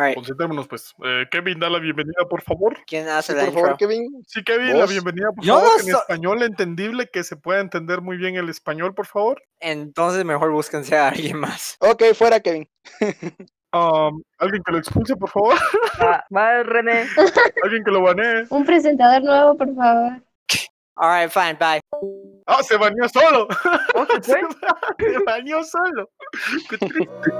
[0.00, 0.94] Alright, Concentrémonos, pues.
[1.04, 2.78] Eh, Kevin, da la bienvenida, por favor.
[2.86, 3.88] ¿quién hace Sí, la por favor, intro?
[3.88, 4.22] Kevin.
[4.26, 5.70] Sí, Kevin, la bienvenida, por Yo favor.
[5.74, 9.42] no En so- español entendible, que se pueda entender muy bien el español, por favor.
[9.60, 11.76] Entonces mejor búsquense a alguien más.
[11.80, 12.68] Ok, fuera, Kevin.
[13.72, 15.54] Um, alguien que lo expulse, por favor.
[16.02, 17.06] Va, va René.
[17.62, 18.46] alguien que lo banee.
[18.50, 20.22] Un presentador nuevo, por favor.
[20.96, 21.80] Alright, fine, bye.
[22.46, 23.46] ¡Ah, se baneó solo!
[23.92, 24.32] ¿Cómo se
[25.12, 26.10] se baneó solo.
[26.68, 27.30] Qué triste.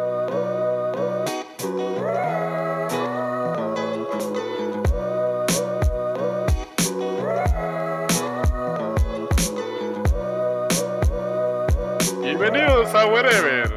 [13.06, 13.68] Wherever,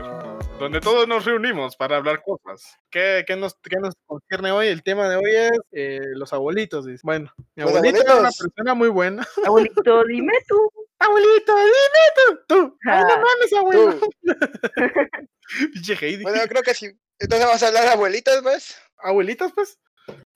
[0.59, 2.77] donde todos nos reunimos para hablar cosas.
[2.89, 4.67] ¿Qué, qué nos, qué nos concierne hoy?
[4.67, 6.85] El tema de hoy es eh, los abuelitos.
[6.85, 7.01] dice.
[7.03, 9.27] Bueno, mi Los abuelita era una persona muy buena.
[9.45, 10.71] Abuelito, dime tú.
[10.99, 12.39] Abuelito, dime tú.
[12.47, 12.77] Tú.
[12.89, 13.99] Ay, no Ah, mames, abuelo.
[13.99, 14.09] Tú.
[15.73, 16.23] Pinche Heidi.
[16.23, 16.87] Bueno, creo que sí.
[17.19, 18.77] Entonces vamos a hablar de abuelitas, pues.
[18.99, 19.79] Abuelitas, pues.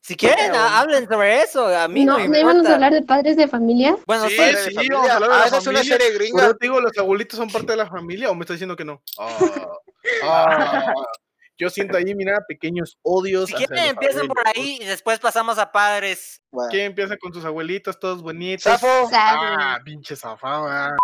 [0.08, 1.68] Si quieren, ha- hablen sobre eso.
[1.68, 2.74] A mí no, No, me íbamos a importa.
[2.76, 3.98] hablar de padres de familia.
[4.08, 4.90] Bueno, Sí, sí, familia.
[4.96, 5.98] vamos a hablar de Ah, la esa es una familia.
[5.98, 6.54] serie Por gringa.
[6.54, 9.02] te digo, los abuelitos son parte de la familia o me está diciendo que no.
[9.20, 9.38] Ah,
[10.24, 10.94] ah,
[11.58, 13.50] yo siento ahí, mira, pequeños odios.
[13.50, 16.42] si quieren los empiecen por ahí y después pasamos a padres.
[16.52, 16.70] Bueno.
[16.72, 18.64] ¿Quién empieza con sus abuelitos todos bonitos?
[18.64, 19.10] Zafo.
[19.12, 20.68] Ah, pinche zafado.
[20.70, 20.96] ah.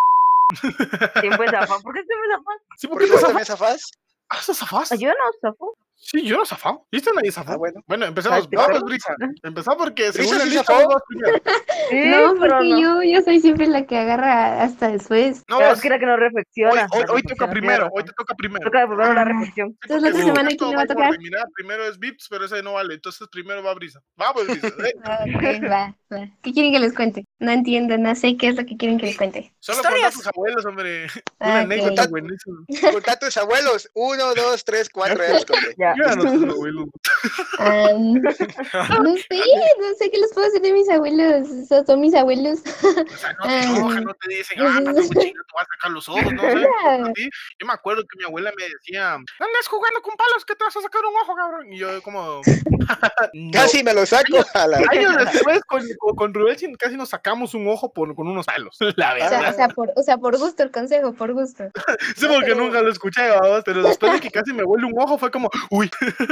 [1.20, 1.82] ¿Quién fue Zafán?
[1.82, 2.58] ¿Por qué se me Zafán?
[2.78, 3.28] Sí, ¿por ¿Por qué qué zafas?
[3.28, 3.92] también zafás?
[4.30, 4.90] Ah, ¿sos zafás?
[4.98, 5.76] Yo no, Zafó.
[6.04, 6.86] Sí, yo no zafado.
[6.92, 7.56] ¿Viste nadie zafado?
[7.56, 7.82] Ah, bueno.
[7.88, 8.50] Bueno, empezamos.
[8.50, 8.84] Vamos.
[8.84, 9.16] Brisa.
[9.42, 11.02] Empezamos porque según la lista primero.
[11.90, 12.80] Sí, no, porque no.
[12.80, 15.44] yo, yo soy siempre la que agarra hasta después.
[15.48, 16.88] No, es que era que no hoy, reflexiona.
[16.92, 17.90] hoy, no hoy toca primero.
[17.94, 18.66] Hoy te toca primero.
[18.66, 19.78] Toca primero la reflexión.
[19.82, 21.18] Entonces la otra semana, ¿quién le va a tocar?
[21.20, 22.96] Mira, primero es Vips, pero ese no vale.
[22.96, 24.02] Entonces primero va Brisa.
[24.18, 24.68] Vamos, Brisa.
[24.86, 24.94] eh.
[25.06, 26.30] Ah, ok, va, va.
[26.42, 27.26] ¿Qué quieren que les cuente?
[27.40, 29.54] No entiendo, no sé qué es lo que quieren que les cuente.
[29.60, 31.08] Solo contar a tus abuelos, hombre.
[31.40, 32.58] Ah, Una anécdota buenísima.
[32.92, 33.90] Contá a tus abuelos.
[33.94, 35.24] Uno, dos, tres, cuatro.
[35.78, 36.86] ya abuelos.
[37.60, 38.48] No sé,
[39.00, 41.48] no sé qué les puedo decir de mis abuelos.
[41.68, 42.60] Son, son mis abuelos.
[42.84, 43.64] O sea, no te Ah.
[43.64, 46.42] enojan, no te dicen, ah, para tu cochino te vas a sacar los ojos, no
[47.10, 47.30] así.
[47.60, 50.76] Yo me acuerdo que mi abuela me decía, andas jugando con palos que te vas
[50.76, 51.72] a sacar un ojo, cabrón.
[51.74, 52.42] Y yo como,
[53.34, 53.52] no.
[53.52, 54.78] Casi me lo saco a la.
[54.92, 58.78] Años después con, con, con Rubén casi nos sacamos un ojo por, con unos palos.
[58.96, 59.56] La O sea, o verdad.
[59.56, 61.66] sea, por, o sea, por gusto el consejo, por gusto.
[62.16, 63.22] Sí, porque pero- nunca lo escuché,
[63.66, 65.83] pero después de que casi me vuelve un ojo fue como, uy,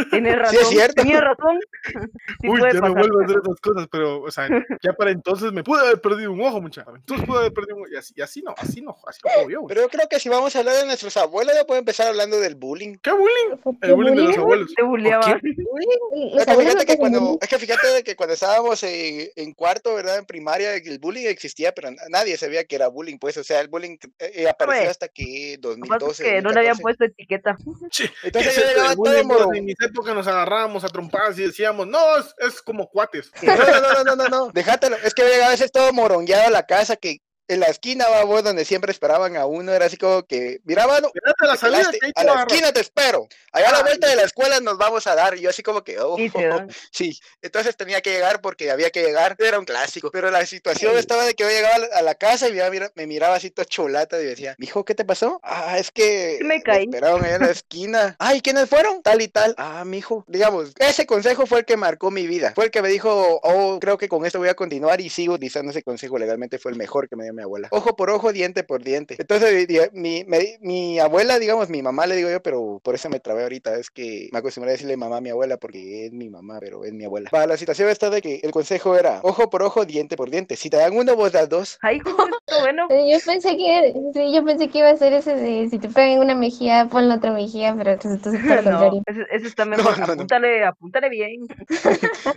[0.09, 0.51] Tienes razón.
[0.51, 1.01] Sí, es cierto.
[1.01, 1.59] Tenía razón.
[2.41, 2.97] Sí uy, puede ya no pasar.
[2.99, 4.47] vuelvo a hacer esas cosas, pero, o sea,
[4.81, 6.93] ya para entonces me pude haber perdido un ojo, muchacho.
[6.95, 7.91] Entonces pude haber perdido un ojo.
[7.91, 9.67] Y así, y así no, así no, así no puedo yo.
[9.67, 12.39] Pero yo creo que si vamos a hablar de nuestros abuelos, ya puedo empezar hablando
[12.39, 12.97] del bullying.
[13.01, 13.57] ¿Qué bullying?
[13.63, 14.73] ¿Por qué El bullying de los abuelos.
[14.75, 15.41] Te bulleaban.
[15.43, 17.37] Los Es que fíjate no que cuando, bullying.
[17.41, 20.17] es que fíjate de que cuando estábamos en, en cuarto, ¿verdad?
[20.19, 23.59] En primaria, el bullying existía, pero na- nadie sabía que era bullying, pues, o sea,
[23.59, 24.89] el bullying eh, eh, apareció Güey.
[24.91, 26.23] hasta que Lo que pasa 2012.
[26.23, 26.81] es que no le habían 2014.
[26.81, 27.57] puesto etiqueta.
[27.91, 29.05] Sí, Entonces ¿qué yo llegaba todo
[29.53, 33.31] En mis épocas nos agarrábamos a trompadas y decíamos, no, es, es como cuates.
[33.41, 34.95] No, no, no, no, no, no, déjatelo.
[34.97, 37.17] Es que yo llegaba a veces todo morongueado a la casa que
[37.53, 40.87] en la esquina, va vos, donde siempre esperaban a uno, era así como que, mira,
[40.87, 43.27] mano, a la salida a te la esquina te espero.
[43.51, 45.35] Allá a la Ah, vuelta de la escuela nos vamos a dar.
[45.37, 46.15] Y yo así como que, oh,
[46.91, 47.17] Sí.
[47.41, 49.35] Entonces tenía que llegar porque había que llegar.
[49.39, 50.09] Era un clásico.
[50.11, 53.07] Pero la situación estaba de que yo llegaba a la- casa y me, mira- me
[53.07, 55.39] miraba así todo cholata y decía, mijo, ¿qué te pasó?
[55.43, 56.83] Ah, es que me caí.
[56.85, 58.15] esperaron ahí en la esquina.
[58.19, 59.01] Ay, ¿quiénes fueron?
[59.01, 59.55] Tal y tal.
[59.57, 60.23] Ah, mijo.
[60.27, 62.53] Digamos, ese consejo fue el que marcó mi vida.
[62.55, 65.33] Fue el que me dijo, oh, creo que con esto voy a continuar y sigo
[65.33, 66.59] utilizando ese consejo legalmente.
[66.59, 67.67] Fue el mejor que me dio mi abuela.
[67.71, 69.15] Ojo por ojo, diente por diente.
[69.19, 73.75] Entonces, mi, abuela, digamos, mi mamá le digo yo, pero por eso me trabé ahorita.
[73.75, 76.83] Es que me acostumbré a decirle mamá a mi abuela porque es mi mamá, pero
[76.85, 77.29] es mi abuela.
[77.29, 80.55] Para la situación esta de que el consejo era ojo por ojo, diente por diente.
[80.55, 81.77] Si te dan uno, vos das dos.
[81.81, 82.87] Ay, justo, bueno.
[82.89, 86.19] Yo pensé que, sí, yo pensé que iba a ser ese de si te pegan
[86.19, 89.03] una mejilla, pon la otra mejilla, pero resultó lo No, contrario.
[89.05, 89.97] ese, ese está mejor.
[89.99, 90.13] no, no.
[90.13, 91.47] Apúntale, apúntale bien.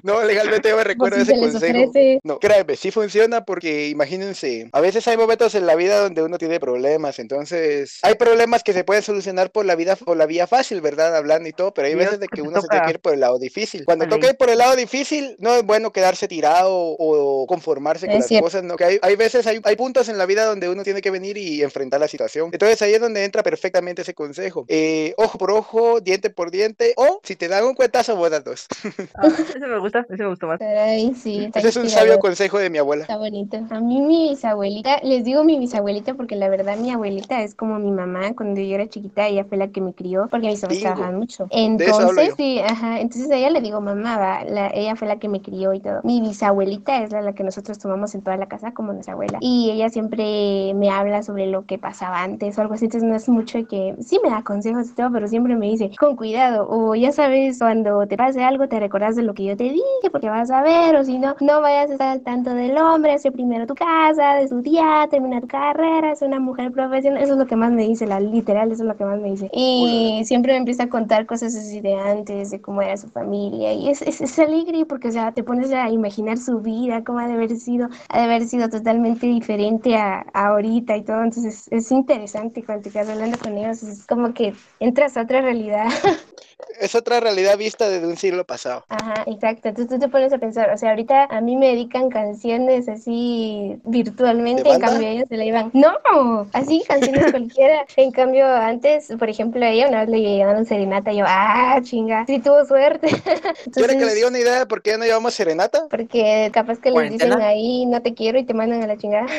[0.02, 1.78] No, legalmente yo me recuerdo Pues si ese consejo.
[1.90, 2.20] ofrece.
[2.22, 6.38] No, créeme, sí funciona porque imagínense, a veces hay momentos en la vida donde uno
[6.38, 10.46] tiene problemas, entonces hay problemas que se pueden solucionar por la vida, por la vía
[10.46, 11.16] fácil, ¿verdad?
[11.16, 13.20] Hablando y todo, pero hay veces de que uno se tiene que ir por el
[13.20, 13.84] lado difícil.
[13.84, 18.14] Cuando toca ir por el lado difícil, no es bueno quedarse tirado o conformarse con
[18.14, 18.44] Es las cierto.
[18.44, 18.76] cosas, ¿no?
[18.76, 21.36] Que hay, hay veces, hay, hay puntos en la vida donde uno tiene que venir
[21.36, 22.50] y enfrentar la situación.
[22.52, 24.64] Entonces ahí es donde entra perfectamente ese consejo.
[24.68, 28.44] Eh, ojo por ojo, diente por diente, o si te dan un cuentazo, vos das
[28.44, 28.66] dos.
[29.14, 30.60] Ah, ese me gusta, ese me gustó más.
[30.60, 33.02] Ay, sí, Ese es un sabio consejo de mi abuela.
[33.02, 33.56] Está bonito.
[33.70, 37.54] A mí mis abuelitos abuelita, les digo mi bisabuelita porque la verdad mi abuelita es
[37.54, 40.60] como mi mamá cuando yo era chiquita, ella fue la que me crió porque mis
[40.60, 41.46] papás trabajaban mucho.
[41.50, 45.28] Entonces, sí, ajá, entonces a ella le digo mamá, va, la- ella fue la que
[45.28, 46.00] me crió y todo.
[46.04, 49.38] Mi bisabuelita es la, la que nosotros tomamos en toda la casa como nuestra abuela
[49.40, 53.14] y ella siempre me habla sobre lo que pasaba antes o algo así, entonces no
[53.16, 56.66] es mucho que sí me da consejos y todo, pero siempre me dice con cuidado
[56.68, 60.10] o ya sabes cuando te pase algo te recordás de lo que yo te dije
[60.10, 63.12] porque vas a ver o si no, no vayas a estar al tanto del hombre,
[63.12, 67.38] hace primero tu casa, de estudiar, termina tu carrera, ser una mujer profesional, eso es
[67.38, 69.50] lo que más me dice, la literal, eso es lo que más me dice.
[69.52, 73.72] Y siempre me empieza a contar cosas así de antes, de cómo era su familia
[73.72, 77.18] y es, es, es alegre porque, o sea, te pones a imaginar su vida, cómo
[77.18, 81.22] ha de haber sido, ha de haber sido totalmente diferente a, a ahorita y todo,
[81.22, 85.40] entonces es interesante cuando te quedas hablando con ellos, es como que entras a otra
[85.42, 85.86] realidad.
[86.80, 88.84] Es otra realidad vista desde un siglo pasado.
[88.88, 89.68] Ajá, exacto.
[89.68, 93.78] Entonces tú te pones a pensar, o sea, ahorita a mí me dedican canciones así
[93.84, 95.70] virtualmente, ¿De en cambio ellos se la iban.
[95.72, 97.86] No, así canciones cualquiera.
[97.96, 101.80] En cambio, antes, por ejemplo, a ella una vez le llegaron serenata y yo, ah,
[101.82, 103.08] chinga, sí tuvo suerte.
[103.72, 105.86] ¿Quiere que le Entonces, diga una idea de por qué ya no llevamos serenata?
[105.90, 109.26] porque capaz que les dicen ahí, no te quiero y te mandan a la chingada.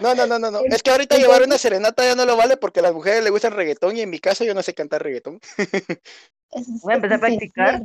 [0.00, 0.60] No, no, no, no, no.
[0.64, 3.30] Es que ahorita llevar una serenata ya no lo vale porque a las mujeres les
[3.30, 5.40] gusta el reggaetón y en mi caso yo no sé cantar reggaetón.
[6.82, 7.82] Voy a empezar a practicar.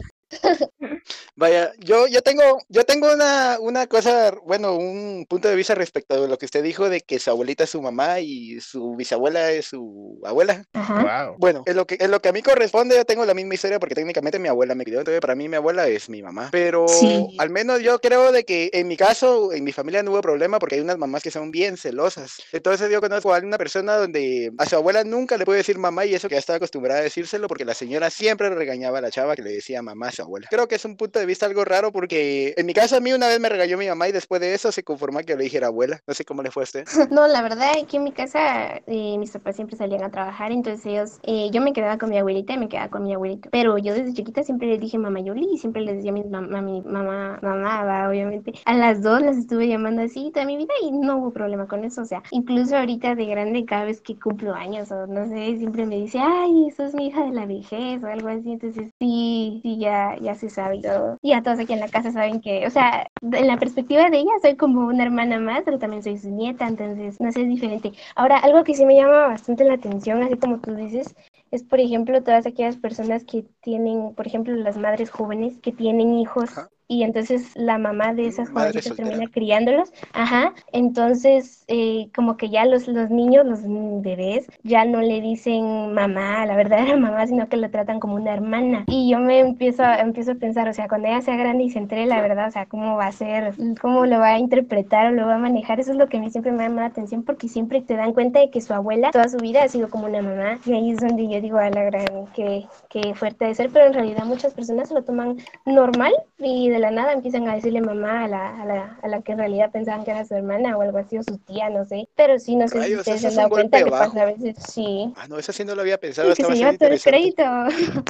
[1.36, 6.16] Vaya, yo, yo tengo, yo tengo una, una cosa, bueno, un punto de vista respecto
[6.24, 9.52] a lo que usted dijo de que su abuelita es su mamá y su bisabuela
[9.52, 10.64] es su abuela.
[10.74, 11.28] Ajá.
[11.28, 11.36] Wow.
[11.40, 13.80] Bueno, en lo que, en lo que a mí corresponde, yo tengo la misma historia
[13.80, 16.50] porque técnicamente mi abuela me crió, entonces para mí mi abuela es mi mamá.
[16.52, 17.36] Pero Sí.
[17.40, 20.60] al menos yo creo de que en mi caso, en mi familia no hubo problema
[20.60, 22.38] porque hay unas mamás que son bien celosas.
[22.52, 26.06] Entonces yo conozco a una persona donde a su abuela nunca le puede decir mamá
[26.06, 29.12] y eso que ya estaba acostumbrada a decírselo porque la señora siempre regañaba a la
[29.12, 30.48] chava que le decía mamá abuela.
[30.50, 33.14] Creo que es un punto de vista algo raro porque en mi caso a mí
[33.14, 35.68] una vez me regañó mi mamá y después de eso se conformó que le dijera
[35.68, 36.02] abuela.
[36.08, 36.86] No sé cómo le fue a usted.
[37.10, 40.86] No, la verdad aquí en mi casa eh, mis papás siempre salían a trabajar, entonces
[40.86, 43.50] ellos, eh, yo me quedaba con mi abuelita y me quedaba con mi abuelito.
[43.52, 46.24] Pero yo desde chiquita siempre les dije mamá Yoli y siempre les decía a mi
[46.24, 48.54] mamá, mi mamá, mamá, va, obviamente.
[48.66, 51.84] A las dos las estuve llamando así toda mi vida y no hubo problema con
[51.84, 52.02] eso.
[52.02, 55.86] O sea, incluso ahorita de grande, cada vez que cumplo años o no sé, siempre
[55.86, 58.52] me dice, ay, eso es mi hija de la vejez o algo así.
[58.52, 61.18] Entonces sí, sí, ya, ya se sabe todo.
[61.22, 64.20] Y ya todos aquí en la casa saben que, o sea, en la perspectiva de
[64.20, 67.48] ella soy como una hermana más, pero también soy su nieta, entonces no sé, es
[67.50, 67.94] diferente.
[68.16, 71.16] Ahora, algo que sí me llama bastante la atención, así como tú dices,
[71.52, 76.14] es por ejemplo todas aquellas personas que tienen, por ejemplo, las madres jóvenes que tienen
[76.14, 76.50] hijos.
[76.92, 79.92] Y entonces la mamá de esas jovencitas termina criándolos.
[80.14, 80.54] Ajá.
[80.74, 83.60] Entonces, eh, como que ya los, los niños, los
[84.02, 88.34] bebés, ya no le dicen mamá, la verdadera mamá, sino que lo tratan como una
[88.34, 88.86] hermana.
[88.88, 91.70] Y yo me empiezo, a- empiezo a pensar, o sea, cuando ella sea grande y
[91.70, 95.08] se entere la verdad, o sea, cómo va a ser, cómo lo va a interpretar
[95.08, 96.88] o lo va a manejar, eso es lo que a mí siempre me llama la
[96.88, 99.90] atención porque siempre te dan cuenta de que su abuela toda su vida ha sido
[99.92, 100.60] como una mamá.
[100.66, 103.86] Y ahí es donde yo digo, a la gran, qué, qué fuerte de ser, pero
[103.86, 108.26] en realidad muchas personas lo toman normal y de la nada empiezan a decirle mamá
[108.26, 110.82] a la, a la, a la que en realidad pensaban que era su hermana o
[110.82, 112.08] algo así, o su tía, no sé.
[112.16, 115.14] Pero sí, no sé si ustedes se han dado cuenta, le pasa a veces, sí.
[115.16, 116.32] Ah, no, eso sí no lo había pensado.
[116.32, 117.44] Y que se lleva todo el crédito.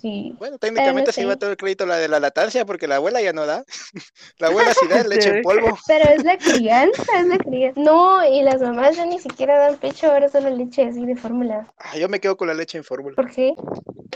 [0.00, 0.34] sí.
[0.38, 1.20] Bueno, técnicamente se sé.
[1.22, 3.64] lleva todo el crédito la de la latancia porque la abuela ya no da.
[4.38, 5.78] La abuela sí da leche en polvo.
[5.86, 7.80] Pero es la crianza, es la crianza.
[7.80, 11.70] No, y las mamás ya ni siquiera dan pecho, ahora solo leche así de fórmula.
[11.78, 13.16] Ah, yo me quedo con la leche en fórmula.
[13.16, 13.54] ¿Por qué?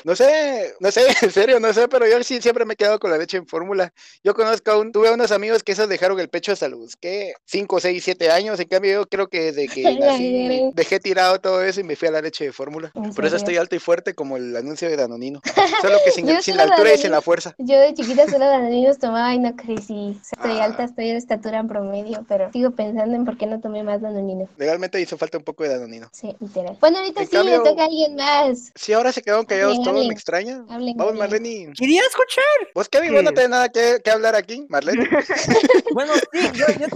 [0.04, 2.98] No sé, no sé, en serio, no sé, pero yo sí siempre me he quedado
[2.98, 3.92] con la leche en fórmula.
[4.22, 7.34] Yo conozco a un, tuve unos amigos que esos dejaron el pecho hasta los, ¿qué?
[7.44, 8.58] 5, 6, 7 años.
[8.60, 12.08] En cambio, yo creo que desde que nací dejé tirado todo eso y me fui
[12.08, 12.90] a la leche de fórmula.
[12.94, 15.40] ¿En Por eso estoy alto y fuerte como el anuncio de Danonino.
[15.82, 17.54] Solo que sin, Yo sin solo la altura y sin la fuerza.
[17.58, 20.18] Yo de chiquita solo las niños tomaba y no crecí.
[20.32, 20.64] Estoy Ah.
[20.64, 24.00] alta, estoy de estatura en promedio, pero sigo pensando en por qué no tomé más
[24.00, 24.48] danonino.
[24.56, 26.08] Legalmente hizo falta un poco de Danonino.
[26.12, 26.76] Sí, literal.
[26.80, 28.72] Bueno, ahorita En sí cambio- le toca a alguien más.
[28.74, 30.08] Si ahora se quedaron callados Hablen, todos, hablen.
[30.08, 30.64] me extraña.
[30.68, 31.14] Hablen, Vamos.
[31.14, 31.72] Marlene.
[31.76, 32.44] Quería escuchar.
[32.74, 33.34] ¿Vos, Kevin, vos no Sí.
[33.34, 35.08] tenés nada que, que hablar aquí, Marlene?
[35.94, 36.86] Bueno, sí, yo, yo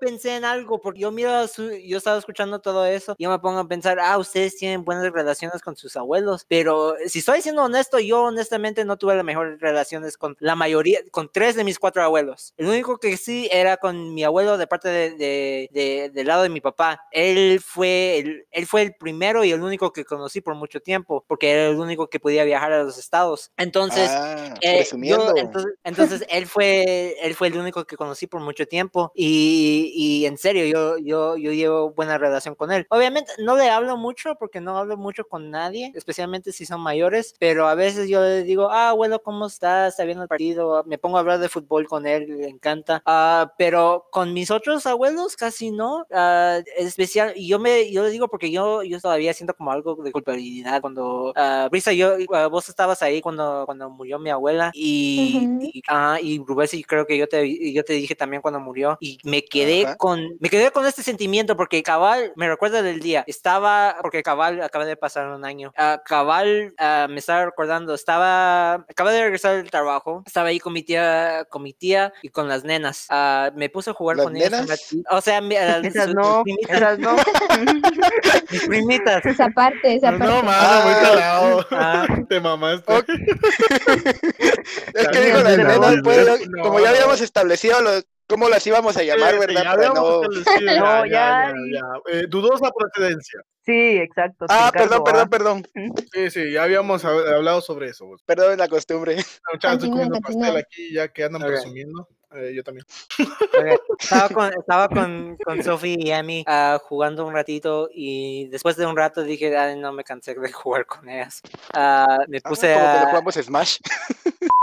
[0.00, 3.38] pensé en algo, porque yo miro, su- yo estaba escuchando todo eso, y yo me
[3.38, 7.62] pongo a pensar, ah, ustedes tienen buenas relaciones con sus abuelos, pero si estoy siendo
[7.64, 11.78] honesto, yo honestamente no tuve las mejores relaciones con la mayoría, con tres de mis
[11.78, 12.54] cuatro abuelos.
[12.56, 16.42] El único que sí era con mi abuelo de parte de, de- de- del lado
[16.42, 17.00] de mi papá.
[17.10, 21.24] Él fue, el, él fue el primero y el único que conocí por mucho tiempo,
[21.26, 23.50] porque era el único que podía viajar a los estados.
[23.56, 24.78] Entonces, ah, eh,
[25.16, 29.92] yo, entonces, entonces él fue él fue el único que conocí por mucho tiempo y,
[29.94, 32.86] y en serio yo, yo, yo llevo buena relación con él.
[32.90, 37.34] Obviamente no le hablo mucho porque no hablo mucho con nadie, especialmente si son mayores,
[37.38, 39.94] pero a veces yo yo le digo, ah, abuelo, ¿cómo estás?
[39.94, 40.84] ¿Está viendo el partido?
[40.86, 43.02] Me pongo a hablar de fútbol con él, le encanta.
[43.06, 46.06] Ah, pero con mis otros abuelos casi no.
[46.12, 49.70] Ah, es especial, y yo me, yo le digo porque yo, yo todavía siento como
[49.72, 54.30] algo de culpabilidad cuando, ah, Brisa, yo, ah, vos estabas ahí cuando, cuando murió mi
[54.30, 55.70] abuela y, Ujú.
[55.72, 58.96] y, ah, y Rubén, y creo que yo te, yo te dije también cuando murió
[59.00, 59.96] y me quedé Ajá.
[59.96, 64.60] con, me quedé con este sentimiento porque cabal, me recuerda del día, estaba, porque cabal
[64.62, 69.56] acaba de pasar un año, ah, cabal ah, me estaba recordando, estaba, acaba de regresar
[69.56, 73.50] del trabajo, estaba ahí con mi tía, con mi tía y con las nenas, Ah,
[73.54, 74.80] me puse a jugar ¿Las con ellas nenas?
[75.10, 77.16] o sea, mi- ah, Esas no, mis primitas, esas no.
[78.50, 79.26] mis primitas.
[79.26, 80.24] Esa parte, esa parte.
[80.24, 81.00] No, mano, muy Ah.
[81.02, 81.66] calado.
[81.70, 82.06] Ah.
[82.30, 82.94] Te mamaste.
[82.94, 83.04] Ok.
[84.94, 86.62] Es que dijo las nenas, pues, ¿no?
[86.62, 89.62] como ya habíamos establecido lo- cómo las íbamos a llamar, Sí, sí, ¿verdad?
[89.80, 91.82] ya no- No, ya, ya, ya.
[92.12, 93.40] Eh, dudosa procedencia.
[93.64, 94.46] Sí, exacto.
[94.48, 95.70] Ah, encargo, perdón, perdón, ¿ah?
[95.74, 95.94] perdón.
[96.12, 98.06] Sí, sí, ya habíamos hab- hablado sobre eso.
[98.06, 98.22] pues.
[98.24, 99.16] Perdón la costumbre.
[99.16, 101.48] Muchachos, estoy Continúa, comiendo pastel aquí ya que andan Ok.
[101.48, 102.08] presumiendo.
[102.34, 102.84] Eh, yo también.
[103.18, 108.76] Ok, Estaba con, estaba con, con Sophie y Amy ah, jugando un ratito y después
[108.76, 111.40] de un rato dije, "Ay, no me cansé de jugar con ellas.
[111.74, 113.78] Ah, me Ah, puse como cuando a, jugamos Smash.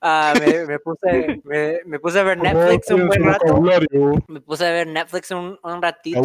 [0.00, 3.44] ah, me, me puse, me, me puse a ver Netflix un buen rato.
[4.28, 6.20] Me puse a ver Netflix un, un ratito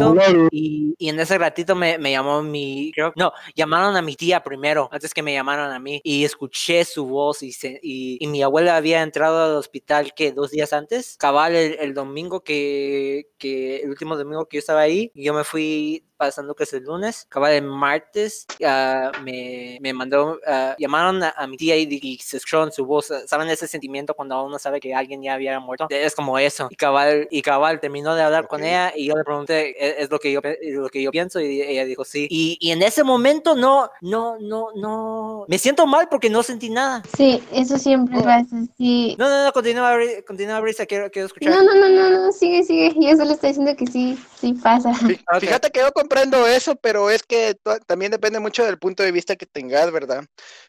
[0.50, 4.42] y, y en ese ratito me, me llamó mi, creo, no, llamaron a mi tía
[4.42, 8.26] primero, antes que me llamaron a mí y escuché su voz y, se- y, y
[8.28, 13.28] mi abuela había entrado al hospital que dos días antes, cabal el, el domingo que,
[13.38, 16.82] que, el último domingo que yo estaba ahí, yo me fui pasando que es el
[16.82, 21.86] lunes, cabal el martes, ah, me, me mandó, ah, llamaron a, a mi tía y,
[22.02, 25.34] y se escuchó en su voz, ¿saben ese sentimiento cuando uno sabe que alguien ya
[25.34, 25.86] había muerto?
[25.90, 28.66] Es como eso, y cabal, y cabal terminó de hablar con Ok.
[28.66, 31.40] ella y yo le pregunté, ¿es, es lo que yo lo que yo pienso?
[31.40, 32.26] Y ella dijo sí.
[32.30, 36.70] Y, y en ese momento no, no, no, no, me siento mal porque no sentí
[36.70, 37.02] nada.
[37.16, 38.22] Sí, eso siempre Oh.
[38.24, 39.14] pasa, sí.
[39.18, 39.94] No, no, no, continúa,
[40.26, 41.52] continúa, Brisa, quiero, quiero escuchar.
[41.54, 42.92] No, no, no, no, no, sigue, sigue.
[42.98, 44.92] Yo solo estoy diciendo que sí, sí pasa.
[44.92, 45.40] Fí- Ok.
[45.40, 49.36] Fíjate que yo comprendo eso, pero es que también depende mucho del punto de vista
[49.36, 50.24] que tengas, ¿verdad?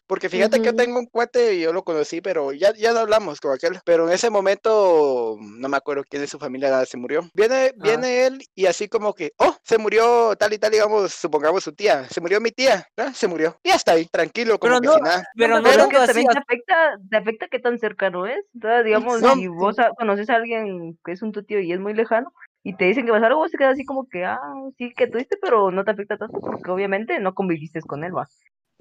[0.06, 3.00] Porque fíjate que yo tengo un cuate y yo lo conocí, pero ya, ya no
[3.00, 3.78] hablamos con aquel.
[3.84, 7.22] Pero en ese momento, no me acuerdo quién de su familia se murió.
[7.34, 7.72] Viene, Ah.
[7.76, 11.72] viene él y así como que, oh, se murió tal y tal, digamos, supongamos su
[11.72, 12.04] tía.
[12.08, 13.12] Se murió mi tía, ¿verdad?
[13.14, 13.56] Se murió.
[13.62, 15.24] Y ya está ahí, tranquilo, como Pero que no, si nada.
[15.36, 16.06] pero no pero que así.
[16.06, 18.40] también te afecta, te afecta qué tan cercano es.
[18.54, 19.34] Entonces, digamos, No.
[19.34, 22.32] si vos a- conoces a alguien que es un tu tío y es muy lejano
[22.62, 24.38] y te dicen que vas a algo, vos te quedas así como que, ah,
[24.78, 28.28] sí que tuviste, pero no te afecta tanto porque obviamente no conviviste con él, va.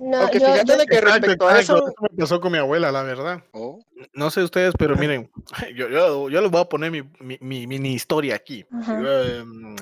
[0.02, 1.96] No, Aunque yo, fíjate yo- de que Exacto, respecto a exacto, eso.
[2.02, 3.44] me pasó con mi abuela, la verdad.
[3.52, 5.30] Oh, No sé ustedes, pero miren,
[5.76, 8.66] yo, yo, yo les voy a poner mi, mi, mi mini historia aquí.
[8.72, 8.98] Ajá.
[9.02, 9.76] Em,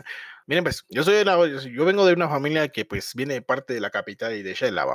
[0.47, 1.37] miren, pues, yo soy de la-
[1.71, 4.53] yo vengo de una familia que pues viene de parte de la capital y de
[4.55, 4.85] Shela.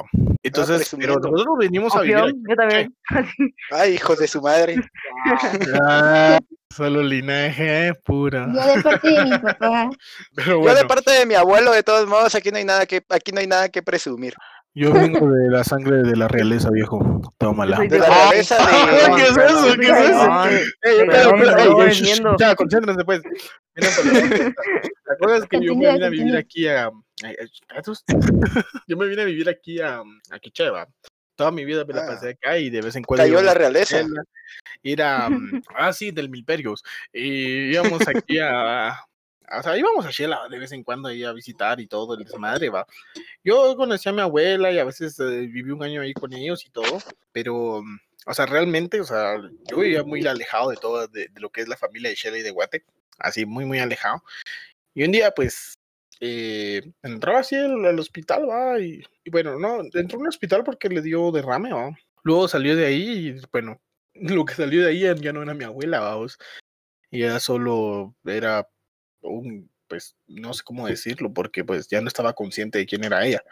[0.42, 1.30] Entonces, pero presumiendo.
[1.30, 2.96] nosotros venimos a vivir yo también.
[3.70, 4.74] Ay, hijos de su madre.
[5.84, 6.38] Ah,
[6.70, 8.48] solo linaje pura.
[8.52, 9.90] yo de parte de mi papá.
[10.34, 12.86] Pero Yo bueno, de parte de mi abuelo, de todos modos, aquí no hay nada
[12.86, 14.34] que, aquí no hay nada que presumir.
[14.74, 17.20] Yo vengo de la sangre de la realeza, viejo.
[17.38, 17.78] Tómala.
[17.78, 18.56] De la realeza
[19.16, 19.76] ¿qué es eso?
[19.78, 21.88] ¿Qué es eso?
[21.88, 22.36] Shh, entiendo.
[22.38, 23.22] Ya, concéntrense pues.
[23.74, 26.90] Pues, ¿Te acuerdas que yo me vine a vivir aquí a...
[28.88, 30.88] Yo me vine a vivir aquí a, a Quicheva.
[31.36, 32.06] Toda mi vida me la Ah.
[32.06, 33.24] pasé acá y de vez en cuando...
[33.24, 34.00] Cayó la realeza.
[34.82, 35.28] Ir a...
[35.76, 36.82] Ah, sí, del Milperios.
[37.12, 38.98] Y íbamos aquí a...
[39.58, 42.24] O sea, íbamos a Shela de vez en cuando ahí a visitar y todo, el
[42.24, 42.86] desmadre, va.
[43.44, 46.64] Yo conocí a mi abuela y a veces eh, viví un año ahí con ellos
[46.66, 46.98] y todo,
[47.32, 49.36] pero, mm, o sea, realmente, o sea,
[49.70, 52.38] yo vivía muy alejado de todo, de, de lo que es la familia de Shela
[52.38, 52.84] y de Guate,
[53.18, 54.22] así, muy, muy alejado.
[54.94, 55.74] Y un día, pues,
[56.20, 60.62] eh, entraba así al, al hospital, va, y, y bueno, no, entró en un hospital
[60.64, 61.90] porque le dio derrame, va.
[62.22, 63.80] Luego salió de ahí y, bueno,
[64.14, 66.38] lo que salió de ahí ya- no era mi abuela, vamos.
[67.10, 68.68] Y ya solo era
[69.88, 73.42] pues, no sé cómo decirlo, porque pues ya no estaba consciente de quién era ella.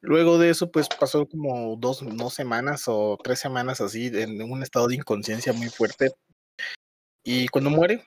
[0.00, 4.62] Luego de eso, pues pasó como dos, dos semanas o tres semanas así, en un
[4.62, 6.10] estado de inconsciencia muy fuerte.
[7.24, 8.04] Y cuando muere,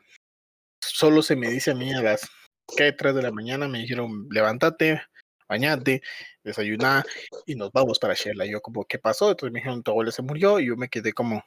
[0.80, 2.30] solo se me dice a mí a las
[2.76, 2.92] ¿qué?
[2.92, 5.02] 3 de la mañana, me dijeron, levántate,
[5.48, 6.02] bañate,
[6.44, 7.04] desayuná
[7.46, 8.46] y nos vamos para Shela.
[8.46, 9.32] Y yo como, ¿qué pasó?
[9.32, 11.44] Entonces me dijeron, tu abuela se murió y yo me quedé como,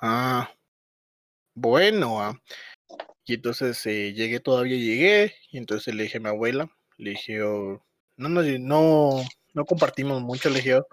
[0.00, 0.50] ah,
[1.54, 2.40] bueno, ah".
[3.24, 7.42] Y entonces eh, llegué, todavía llegué, y entonces le dije a mi abuela, le dije,
[7.42, 7.84] "Oh,
[8.16, 9.22] no, no, no,
[9.54, 10.86] no compartimos mucho, le dije, "Oh,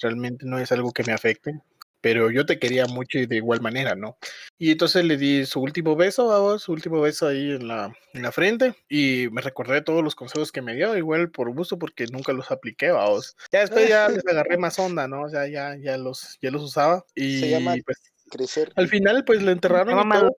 [0.00, 1.60] realmente no es algo que me afecte,
[2.00, 4.18] pero yo te quería mucho y de igual manera, ¿no?
[4.58, 8.22] Y entonces le di su último beso, vamos, su último beso ahí en la, en
[8.22, 12.06] la frente y me recordé todos los consejos que me dio, igual por gusto porque
[12.06, 13.36] nunca los apliqué, vamos.
[13.52, 15.22] Ya después ya les agarré más onda, ¿no?
[15.22, 17.98] O sea, ya, ya, los, ya los usaba y Se llama pues,
[18.30, 18.72] Crecer.
[18.76, 20.36] al final pues lo enterraron Llama y todo.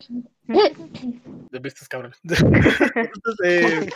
[1.50, 1.60] maduro.
[1.62, 2.12] ¿Viste, cabrón?
[2.24, 3.88] Entonces, eh,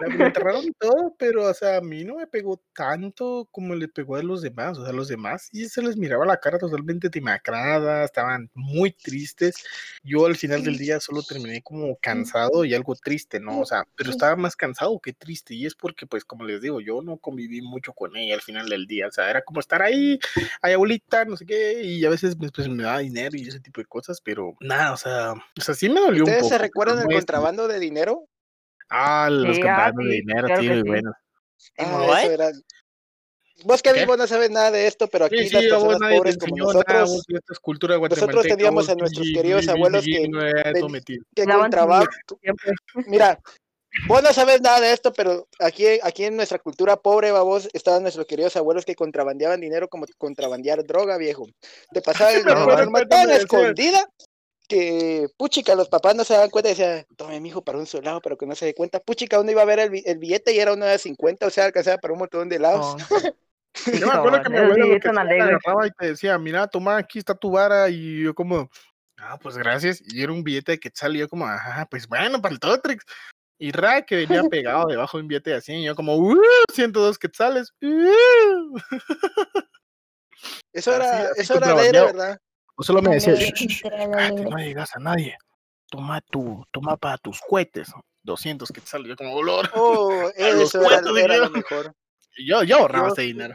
[0.00, 3.74] la- lo enterraron y todo, pero, o sea, a mí no me pegó tanto como
[3.74, 4.78] le pegó a los demás.
[4.78, 9.64] O sea, los demás sí se les miraba la cara totalmente demacrada, estaban muy tristes.
[10.02, 13.60] Yo al final del día solo terminé como cansado y algo triste, ¿no?
[13.60, 15.54] O sea, pero estaba más cansado que triste.
[15.54, 18.68] Y es porque, pues, como les digo, yo no conviví mucho con ella al final
[18.68, 19.06] del día.
[19.08, 20.18] O sea, era como estar ahí,
[20.62, 23.60] ay, abuelita, no sé qué, y a veces pues, pues, me daba dinero y ese
[23.60, 26.48] tipo de cosas, pero nada, o sea, o sea, sí me dolió un ¿Ustedes poco.
[26.50, 28.26] se pero recuerdan del contrabando de dinero?
[28.90, 30.88] Ah, los Sí, ah, de dinero, claro sí, que muy sí.
[30.88, 31.12] bueno.
[31.78, 32.50] Ah, eso era.
[33.64, 34.06] Vos, Kevin, ¿Qué?
[34.06, 37.26] vos no sabes nada de esto, pero aquí Sí, las personas pobres como nada, nosotros,
[37.98, 40.40] vos nosotros teníamos a nuestros queridos abuelos que no
[41.34, 42.06] que con trabajo.
[43.06, 43.40] Mira,
[44.06, 48.02] vos no sabes nada de esto, pero aquí, aquí en nuestra cultura pobre, babos, estaban
[48.02, 51.46] nuestros queridos abuelos que contrabandeaban dinero como contrabandear droga, viejo.
[51.92, 53.40] Te pasaba el dinero acuerdo en me decían.
[53.40, 54.08] escondida
[54.68, 58.04] que, puchica, los papás no se daban cuenta y decían, tome, mijo, para un solo
[58.04, 59.00] lado, pero que no se dé cuenta.
[59.00, 61.64] Puchica, uno iba a ver el, el billete y era uno de 50, o sea,
[61.64, 62.96] alcanzaba para un montón de helados.
[63.86, 67.18] Yo me acuerdo que mi abuela lo que agarraba y te decía, mira, toma, aquí
[67.18, 68.70] está tu vara, y yo como,
[69.18, 72.40] ah, pues gracias, y era un billete de quetzal, y yo como, ajá, pues bueno,
[72.40, 73.04] para el Totrix.
[73.60, 76.36] Y Ra que venía pegado debajo de un billete así, y yo como, uh,
[76.72, 77.72] 102 quetzales.
[77.82, 78.78] uh".
[80.72, 81.74] Eso era, así eso era.
[81.74, 82.40] ¿verdad?
[82.80, 84.50] O solo me decía, Alegre, "Shh, shh, shh, literal, cállate, alegre.
[84.50, 85.36] no le digas a nadie.
[85.90, 87.88] Toma tu, toma para tus cohetes.
[88.22, 89.68] 200 quetzales, yo como, olor.
[89.74, 91.50] Oh, los eso era, cuentos, era lo diría.
[91.50, 91.94] mejor.
[92.36, 93.54] Y yo, yo ahorraba Yo- ese dinero.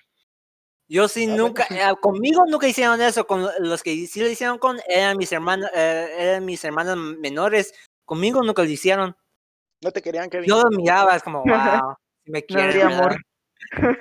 [0.90, 4.80] Yo sí nunca, eh, conmigo nunca hicieron eso, con los que sí lo hicieron con
[4.88, 7.74] eran mis hermanas, eran mis hermanas menores,
[8.06, 9.16] conmigo nunca lo hicieron.
[9.82, 10.48] No te querían, Kevin.
[10.50, 12.66] Yo lo miraba, es como, wow, si me No quieren.
[12.68, 13.00] habría ¿verdad?".
[13.00, 13.22] amor.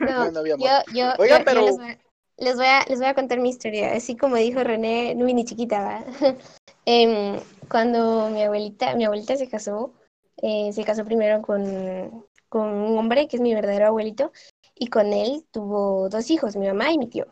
[0.01, 0.69] No, No, no había amor.
[0.69, 1.99] yo, yo, Oigan, yo- yo pero- les,
[2.39, 3.95] les, voy a, les voy a contar mi historia.
[3.95, 6.05] Así como dijo René, no ni chiquita.
[6.85, 7.39] Em,
[7.71, 9.95] cuando mi abuelita, mi abuelita se casó,
[10.39, 14.33] eh, se casó primero con, con un hombre que es mi verdadero abuelito,
[14.75, 17.27] y con él tuvo dos hijos, mi mamá y mi tío.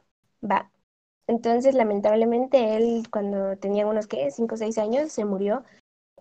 [0.48, 0.70] Va.
[1.26, 4.30] Entonces, lamentablemente, él cuando tenía unos, ¿qué?
[4.30, 5.64] Cinco o seis años, se murió.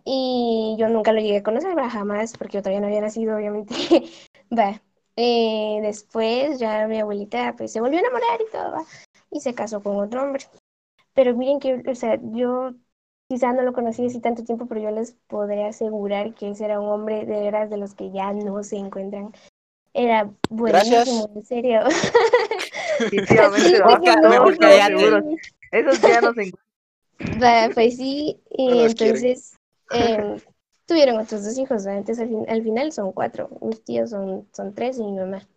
[0.06, 3.76] Y yo nunca lo llegué a conocer, jamás, porque yo todavía no había nacido, obviamente.
[4.58, 4.82] Va.
[5.22, 8.86] Eh, después ya mi abuelita pues se volvió a enamorar y todo, ¿va?
[9.30, 10.46] y se casó con otro hombre.
[11.14, 12.72] Pero miren que, o sea, yo
[13.28, 16.80] quizá no lo conocí así tanto tiempo, pero yo les podré asegurar que ese era
[16.80, 19.34] un hombre de veras de los que ya no se encuentran.
[19.94, 21.82] Era buenísimo, en serio.
[23.10, 23.26] Sí,
[24.84, 25.24] seguros.
[25.72, 26.52] Esos ya no se
[27.42, 29.56] Va, pues sí, y No entonces
[29.92, 30.38] em,
[30.90, 31.96] tuvieron otros dos hijos, ¿va?
[31.96, 35.48] Entonces al, fin- al final son cuatro, mis tíos son, son tres y mi mamá.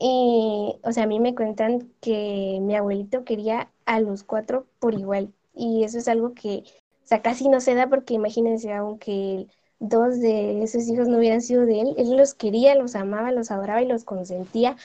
[0.00, 4.94] Y, o sea, a mí me cuentan que mi abuelito quería a los cuatro por
[4.94, 6.64] igual, y eso es algo que,
[7.04, 9.46] o sea, casi no se da porque imagínense, aunque
[9.78, 13.50] dos de esos hijos no hubieran sido de él, él los quería, los amaba, los
[13.50, 14.76] adoraba y los consentía.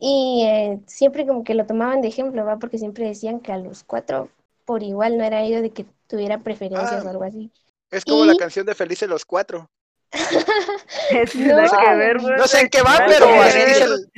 [0.00, 2.58] Y eh, siempre como que lo tomaban de ejemplo, ¿va?
[2.58, 4.28] Porque siempre decían que a los cuatro
[4.64, 7.06] por igual, no era ello de que tuviera preferencias Ah.
[7.06, 7.50] o algo así.
[7.90, 9.70] Es como la Y- canción de Felices los Cuatro.
[11.10, 11.56] Es No.
[11.56, 12.36] que ver, güey.
[12.36, 13.68] No sé en qué va, pero que así ver.
[13.68, 14.08] dice, el-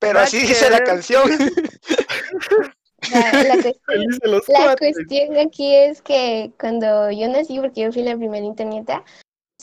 [0.00, 1.22] pero así dice la canción.
[3.12, 8.16] La, la cuestión, la cuestión aquí es que cuando yo nací, porque yo fui la
[8.16, 9.04] primera nieta, o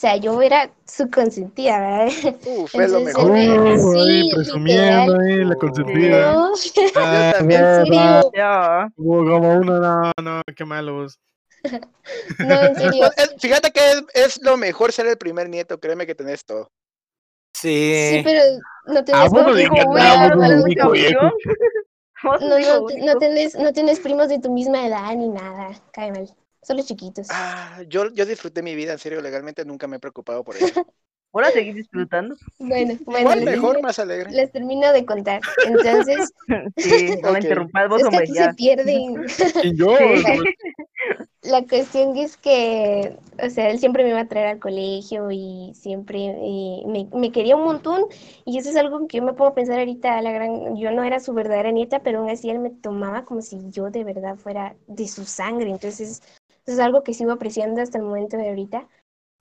[0.00, 2.34] sea, yo era su consentida, ¿verdad?
[2.44, 3.30] Uf, es lo mejor.
[3.30, 5.58] Uh, ahí sí, presumiendo ahí la Oh.
[5.58, 6.32] consentida.
[6.34, 6.52] No,
[6.96, 11.18] Ah, Yo mierda, como uno, no, no, qué malos.
[12.38, 13.10] no, en serio.
[13.16, 16.70] Es- Fíjate que es, es lo mejor ser el primer nieto, créeme que tenés todo.
[17.54, 17.92] Sí.
[18.10, 18.40] Sí, pero
[18.86, 19.94] no tenés Ah, como- como
[22.24, 26.34] no, no- no- tenés, no tenés primos de tu misma edad ni nada, cae mal.
[26.62, 27.28] Solo chiquitos.
[27.30, 30.66] Ah, yo, yo disfruté mi vida, en serio, legalmente nunca me he preocupado por eso.
[31.32, 32.34] Ahora seguís disfrutando.
[32.58, 34.30] Bueno, bueno, les, mejor, más alegre.
[34.32, 35.40] les termino de contar.
[35.64, 36.32] Entonces,
[36.76, 37.32] Sí, no Ok.
[37.34, 38.48] me interrumpas, vos, es que aquí ya.
[38.50, 39.24] se pierden.
[39.62, 40.44] Y yo, Sí.
[41.42, 45.72] La cuestión es que, o sea, él siempre me iba a traer al colegio y
[45.74, 48.04] siempre eh, me, me quería un montón.
[48.44, 51.02] Y eso es algo que yo me puedo pensar ahorita, a la gran, yo no
[51.02, 54.36] era su verdadera nieta, pero aún así él me tomaba como si yo de verdad
[54.36, 55.70] fuera de su sangre.
[55.70, 56.22] Entonces,
[56.66, 58.86] eso es algo que sigo apreciando hasta el momento de ahorita.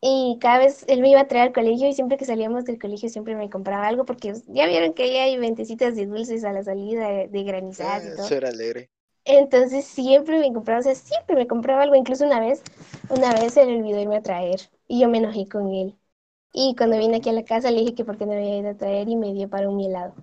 [0.01, 2.79] Y cada vez él me iba a traer al colegio y siempre que salíamos del
[2.79, 6.53] colegio siempre me compraba algo porque ya vieron que ahí hay ventecitas de dulces a
[6.53, 8.31] la salida de, de granizadas y Ah, todo.
[8.31, 8.89] eso era alegre.
[9.25, 11.95] Entonces siempre me compraba, o sea, siempre me compraba algo.
[11.95, 12.63] Incluso una vez,
[13.09, 15.97] una vez se le olvidó irme a traer y yo me enojé con él.
[16.53, 18.59] Y cuando vine aquí a la casa le dije que por qué no me había
[18.59, 20.15] ido a traer y me dio para un helado.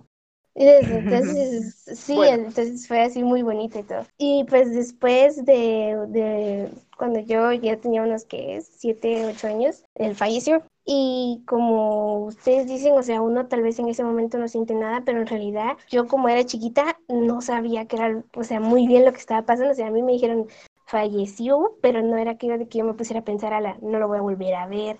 [0.57, 2.47] Entonces, sí, Bueno.
[2.47, 4.05] entonces fue así muy bonito y todo.
[4.17, 10.15] Y pues después de, de cuando yo ya tenía unos que siete, ocho años, él
[10.15, 10.63] falleció.
[10.83, 15.03] Y como ustedes dicen, o sea, uno tal vez en ese momento no siente nada,
[15.05, 19.05] pero en realidad yo como era chiquita no sabía que era, o sea, muy bien
[19.05, 19.73] lo que estaba pasando.
[19.73, 20.47] O sea, a mí me dijeron
[20.85, 23.99] falleció, pero no era que, de que yo me pusiera a pensar, a la, no
[23.99, 24.97] lo voy a volver a ver.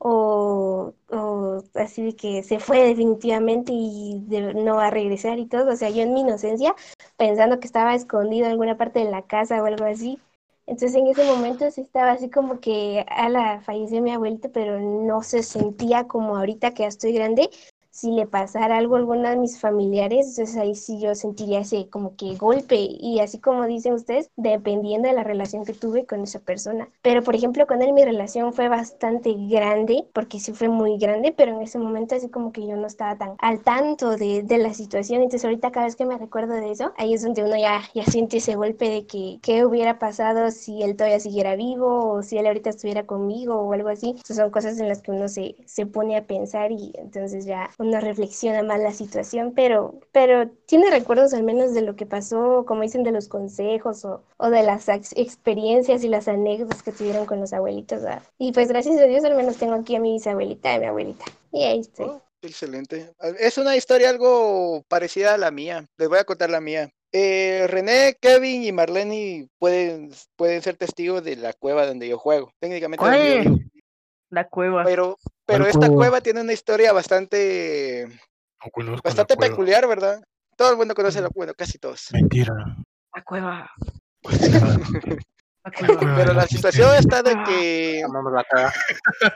[0.00, 5.46] O, o así de que se fue definitivamente y de- no va a regresar y
[5.46, 5.72] todo.
[5.72, 6.74] O sea, yo en mi inocencia,
[7.16, 10.20] pensando que estaba escondido en alguna parte de la casa o algo así.
[10.66, 15.22] Entonces en ese momento sí estaba así como que, ala, falleció mi abuelita, pero no
[15.22, 17.48] se sentía como ahorita que ya estoy grande.
[17.98, 21.88] Si le pasara algo a alguno de mis familiares, entonces ahí sí yo sentiría ese
[21.90, 22.76] como que golpe.
[22.78, 26.88] Y así como dicen ustedes, dependiendo de la relación que tuve con esa persona.
[27.02, 31.32] Pero por ejemplo, con él mi relación fue bastante grande, porque sí fue muy grande,
[31.36, 34.58] pero en ese momento así como que yo no estaba tan al tanto de, de
[34.58, 35.22] la situación.
[35.22, 38.04] Entonces ahorita cada vez que me recuerdo de eso, ahí es donde uno ya, ya
[38.04, 42.38] siente ese golpe de que qué hubiera pasado si él todavía siguiera vivo o si
[42.38, 44.08] él ahorita estuviera conmigo o algo así.
[44.10, 47.70] Entonces son cosas en las que uno se, se pone a pensar y entonces ya
[47.78, 52.64] uno reflexiona más la situación, pero, pero tiene recuerdos al menos de lo que pasó,
[52.66, 56.92] como dicen, de los consejos o, o de las ex- experiencias y las anécdotas que
[56.92, 58.02] tuvieron con los abuelitos.
[58.02, 58.22] ¿verdad?
[58.38, 60.86] Y pues gracias a Dios al menos tengo aquí a mi bisabuelita y a mi
[60.86, 61.24] abuelita.
[61.52, 62.06] Y ahí estoy.
[62.06, 63.12] Oh, excelente.
[63.18, 65.86] Ah, Es una historia algo parecida a la mía.
[65.96, 66.90] Les voy a contar la mía.
[67.12, 72.52] Eh, René, Kevin y Marlene pueden, pueden ser testigos de la cueva donde yo juego.
[72.60, 73.42] Técnicamente donde yo ¿Cuál?
[73.42, 73.58] vivo.
[74.30, 74.84] La cueva.
[74.84, 75.94] Pero, pero ¿Cuál esta cueva?
[75.94, 78.06] cueva tiene una historia bastante,
[78.64, 79.50] No conozco la bastante cueva.
[79.50, 80.20] peculiar, ¿verdad?
[80.56, 82.08] Todo el mundo conoce la cueva, casi todos.
[82.12, 82.52] Mentira.
[83.14, 83.70] La cueva.
[85.64, 88.02] La La Pero la situación está de que...
[88.32, 88.72] La cara.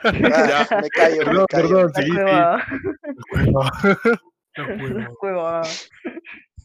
[0.03, 1.91] Ah, me callo, me Perdón, callo.
[1.91, 2.63] perdón, La cueva.
[3.03, 3.71] La cueva.
[4.55, 4.63] La
[4.99, 5.61] La cueva.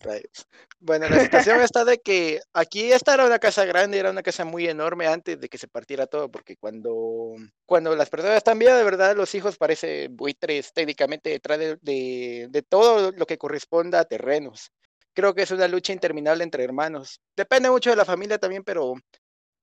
[0.00, 0.46] Rayos.
[0.80, 4.44] Bueno, la situación está de que aquí esta era una casa grande, era una casa
[4.44, 7.34] muy enorme antes de que se partiera todo, porque cuando,
[7.66, 12.48] cuando las personas están vivas, de verdad, los hijos parecen buitres técnicamente detrás de, de,
[12.50, 14.70] de todo lo que corresponda a terrenos.
[15.14, 17.20] Creo que es una lucha interminable entre hermanos.
[17.36, 18.94] Depende mucho de la familia también, pero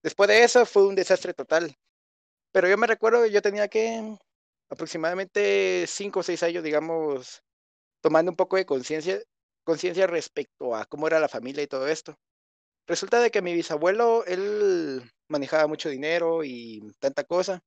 [0.04, 1.74] después de eso fue un desastre total.
[2.52, 4.18] Pero yo me recuerdo, yo tenía que
[4.70, 7.42] aproximadamente cinco o seis años, digamos,
[8.02, 9.20] tomando un poco de conciencia
[9.66, 12.16] conciencia respecto a cómo era la familia y todo esto.
[12.88, 17.62] Resulta de que mi bisabuelo, él manejaba mucho dinero y tanta cosa,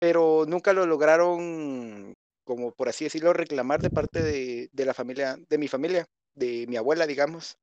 [0.00, 5.58] pero nunca lo lograron, como por así decirlo, reclamar de parte de, la familia, de
[5.58, 7.56] mi familia, de mi abuela, digamos.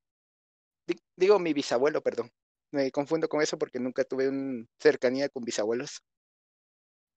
[0.88, 2.32] Di- Digo, mi bisabuelo, perdón.
[2.71, 6.02] Me confundo con eso porque nunca tuve una cercanía con bisabuelos.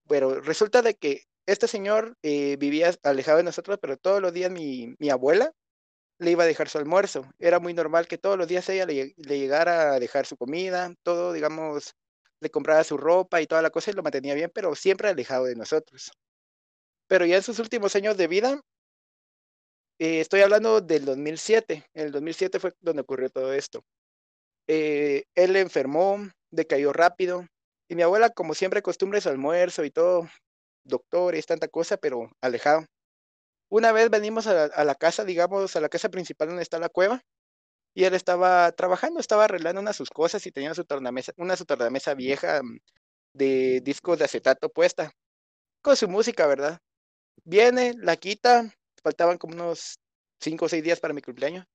[0.07, 4.51] Pero resulta de que este señor eh, vivía alejado de nosotros, pero todos los días
[4.51, 5.51] mi, mi abuela
[6.21, 7.29] le iba a dejar su almuerzo.
[7.39, 10.37] Era muy normal que todos los días ella le, lle- le llegara a dejar su
[10.37, 11.95] comida, todo, digamos,
[12.41, 15.45] le compraba su ropa y toda la cosa y lo mantenía bien, pero siempre alejado
[15.45, 16.11] de nosotros.
[17.07, 18.61] Pero ya en sus últimos años de vida,
[19.99, 23.83] eh, estoy hablando del 2007, en el 2007 fue donde ocurrió todo esto.
[24.67, 26.19] Eh, él enfermó,
[26.51, 27.45] decayó rápido,
[27.89, 30.29] y mi abuela, como siempre, costumbre su almuerzo y todo,
[30.85, 32.85] doctores, tanta cosa, pero alejado.
[33.71, 36.79] Una vez venimos a la, a la casa, digamos, a la casa principal donde está
[36.79, 37.21] la cueva,
[37.95, 41.65] y él estaba trabajando, estaba arreglando unas sus cosas y tenía su tornamesa, una su
[41.65, 42.79] tornamesa vieja mm,
[43.33, 45.13] de discos de acetato puesta,
[45.83, 46.79] con su música, ¿verdad?
[47.45, 48.71] Viene, la quita,
[49.03, 49.99] faltaban como unos
[50.41, 51.65] cinco o seis días para mi cumpleaños,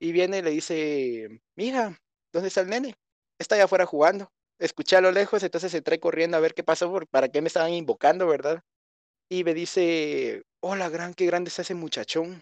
[0.00, 1.98] y viene y le dice, mija,
[2.32, 2.94] ¿dónde está el nene?
[3.38, 4.30] Está allá afuera jugando.
[4.58, 7.48] Escuché a lo lejos, entonces entré corriendo a ver qué pasó, por- para qué me
[7.48, 8.62] estaban invocando, ¿verdad?
[9.34, 12.40] Y me dice, hola, gran, qué grande está ese muchachón.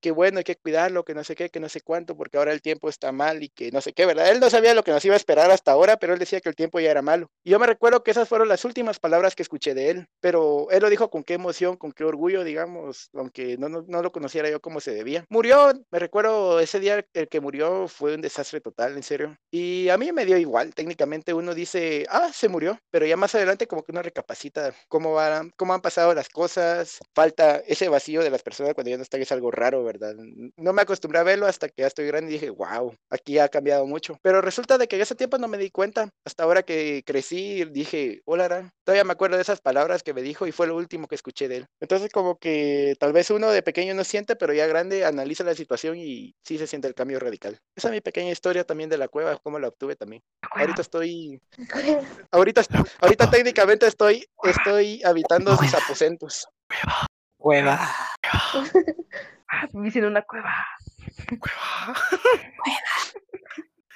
[0.00, 2.52] Qué bueno, hay que cuidarlo, que no sé qué, que no sé cuánto, porque ahora
[2.52, 4.30] el tiempo está mal y que no sé qué, ¿verdad?
[4.30, 6.48] Él no sabía lo que nos iba a esperar hasta ahora, pero él decía que
[6.48, 7.28] el tiempo ya era malo.
[7.44, 10.68] Y yo me recuerdo que esas fueron las últimas palabras que escuché de él, pero
[10.70, 14.12] él lo dijo con qué emoción, con qué orgullo, digamos, aunque no, no, no lo
[14.12, 15.24] conociera yo como se debía.
[15.28, 19.36] Murió, me recuerdo ese día el que murió fue un desastre total, en serio.
[19.50, 23.34] Y a mí me dio igual, técnicamente uno dice, ah, se murió, pero ya más
[23.34, 28.22] adelante como que uno recapacita cómo, van, cómo han pasado las cosas, falta ese vacío
[28.22, 30.14] de las personas cuando ya no están, es algo raro raro, ¿verdad?
[30.56, 33.48] No me acostumbré a verlo hasta que ya estoy grande y dije, wow, aquí ha
[33.48, 34.18] cambiado mucho.
[34.22, 36.08] Pero resulta de que en ese tiempo no me di cuenta.
[36.24, 40.46] Hasta ahora que crecí, dije, hola, todavía me acuerdo de esas palabras que me dijo
[40.46, 41.66] y fue lo último que escuché de él.
[41.80, 45.54] Entonces como que tal vez uno de pequeño no siente, pero ya grande analiza la
[45.54, 47.58] situación y sí se siente el cambio radical.
[47.76, 50.22] Esa es mi pequeña historia también de la cueva, cómo la obtuve también.
[50.54, 51.40] Ahorita estoy,
[52.30, 52.62] ahorita,
[53.00, 56.46] ahorita técnicamente estoy, estoy habitando sus aposentos.
[57.38, 57.88] Cueva.
[59.52, 60.50] Ah, viví en una cueva.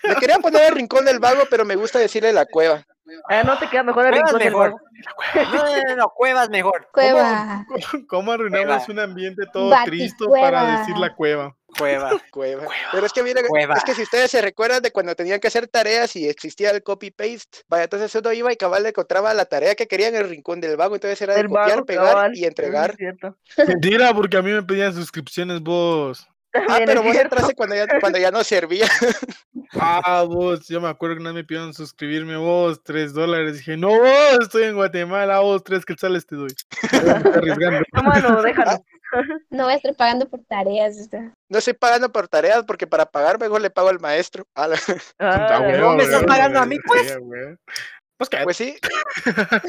[0.02, 2.84] Me quería poner el rincón del vago, pero me gusta decirle la cueva.
[3.28, 4.70] Ah, no te queda mejor el Cueva es rincón mejor.
[4.72, 4.80] vago.
[5.52, 6.88] No, no, no, cuevas mejor.
[6.92, 7.66] Cueva.
[8.08, 8.86] ¿Cómo arruinamos Cueva.
[8.88, 11.54] un ambiente todo triste para decir la cueva?
[11.78, 12.10] Cueva.
[12.30, 12.66] Cueva.
[12.90, 13.74] Pero es que miren, Cueva.
[13.74, 16.82] es que si ustedes se recuerdan de cuando tenían que hacer tareas y existía el
[16.82, 20.28] copy-paste, vaya, entonces uno iba y cabal le encontraba la tarea que quería en el
[20.28, 22.36] rincón del vago, entonces era de El copiar, vago, pegar cabal.
[22.36, 22.96] y entregar.
[23.68, 26.26] Mentira, porque a mí me pedían suscripciones vos.
[26.68, 27.34] Ah, pero vos cierto.
[27.34, 28.86] entraste cuando ya, cuando ya no servía.
[29.78, 33.58] Ah, vos, yo me acuerdo que no me pidieron suscribirme vos, tres dólares.
[33.58, 36.54] Dije, no, vos, estoy en Guatemala, vos, tres quetzales te doy.
[37.34, 37.80] Arriesgando.
[37.92, 38.84] No, mano, déjalo.
[39.50, 41.08] No voy a estar pagando por tareas.
[41.48, 44.46] No estoy pagando por tareas porque para pagar mejor le pago al maestro.
[44.54, 44.76] La-
[45.18, 47.16] Ah, Ah, huevo, me estás pagando a mí, pues?
[48.18, 48.30] Pues.
[48.44, 48.76] Pues sí.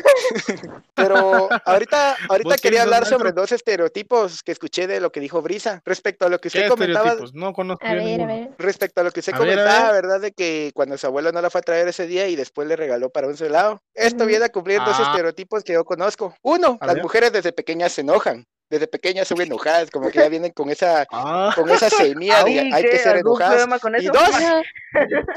[0.96, 5.42] Pero ahorita, ahorita ¿Vos quería hablar sobre dos estereotipos que escuché de lo que dijo
[5.42, 5.82] Brisa.
[5.86, 7.16] Respecto a lo que ¿Qué usted comentaba?
[7.34, 8.50] No conozco A ver, a ver.
[8.58, 10.04] respecto a lo que usted A comentaba, ver.
[10.04, 10.22] ¿verdad?
[10.22, 12.76] De que cuando su abuelo no la fue a traer ese día y después le
[12.76, 13.82] regaló para un helado.
[13.94, 15.04] Esto viene a cumplir dos Ah.
[15.12, 16.34] estereotipos que yo conozco.
[16.42, 17.04] Uno, A las ver.
[17.04, 18.46] mujeres desde pequeñas se enojan.
[18.70, 22.60] Desde pequeñas son enojadas, como que ya vienen con esa, Ah, con esa semilla de
[22.60, 23.68] Ay, hay que ser ¿Algún enojadas.
[24.00, 24.30] Y dos,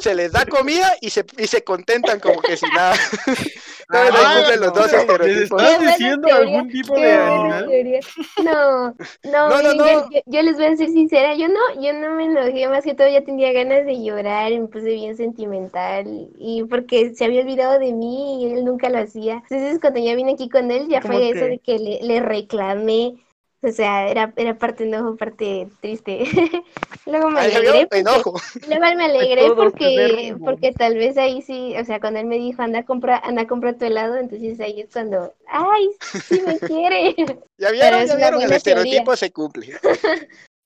[0.01, 2.97] se les da comida y se, y se contentan como que si nada.
[3.93, 5.63] No, Ah, no, cumplen los dos ¿les estereotipos.
[5.63, 7.65] estás buena diciendo teoría, algún tipo de buena animal?
[7.67, 8.01] teoría.
[8.45, 9.85] No, no, No, no, no.
[9.87, 12.85] Yo, yo- yo les voy a ser sincera, yo no, yo no me enojé, más
[12.85, 16.07] que todo ya tenía ganas de llorar, me puse bien sentimental
[16.39, 19.43] y porque se había olvidado de mí y él nunca lo hacía.
[19.51, 22.21] Entonces cuando ya vine aquí con él ya ¿Cómo fue eso de que le, le
[22.21, 23.17] reclamé,
[23.69, 26.25] o sea, era, era parte enojo, parte triste.
[27.07, 28.35] Luego me Ahí alegré había porque- enojo.
[28.69, 32.63] Luego me alegré porque, porque tal vez ahí sí, o sea, cuando él me dijo
[32.63, 35.91] anda a comprar, anda a comprar tu helado, entonces ahí es cuando, ay,
[36.25, 37.15] sí me quiere.
[37.59, 38.83] Ya vieron, es ya una vieron, el buena teoría.
[38.83, 39.75] estereotipo se cumple.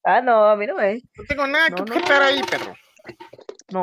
[0.05, 0.97] Ah, no, a mí no me.
[1.17, 1.95] No tengo nada que No, no.
[1.95, 2.75] objetar ahí, perro.
[3.73, 3.83] No.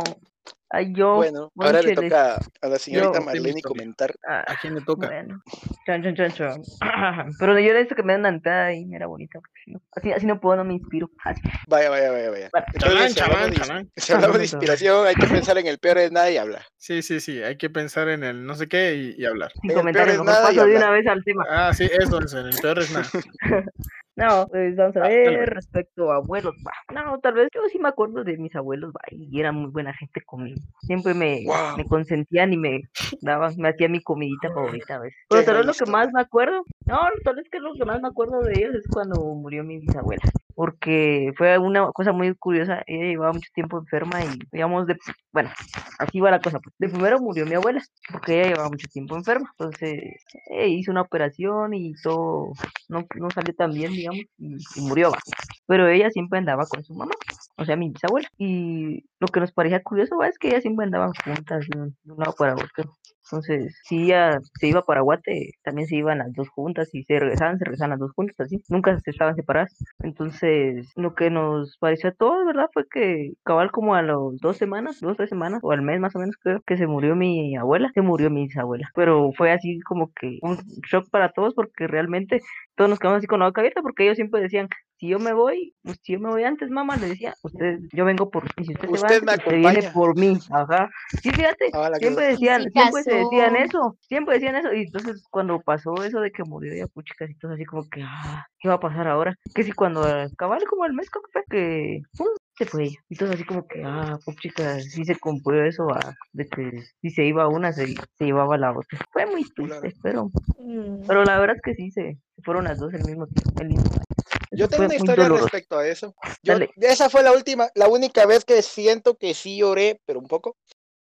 [0.73, 1.15] Ay, yo.
[1.15, 4.13] Bueno, ahora le toca a la señorita Yo- Marlene comentar.
[4.25, 5.07] Ah, ¿A quién le toca?
[5.07, 5.41] bueno.
[5.85, 6.61] Chan, chan, chan, chan.
[7.39, 9.39] Pero yo necesito que me den una entrada ahí, era bonita.
[9.39, 11.09] porque si no- Así, así no puedo, no me inspiro.
[11.25, 11.41] Así.
[11.67, 12.49] Vaya, vaya, vaya, vaya.
[12.53, 12.67] Bueno.
[12.79, 13.91] Chalán, si hablamos chalán, de- chalán.
[13.97, 16.63] si hablamos de Perdón, inspiración, hay que pensar en el peor es nada y hablar.
[16.77, 19.51] Sí, sí, sí, hay que pensar en el no sé qué y, y hablar.
[19.61, 21.45] Sin En el comentarios, peor es mejor nada y paso de una vez al tema.
[21.49, 23.07] Ah, sí, eso es, en el peor es nada.
[24.15, 26.53] No, pues vamos a Ah, ver respecto a abuelos.
[26.67, 26.71] va.
[26.93, 29.93] No, tal vez yo sí me acuerdo de mis abuelos, va, y eran muy buena
[29.93, 30.59] gente conmigo.
[30.81, 31.45] Siempre me,
[31.87, 32.81] consentían y me
[33.21, 35.19] daban, me hacían mi comidita favorita a veces.
[35.29, 38.01] Pero tal vez lo que más me acuerdo, no, tal vez que lo que más
[38.01, 40.23] me acuerdo de ellos es cuando murió mi bisabuela.
[40.61, 44.95] Porque fue una cosa muy curiosa, ella llevaba mucho tiempo enferma y digamos de,
[45.31, 45.49] bueno,
[45.97, 46.59] así va la cosa.
[46.59, 46.75] pues.
[46.77, 49.49] De primero murió mi abuela, porque ella llevaba mucho tiempo enferma.
[49.57, 50.03] Entonces,
[50.51, 52.53] eh, hizo una operación y todo
[52.89, 55.17] no, no salió tan bien, digamos, y, y murió, va.
[55.65, 57.13] Pero ella siempre andaba con su mamá,
[57.57, 58.27] o sea, mi bisabuela.
[58.37, 62.33] Y lo que nos parecía curioso, es que ellas siempre andaban juntas de un, lado
[62.37, 62.91] para otro.
[63.23, 67.17] Entonces, si ella se iba para Guate, también se iban las dos juntas y se
[67.17, 68.61] regresaban, se regresaban las dos juntas, así.
[68.67, 69.77] Nunca se estaban separadas.
[69.99, 72.69] Entonces, lo que nos pareció a todos, ¿verdad?
[72.73, 76.15] Fue que cabal como a las dos semanas, dos, tres semanas, o al mes más
[76.15, 78.89] o menos, creo que se murió mi abuela, se murió mi bisabuela.
[78.95, 80.57] Pero fue así como que un
[80.89, 82.41] shock para todos porque realmente
[82.75, 84.67] todos nos quedamos así con la boca abierta porque ellos siempre decían,
[85.01, 88.05] si yo me voy, pues, si yo me voy antes, mamá, le decía, usted, yo
[88.05, 90.89] vengo por y si usted, se va Usted me antes, usted viene por mí, ajá.
[91.21, 95.59] Sí, fíjate, Ah, siempre decían, siempre se decían eso, siempre decían eso, y entonces cuando
[95.61, 98.75] pasó eso de que murió ya puchicas y todo así como que, ah, ¿qué va
[98.75, 99.35] a pasar ahora?
[99.53, 100.01] Que si cuando
[100.37, 102.27] cabal como al mes que que ¡pum!
[102.57, 102.97] Se fue ella.
[103.09, 107.09] Y todo así como que, ah, puchicas, sí se cumplió eso, ah, de que si
[107.09, 108.99] se iba una, se, se llevaba la otra.
[109.11, 109.81] Fue muy Claro.
[109.81, 111.07] triste, pero, Mm.
[111.07, 113.61] pero la verdad es que sí se, fueron las dos el mismo tiempo.
[113.61, 114.03] El mismo año.
[114.51, 116.13] Yo tengo una historia respecto a eso.
[116.43, 116.69] Yo, Dale.
[116.77, 120.55] esa fue la última, la única vez que siento que sí lloré, pero un poco,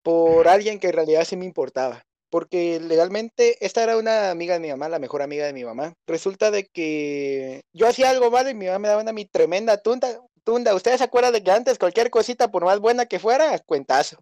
[0.02, 2.04] por alguien que en realidad sí me importaba.
[2.30, 5.92] Porque legalmente esta era una amiga de mi mamá, la mejor amiga de mi mamá.
[6.06, 9.76] Resulta de que yo hacía algo malo y mi mamá me daba una mi tremenda
[9.76, 10.18] tunda.
[10.44, 14.16] Tunda, ¿ustedes se acuerdan de que antes cualquier cosita, por más buena que fuera, cuentazo?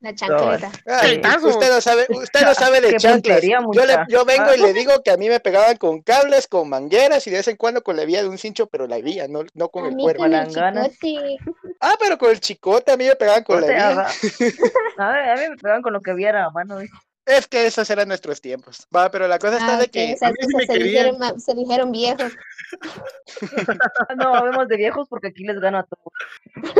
[0.00, 0.70] La chancleta.
[0.86, 1.48] Ay, Chanclazo.
[1.48, 3.40] usted no sabe, usted no sabe de chanclas.
[3.42, 6.68] Yo, le- yo vengo y le digo que a mí me pegaban con cables, con
[6.68, 9.26] mangueras y de vez en cuando con la vía de un cincho, pero la vía,
[9.26, 10.22] no, no con A el mí cuerpo.
[10.24, 11.38] con el chicote.
[11.80, 14.06] Ah, pero con el chicote a mí me pegaban con O la vía.
[14.98, 16.78] A ver, a mí me pegaban con lo que viera a mano.
[17.26, 18.86] Es que esos eran nuestros tiempos.
[18.94, 20.12] Va, pero la cosa está Ah, de ok, que.
[20.12, 22.32] esas sí me se dijeron, se dijeron viejos.
[24.16, 26.12] No, hablemos de viejos porque aquí les gano a todos.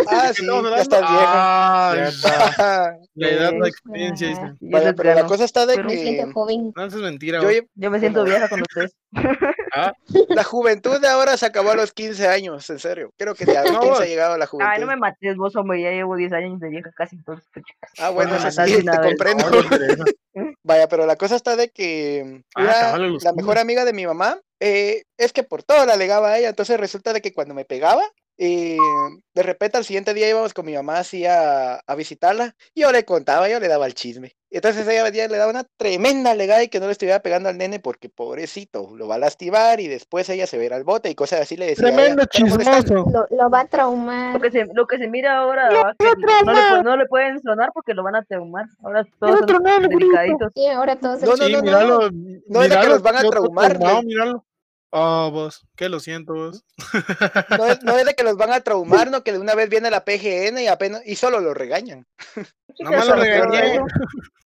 [0.08, 1.90] Ah, ¿De sí, estamos ya estás vieja.
[1.90, 2.96] Ay, Ya está.
[3.14, 4.56] La edad, la experiencia.
[4.60, 5.28] Vaya, les pero la gano.
[5.28, 6.32] cosa está de Pero- Me siento que.
[6.32, 6.72] joven.
[6.76, 7.40] No, eso es mentira.
[7.42, 7.48] Yo.
[7.74, 8.94] Yo me siento vieja con ustedes.
[9.74, 9.92] Ah,
[10.28, 13.10] la juventud de ahora se acabó a los 15 años, en serio.
[13.18, 14.70] Creo que de a los No, 15 ha llegado a la juventud.
[14.72, 15.82] Ay, no me mates vos, hombre.
[15.82, 17.16] Ya llevo 10 años de vieja casi.
[17.16, 17.64] Entonces, pues.
[17.98, 19.00] Ah, bueno, me eso sí, te vez.
[19.00, 19.50] comprendo.
[19.50, 20.04] no, no.
[20.62, 24.40] Vaya, pero la cosa está de que Ah, los la mejor amiga de mi mamá
[24.60, 27.64] eh, es que por todo la alegaba a ella, entonces resulta de que cuando me
[27.64, 28.02] pegaba,
[28.38, 28.76] eh,
[29.34, 32.92] de repente al siguiente día íbamos con mi mamá así a, a visitarla, y yo
[32.92, 34.36] le contaba, yo le daba el chisme.
[34.48, 37.48] Y entonces ella y le daba una tremenda legada y que no le estuviera pegando
[37.48, 41.10] al nene porque pobrecito, lo va a lastimar y después ella se verá al bote
[41.10, 41.86] y cosas así le decía.
[41.86, 42.84] a ella, Tremendo "Pero molestar".
[42.84, 43.26] chismoso.
[43.30, 44.34] Lo, lo va a traumar.
[44.34, 47.06] Lo que se, lo que se mira ahora, va, que no, le, pu- no le
[47.06, 48.66] pueden sonar porque lo van a traumar.
[48.82, 50.52] Ahora todos son delicaditos.
[50.54, 51.98] Sí, ahora todos No, no, Sí, no, no, míralo.
[52.10, 53.22] no es de que míralo, los van a
[54.92, 56.64] Ah, vos, que lo siento, vos.
[57.58, 59.68] No es, no es de que los van a traumar, no que de una vez
[59.68, 62.06] viene la PGN y apenas y solo lo regañan.
[62.78, 63.74] Nomás Eso lo es lo peor de regañé.
[63.74, 63.84] eso.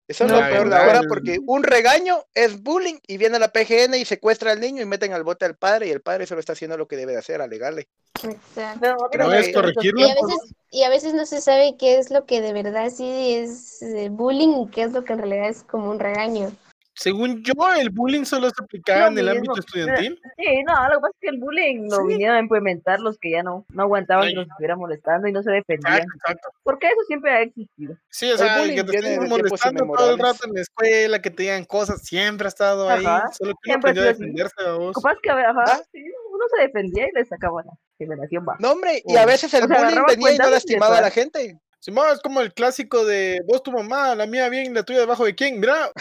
[0.08, 3.94] Es No, lo peor de ahora porque un regaño es bullying y viene la PGN
[3.94, 6.54] y secuestra al niño y meten al bote al padre y el padre solo está
[6.54, 7.90] haciendo lo que debe de hacer, alegarle.
[8.24, 8.88] Exacto.
[8.88, 10.32] No, Pero no es corregirlo, Y a tiempos.
[10.32, 13.84] veces, y a veces no se sabe qué es lo que de verdad sí es
[13.84, 16.52] eh, bullying y qué es lo que en realidad es como un regaño.
[17.00, 19.38] Según yo, el bullying solo se aplicaba en el mismo.
[19.40, 20.20] ámbito estudiantil.
[20.38, 22.08] Sí, no, lo que pasa es que el bullying lo Sí.
[22.08, 24.32] vinieron a implementar los que ya no, no aguantaban Ay.
[24.34, 25.94] que los estuvieran molestando y no se defendían.
[25.94, 26.50] Exacto, exacto.
[26.64, 27.96] Porque eso siempre ha existido.
[28.10, 31.22] Sí, o sea, el bullying que te estén molestando todo el rato en la escuela,
[31.22, 33.06] que te digan cosas, siempre ha estado ahí.
[33.06, 34.96] Ajá, Solo que no siempre ha aprendió a defenderse a vos.
[34.96, 35.82] Capaz que, a ver, ajá, Ah.
[35.92, 38.58] sí, uno se defendía y le sacaba la generación va.
[38.60, 41.12] No, hombre, y a veces el O sea, bullying venía y no lastimaba a la
[41.12, 41.60] gente.
[41.82, 45.24] Simón, es como el clásico de vos tu mamá, la mía bien, la tuya debajo
[45.24, 45.60] de quién.
[45.62, 45.92] Mira,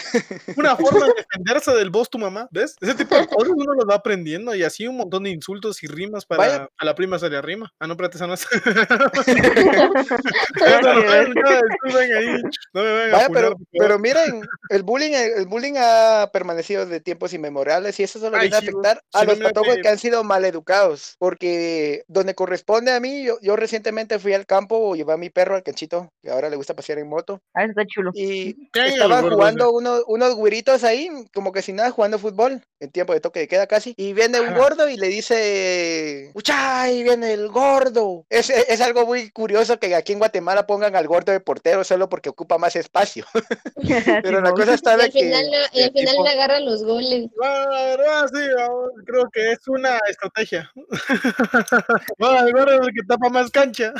[0.57, 2.75] una forma de defenderse del vos tu mamá, ¿ves?
[2.81, 5.87] Ese tipo de cosas uno los va aprendiendo y así un montón de insultos y
[5.87, 6.69] rimas para Vaya.
[6.77, 7.71] a la prima se le rima.
[7.79, 8.45] Ah, no, espérate, esa no es.
[12.73, 17.33] Me a Vaya, funar, pero, pero miren, el bullying, el bullying ha permanecido de tiempos
[17.33, 20.23] inmemorables y eso solo Ay, viene a afectar sí, a los hace- que han sido
[20.23, 21.15] mal educados.
[21.19, 25.55] Porque donde corresponde a mí, yo, yo recientemente fui al campo, llevé a mi perro,
[25.55, 28.11] al canchito, que ahora le gusta pasear en moto, Ah, está chulo.
[28.13, 31.75] y ¿Qué hay en el estaban gordo jugando unos, unos güiritos ahí, como que sin
[31.77, 34.97] nada, jugando fútbol, en tiempo de toque de queda casi, y viene un gordo y
[34.97, 36.81] le dice, ¡Ucha!
[36.81, 38.25] ahí viene el gordo!
[38.29, 41.83] Es, es, es algo muy curioso que aquí en Guatemala pongan al gordo de portero
[41.83, 43.25] solo porque ocupa más espacio.
[44.23, 45.33] Pero la cosa está de al que...
[45.33, 47.29] al final tipo- le agarra los goles.
[47.37, 50.71] Bueno, la verdad, sí, vamos, creo que es una estrategia.
[52.17, 53.93] Bueno, el gordo es el que tapa más cancha.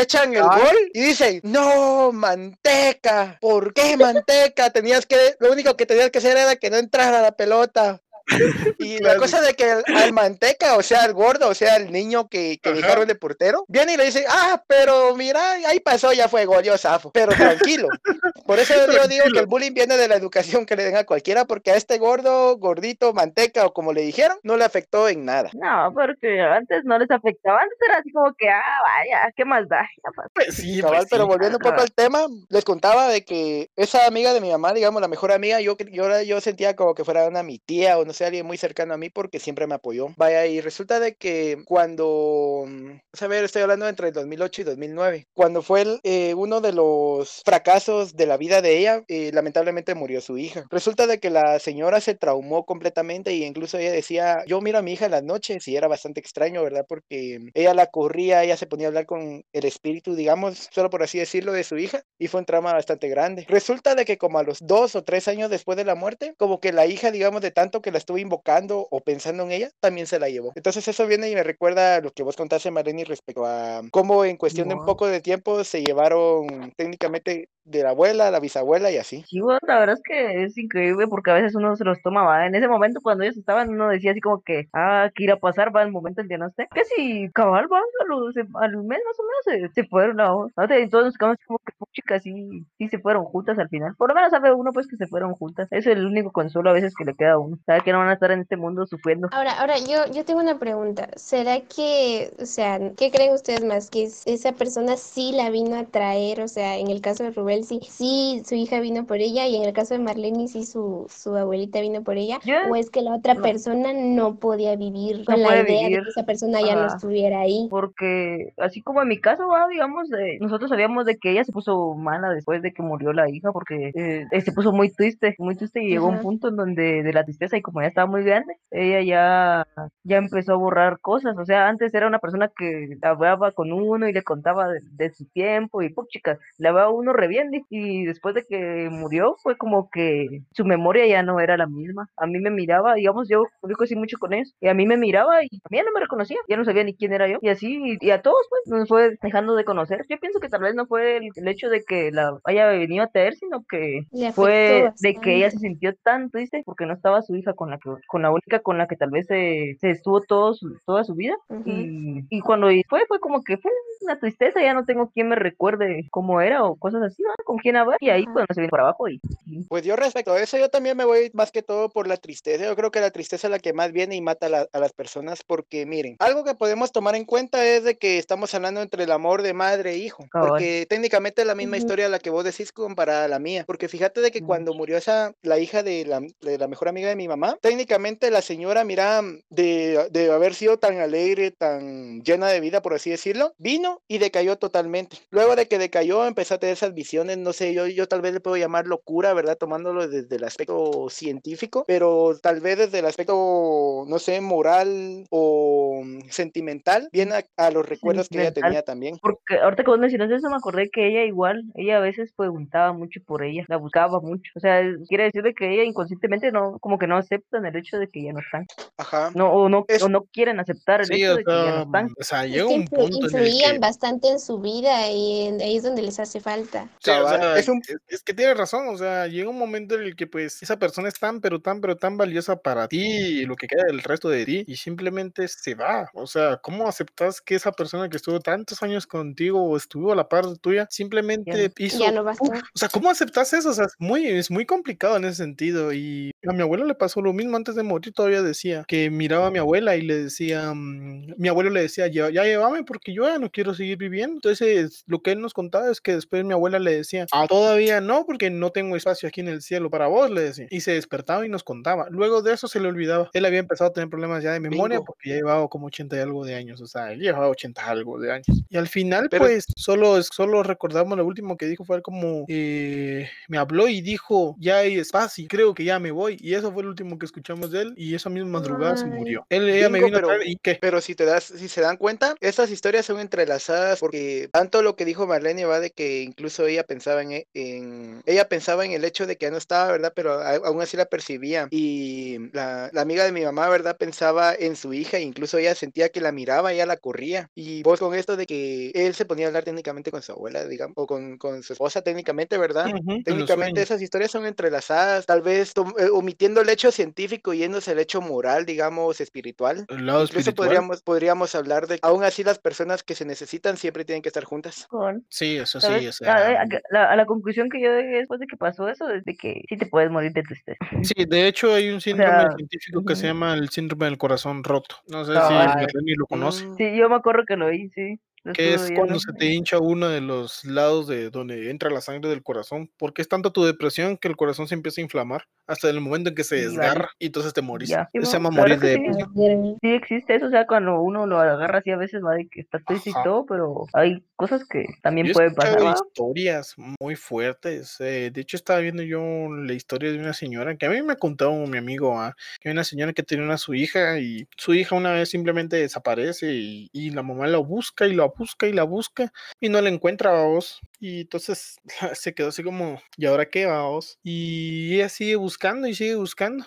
[0.00, 0.62] Echan el Ay.
[0.62, 4.70] gol y dicen, no, manteca, ¿por qué manteca?
[4.70, 8.00] Tenías que, lo único que tenías que hacer era que no entrara la pelota.
[8.78, 9.20] Y la Claro.
[9.20, 12.58] cosa de que el- al manteca, o sea, el gordo, o sea, el niño que,
[12.62, 16.44] que dejaron de portero, viene y le dice, ah, pero mira, ahí pasó, ya fue
[16.44, 17.10] gol, yo zafo.
[17.12, 17.88] Pero tranquilo.
[18.46, 19.40] Por eso yo digo que Tranquilo.
[19.40, 22.56] el bullying viene de la educación que le den a cualquiera, porque a este gordo,
[22.56, 25.50] gordito, manteca, o como le dijeron, no le afectó en nada.
[25.54, 27.60] No, porque antes no les afectaba.
[27.60, 29.86] Antes era así como que, ah, vaya, ¿qué más da?
[30.34, 31.28] Pues sí, Cabal, pues pero sí.
[31.28, 35.02] volviendo un poco al tema, les contaba de que esa amiga de mi mamá, digamos,
[35.02, 38.04] la mejor amiga, yo, yo, la- yo sentía como que fuera una mi tía o
[38.04, 40.08] no sé, alguien muy cercano a mí porque siempre me apoyó.
[40.16, 44.64] Vaya, y resulta de que cuando, mm, a ver, estoy hablando entre el 2008 y
[44.64, 49.30] 2009, cuando fue el, eh, uno de los fracasos de la vida de ella, eh,
[49.32, 50.64] lamentablemente murió su hija.
[50.70, 54.82] Resulta de que la señora se traumó completamente y incluso ella decía, yo miro a
[54.82, 56.84] mi hija en las noches y era bastante extraño, ¿verdad?
[56.88, 61.02] Porque ella la corría, ella se ponía a hablar con el espíritu, digamos, solo por
[61.02, 63.46] así decirlo, de su hija y fue un trauma bastante grande.
[63.48, 66.60] Resulta de que como a los dos o tres años después de la muerte, como
[66.60, 70.06] que la hija, digamos, de tanto que la estuvo invocando o pensando en ella, también
[70.06, 70.52] se la llevó.
[70.54, 74.24] Entonces eso viene y me recuerda a lo que vos contaste, Marlene, respecto a cómo
[74.24, 78.90] en cuestión de un poco de tiempo se llevaron técnicamente de la abuela, la bisabuela
[78.90, 79.24] y así.
[79.28, 82.22] Sí, bueno, la verdad es que es increíble porque a veces uno se los toma,
[82.24, 82.46] ¿va?
[82.46, 85.38] En ese momento cuando ellos estaban, uno decía así como que, ah, que irá a
[85.38, 86.66] pasar, va el momento en que no esté.
[86.74, 90.38] Que si cabal, va, a los- al mes más o menos se, se fueron, ¿no?
[90.38, 93.94] O sea, Entonces nos quedamos como que chicas sí, sí se fueron juntas al final.
[93.96, 95.68] Por lo menos sabe uno pues que se fueron juntas.
[95.70, 97.58] Es el único consuelo a veces que le queda a uno.
[97.66, 99.28] Sabe que no van a estar en este mundo sufriendo.
[99.32, 101.08] Ahora, ahora yo, yo tengo una pregunta.
[101.16, 103.90] ¿Será que, o sea, qué creen ustedes más?
[103.90, 106.40] ¿Que es- esa persona sí la vino a traer?
[106.40, 109.56] O sea, en el caso de Rubel, sí, sí su hija vino por ella y
[109.56, 112.38] en el caso de Marlene, sí su, su abuelita vino por ella.
[112.44, 113.42] Yo- ¿O es que la otra no.
[113.42, 115.98] persona no podía vivir No con la idea vivir.
[115.98, 116.96] de que esa persona ya no Ajá.
[116.96, 117.66] estuviera ahí?
[117.70, 121.52] Porque así como en mi caso, va, digamos, eh, nosotros sabíamos de que ella se
[121.52, 125.34] puso mala después de que murió la hija porque eh, eh, se puso muy triste,
[125.38, 127.88] muy triste y llegó a un punto en donde de la tristeza y como ya
[127.88, 129.66] estaba muy grande, ella ya,
[130.04, 131.36] ya empezó a borrar cosas.
[131.38, 135.10] O sea, antes era una persona que hablaba con uno y le contaba de, de
[135.10, 138.44] su tiempo y, pues, chicas, le hablaba a uno re bien y- y después de
[138.48, 142.08] que murió fue como que su memoria ya no era la misma.
[142.16, 144.96] A mí me miraba, digamos, yo yo crecí mucho con eso y a mí me
[144.96, 147.38] miraba y a mí ya no me reconocía, ya no sabía ni quién era yo
[147.42, 150.04] y así y a todos pues nos fue dejando de conocer.
[150.08, 153.04] Yo pienso que tal vez no fue el, el hecho de que la haya venido
[153.04, 154.02] a traer, sino que
[154.34, 157.78] fue de que ella se sintió tan triste porque no estaba su hija con la
[157.78, 161.04] que, con la única con la que tal vez se, se estuvo todo su- toda
[161.04, 161.34] su vida
[161.64, 163.70] y, y cuando fue fue como que fue
[164.02, 167.30] una tristeza, ya no tengo quien me recuerde cómo era o cosas así, ¿no?
[167.44, 169.20] Con quién hablar y ahí pues se viene para abajo y,
[169.68, 172.64] Pues yo respecto a eso, yo también me voy más que todo por la tristeza.
[172.64, 174.78] Yo creo que la tristeza es la que más viene y mata a, la- a
[174.78, 178.82] las personas porque miren, algo que podemos tomar en cuenta es de que estamos hablando
[178.82, 180.48] entre el amor de madre e hijo, Cabal.
[180.50, 181.84] porque técnicamente es la misma Ujú.
[181.84, 184.96] historia la que vos decís comparada a la mía, porque fíjate de que cuando murió
[184.96, 188.84] esa, la hija de la, de la mejor amiga de mi mamá, técnicamente la señora,
[188.84, 194.02] mira, de, de haber sido tan alegre, tan llena de vida, por así decirlo, vino
[194.08, 195.16] y decayó totalmente.
[195.30, 198.32] Luego de que decayó, empezó a tener esas visiones, no sé, yo, yo tal vez
[198.32, 199.56] le puedo llamar locura, ¿verdad?
[199.56, 206.00] Tomándolo desde el aspecto científico, pero tal vez desde el aspecto, no sé, moral o
[206.04, 209.18] mm, sentimental, viene a, a los recuerdos que ella tenía también.
[209.20, 212.92] Porque ahorita que vos mencionaste eso, me acordé que ella igual, ella a veces preguntaba
[212.92, 214.50] mucho por ella, la buscaba mucho.
[214.56, 217.98] O sea, quiere decir de que ella inconscientemente no, como que no aceptan el hecho
[217.98, 218.66] de que ya no están.
[218.96, 219.30] Ajá.
[219.34, 221.70] No, o no, Es- o no quieren aceptar el Sí, hecho o de que ya
[221.70, 222.06] no sea, están.
[222.18, 225.10] o sea, Es llega que un punto en el influían que bastante en su vida
[225.10, 226.88] y en- ahí es donde les hace falta.
[227.00, 229.58] Sí, o Cabal, sea, es un- es, es que tienes razón, o sea, llega un
[229.58, 232.88] momento en el que pues esa persona es tan, pero tan, pero tan valiosa para
[232.88, 236.10] ti y lo que queda del resto de ti y simplemente se va.
[236.14, 240.16] O sea, ¿cómo aceptas que esa persona que estuvo tantos años contigo o estuvo a
[240.16, 241.98] la par tuya simplemente hizo...
[241.98, 242.58] Ya no va a estar.
[242.74, 243.70] O sea, ¿cómo aceptas eso?
[243.70, 245.92] O sea, es muy, es muy complicado en ese sentido.
[245.92, 249.48] Y a mi abuelo le pasó lo mismo antes de morir, todavía decía que miraba
[249.48, 253.12] a mi abuela y le decía, mm, mi abuelo le decía, ya, ya llévame porque
[253.14, 254.34] yo ya no quiero seguir viviendo.
[254.36, 258.00] Entonces, lo que él nos contaba es que después mi abuela le decía, ah, todavía
[258.00, 260.66] no, porque no tengo espacio aquí en el cielo para vos, le decía.
[260.70, 262.06] Y se despertaba y nos contaba.
[262.10, 263.30] Luego de eso se le olvidaba.
[263.32, 265.04] Él había empezado a tener problemas ya de memoria Bingo.
[265.06, 266.80] porque ya llevaba como 80 y algo de años.
[266.80, 268.46] O sea, él llevaba 80 y algo de años.
[268.68, 273.28] Y al final, Pero- pues, solo, solo recordamos lo último que dijo fue como, eh,
[273.48, 276.36] me habló y dijo, ya hay espacio, creo que ya me voy.
[276.40, 277.94] Y eso fue lo último que escuchamos de él.
[277.96, 279.46] Y esa misma madrugada se murió.
[279.48, 280.78] Él, ella me vino a pero- traer y qué.
[280.80, 284.96] Pero si te das, si se dan cuenta, estas historias son entrelazadas porque tanto lo
[284.96, 289.04] que dijo Marlene va de que incluso ella pensaba en, en- ella pensaba en el
[289.04, 290.12] hecho de que ya no estaba, ¿verdad?
[290.16, 291.68] Pero a- aún así la percibía.
[291.70, 293.96] Y la, la amiga de mi mamá, ¿verdad?
[293.98, 297.48] Pensaba en su hija, e incluso ella sentía que la miraba, ella la corría.
[297.54, 300.64] Y vos con esto de que él se ponía a hablar técnicamente con su abuela,
[300.66, 302.90] digamos, o con, con su esposa técnicamente, ¿verdad?
[303.24, 307.98] Técnicamente esas historias son entrelazadas, tal vez eh, omitiendo el hecho científico y yéndose el
[307.98, 309.84] hecho moral, digamos, espiritual.
[309.88, 310.66] El lado Incluso espiritual.
[310.68, 314.44] podríamos, podríamos hablar de, aún así las personas que se necesitan siempre tienen que estar
[314.44, 314.86] juntas.
[315.28, 316.64] Sí, eso sí, o A, sea.
[316.78, 319.36] A- la, a la conclusión que yo llegué después de que pasó eso es de
[319.36, 320.78] que sí te puedes morir de tristeza.
[321.02, 324.64] Sí, de hecho hay un síndrome sea, científico que se llama el síndrome del corazón
[324.64, 324.96] roto.
[325.08, 326.66] No sé si lo conoce.
[326.76, 328.18] Sí, yo me acuerdo que lo vi, sí.
[328.54, 332.30] Que es cuando se te hincha uno de los lados de donde entra la sangre
[332.30, 335.88] del corazón, porque es tanto tu depresión que el corazón se empieza a inflamar hasta
[335.90, 337.90] el momento en que se desgarra y entonces te morís.
[337.90, 338.08] Ya.
[338.12, 339.76] Sí, Se llama morir de sí.
[339.82, 342.60] Sí existe eso, o sea, cuando uno lo agarra así a veces va de que
[342.60, 345.78] está triste y todo, pero hay cosas que también Yo pueden pasar.
[345.94, 347.96] historias muy fuertes.
[348.00, 349.20] eh, de hecho, estaba viendo yo
[349.52, 352.84] la historia de una señora que a mí me contó mi amigo, ah, que una
[352.84, 357.10] señora que tenía a su hija y su hija una vez simplemente desaparece y, y
[357.10, 360.44] la mamá la busca y la busca y la busca y no la encuentra a
[360.44, 360.80] vos.
[360.98, 361.76] Y entonces
[362.14, 364.18] se quedó así como, ¿y ahora qué vos?
[364.22, 365.57] Y ella sigue buscando
[365.88, 366.64] y sigue buscando.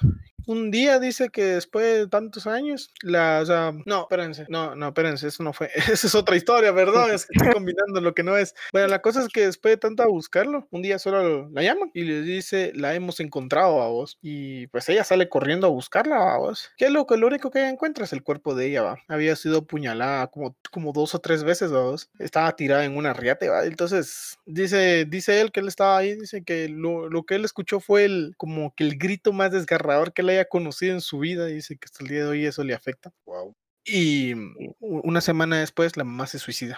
[0.51, 4.87] Un día dice que después de tantos años, la, o sea, no, espérense, no, no,
[4.89, 8.23] espérense, eso no fue, esa es otra historia, perdón, es que estoy combinando lo que
[8.23, 8.53] no es.
[8.71, 12.03] Bueno, la cosa es que después de tanto buscarlo, un día solo la llaman y
[12.03, 14.17] le dice, la hemos encontrado a vos.
[14.21, 16.69] Y pues ella sale corriendo a buscarla a vos.
[16.77, 18.97] ¿Qué es lo que lo único que ella encuentra es el cuerpo de ella, va.
[19.07, 22.09] Había sido apuñalada como, como dos o tres veces, vos.
[22.19, 23.65] Estaba tirada en una riate, va.
[23.65, 27.79] Entonces, dice, dice él que él estaba ahí, dice que lo, lo que él escuchó
[27.79, 31.45] fue el, como que el grito más desgarrador que él haya conocido en su vida.
[31.47, 33.11] Dice que hasta el día de hoy eso le afecta.
[33.25, 33.55] Wow.
[33.83, 36.77] Y u- una semana después la mamá se suicida.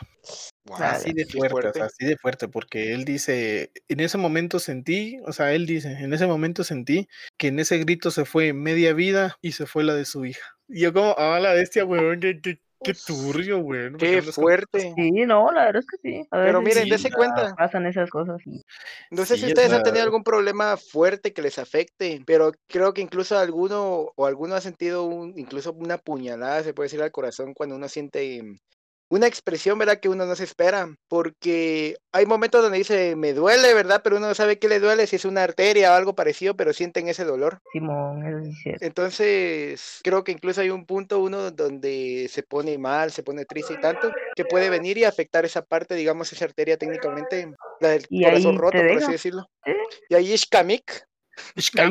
[0.66, 0.78] Wow.
[0.82, 1.80] Así de qué fuerte, o fuerte.
[1.80, 5.92] sea, así de fuerte, porque él dice, en ese momento sentí, o sea, él dice,
[5.92, 9.84] en ese momento sentí que en ese grito se fue media vida y se fue
[9.84, 10.58] la de su hija.
[10.70, 13.92] Y yo como, ah, la bestia, weón, qué, qué, qué turbio, weón.
[13.94, 14.94] ¿por Qué fuerte.
[14.96, 16.28] Sí, no, la verdad es que sí.
[16.32, 17.54] A Pero miren, sí, dése cuenta.
[17.56, 18.38] pasan esas cosas.
[19.12, 22.94] No sé Sí, si ustedes han tenido algún problema fuerte que les afecte, pero creo
[22.94, 27.12] que incluso alguno o alguno ha sentido un, incluso una puñalada, se puede decir al
[27.12, 28.42] corazón cuando uno siente
[29.14, 30.00] una expresión, ¿verdad?
[30.00, 34.02] Que uno no se espera, porque hay momentos donde dice, me duele, ¿verdad?
[34.04, 36.74] Pero uno no sabe qué le duele, si es una arteria o algo parecido, pero
[36.74, 37.60] sienten ese dolor.
[37.72, 38.26] Simón,
[38.66, 38.82] es.
[38.82, 43.76] Entonces, creo que incluso hay un punto uno donde se pone mal, se pone triste
[43.76, 48.06] y tanto, que puede venir y afectar esa parte, digamos, esa arteria técnicamente, la del
[48.10, 49.48] Y corazón roto, por así decirlo.
[50.10, 50.48] Y ahí es
[51.56, 51.90] Ya,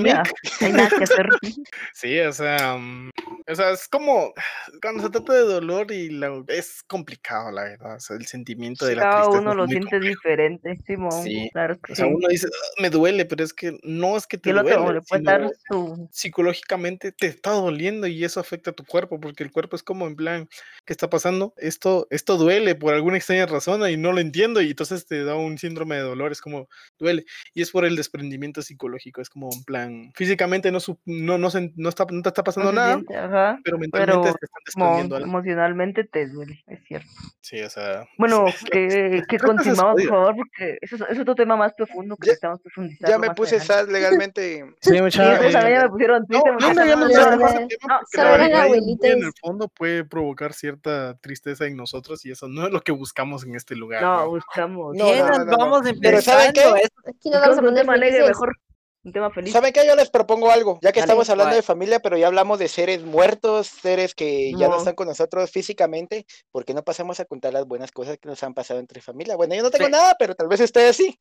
[0.60, 1.26] no hay nada que hacer.
[1.94, 3.10] Sí, o sea, mm,
[3.48, 4.32] o sea, es como
[4.80, 7.96] cuando se trata de dolor y la, es complicado, la verdad.
[7.96, 11.22] O sea, el sentimiento de la Cada tristeza uno lo siente diferente, Simón.
[11.24, 12.12] Sí, Claro que O sea, sí.
[12.14, 15.22] uno dice, "Ah, me duele, pero es que no es que te duele, le puede
[15.22, 16.08] dar sino su.
[16.12, 20.06] psicológicamente te está doliendo y eso afecta a tu cuerpo, porque el cuerpo es como
[20.06, 20.48] en plan,
[20.86, 21.52] ¿qué está pasando?
[21.56, 25.34] Esto, esto duele por alguna extraña razón y no lo entiendo y entonces te da
[25.34, 26.68] un síndrome de dolor, es como
[26.98, 27.24] duele
[27.54, 31.50] y es por el desprendimiento psicológico, es como en plan, físicamente no, su- no, no,
[31.50, 33.58] se- no, está, no te está No pasando se nada, siente, ajá.
[33.64, 35.28] pero mentalmente Pero te están desprendiendo algo.
[35.28, 37.08] emocionalmente te duele, es cierto.
[37.40, 41.34] Sí, o sea, Bueno, es- que, que continuamos, por favor, porque eso es, es otro
[41.34, 43.10] tema más profundo que Ya- necesitamos profundizar.
[43.10, 44.64] Ya me puse sad legalmente.
[44.80, 46.50] Sí, Sí, mucha, entonces a mí eh, ya me pusieron No, triste.
[46.50, 50.52] no, no, ya no, no no, no, no, no, no, en el fondo puede provocar
[50.52, 54.02] cierta tristeza en nosotros y eso no es lo que buscamos en este lugar.
[54.02, 54.30] no, ¿no?
[54.30, 54.96] buscamos.
[54.96, 55.56] No, no, no, no.
[55.56, 56.74] vamos Pero ¿saben empezando.
[56.76, 56.82] qué?
[56.82, 58.56] es- Aquí nos vamos a poner mejor.
[59.04, 59.52] Un tema feliz.
[59.52, 59.84] ¿Saben qué?
[59.86, 62.68] Yo les propongo algo, ya que Dale, estamos hablando de familia, pero ya hablamos de
[62.68, 64.78] seres muertos, seres que ya no No.
[64.78, 68.40] están con nosotros físicamente, ¿por qué no pasamos a contar las buenas cosas que nos
[68.44, 69.34] han pasado entre familia?
[69.34, 69.90] Bueno, yo no tengo Sí.
[69.92, 71.18] nada, pero tal vez ustedes sí.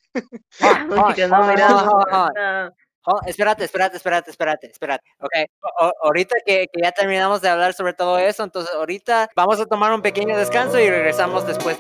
[0.62, 0.86] Ah,
[2.12, 2.70] ah, ah.
[3.08, 5.04] Oh, espérate, espérate, espérate, espérate, espérate.
[5.20, 5.32] Ok,
[5.64, 9.60] o- o- ahorita que, que ya terminamos de hablar sobre todo eso, entonces ahorita vamos
[9.60, 11.80] a tomar un pequeño descanso y regresamos después.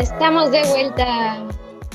[0.00, 1.36] Estamos de vuelta.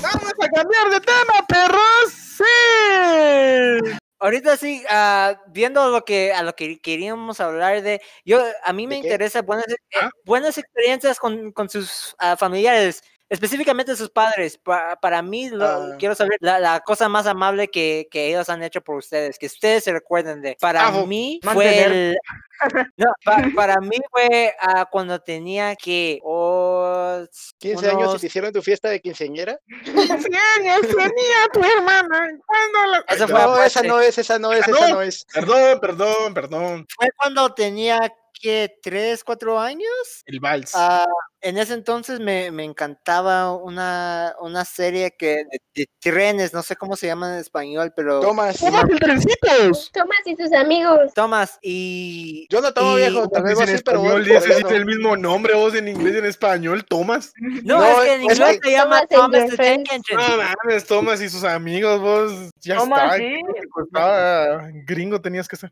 [0.00, 2.12] ¡Vamos a cambiar de tema, perros!
[2.12, 3.98] ¡Sí!
[4.20, 8.86] Ahorita sí, ah, viendo lo que a lo que queríamos hablar de, yo a mí
[8.86, 10.10] me interesa buenas, eh, Ah.
[10.24, 14.58] buenas experiencias con, con sus ah, familiares, específicamente sus padres.
[14.58, 15.96] Pa- para mí, lo- Ah.
[15.98, 19.46] quiero saber la, la cosa más amable que, que ellos han hecho por ustedes, que
[19.46, 20.56] ustedes se recuerden de.
[20.60, 21.06] Para Ajo.
[21.06, 21.74] mí Mantener.
[21.74, 22.18] fue el,
[22.96, 27.24] no, pa- para mí fue ah, cuando tenía que oh,
[27.58, 29.58] 15 años y unos- te hicieron tu fiesta de quinceañera.
[29.84, 32.28] años tenía tu hermana!
[32.46, 33.04] ¿Cuándo la...
[33.08, 35.02] Eso fue No, esa no es, esa no es, Ah, esa no.
[35.02, 35.24] es.
[35.32, 36.86] Perdón, perdón, perdón.
[36.96, 37.98] fue cuando tenía
[38.40, 40.22] que tres, cuatro años.
[40.26, 40.72] El vals.
[40.74, 41.06] Ah,
[41.42, 46.74] en ese entonces me, me encantaba una, una serie que de, de trenes, no sé
[46.76, 48.58] cómo se llama en español, pero Tomás.
[48.58, 49.90] ¡Tomas el trencitos!
[49.92, 51.12] Tomás y sus amigos.
[51.14, 54.68] Tomás y Yo no tomo Y- viejo, Dices en español, eso.
[54.70, 57.32] el mismo nombre, vos en inglés y en español, Tomas.
[57.38, 59.56] no, No, es que en es inglés que- se llama Thomas Thomas the.
[59.56, 60.02] Tank Engine.
[60.28, 64.70] No mames, Tomas y sus amigos, vos ya Toma, está.
[64.84, 65.70] gringo tenías que ser.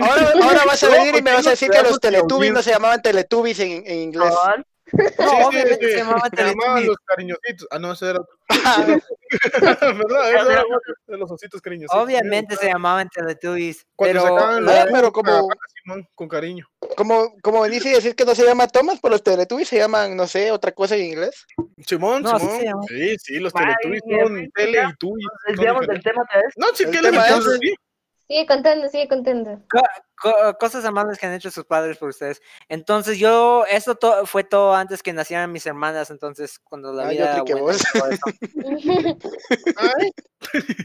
[0.00, 2.62] Ahora, ahora vas a No, venir y me vas a decir que los Teletubbies no
[2.62, 4.32] se llamaban Teletubbies en, en inglés.
[4.92, 6.86] No, Sí, sí, obviamente sí, se llamaba se llamaban Teletubbies.
[6.86, 7.68] los cariñositos.
[7.70, 8.20] Ah, no, ese era.
[9.60, 10.34] ¿Verdad?
[10.34, 12.00] Ese era otro de los ositos cariñositos.
[12.02, 15.48] Obviamente se llamaban Teletubbies, Cuando pero sacaban Ah, la pero como-
[15.82, 16.66] Simón, con cariño.
[16.96, 20.16] Como, como venís y decir que no se llama Thomas, por los Teletubbies se llaman,
[20.16, 21.44] no sé, otra cosa en inglés.
[21.86, 22.82] Simón, No, Simón.
[22.88, 24.90] Sí, sí, los Teletubbies son fuiste, tele ya.
[24.90, 25.08] y tú.
[25.16, 26.52] Nos desviamos del tema otra vez.
[26.56, 27.74] No, sí, El que les tema es- sí.
[28.28, 29.62] Sigue contando, sigue contando.
[29.70, 29.80] co-
[30.20, 32.40] co- cosas amables que han hecho sus padres por ustedes.
[32.68, 37.12] Entonces yo, eso to- fue todo antes que nacieran mis hermanas, entonces cuando la Ah,
[37.12, 37.82] yo vida creí que buena vos.
[37.94, 38.26] y todo eso.
[39.76, 40.10] Ay,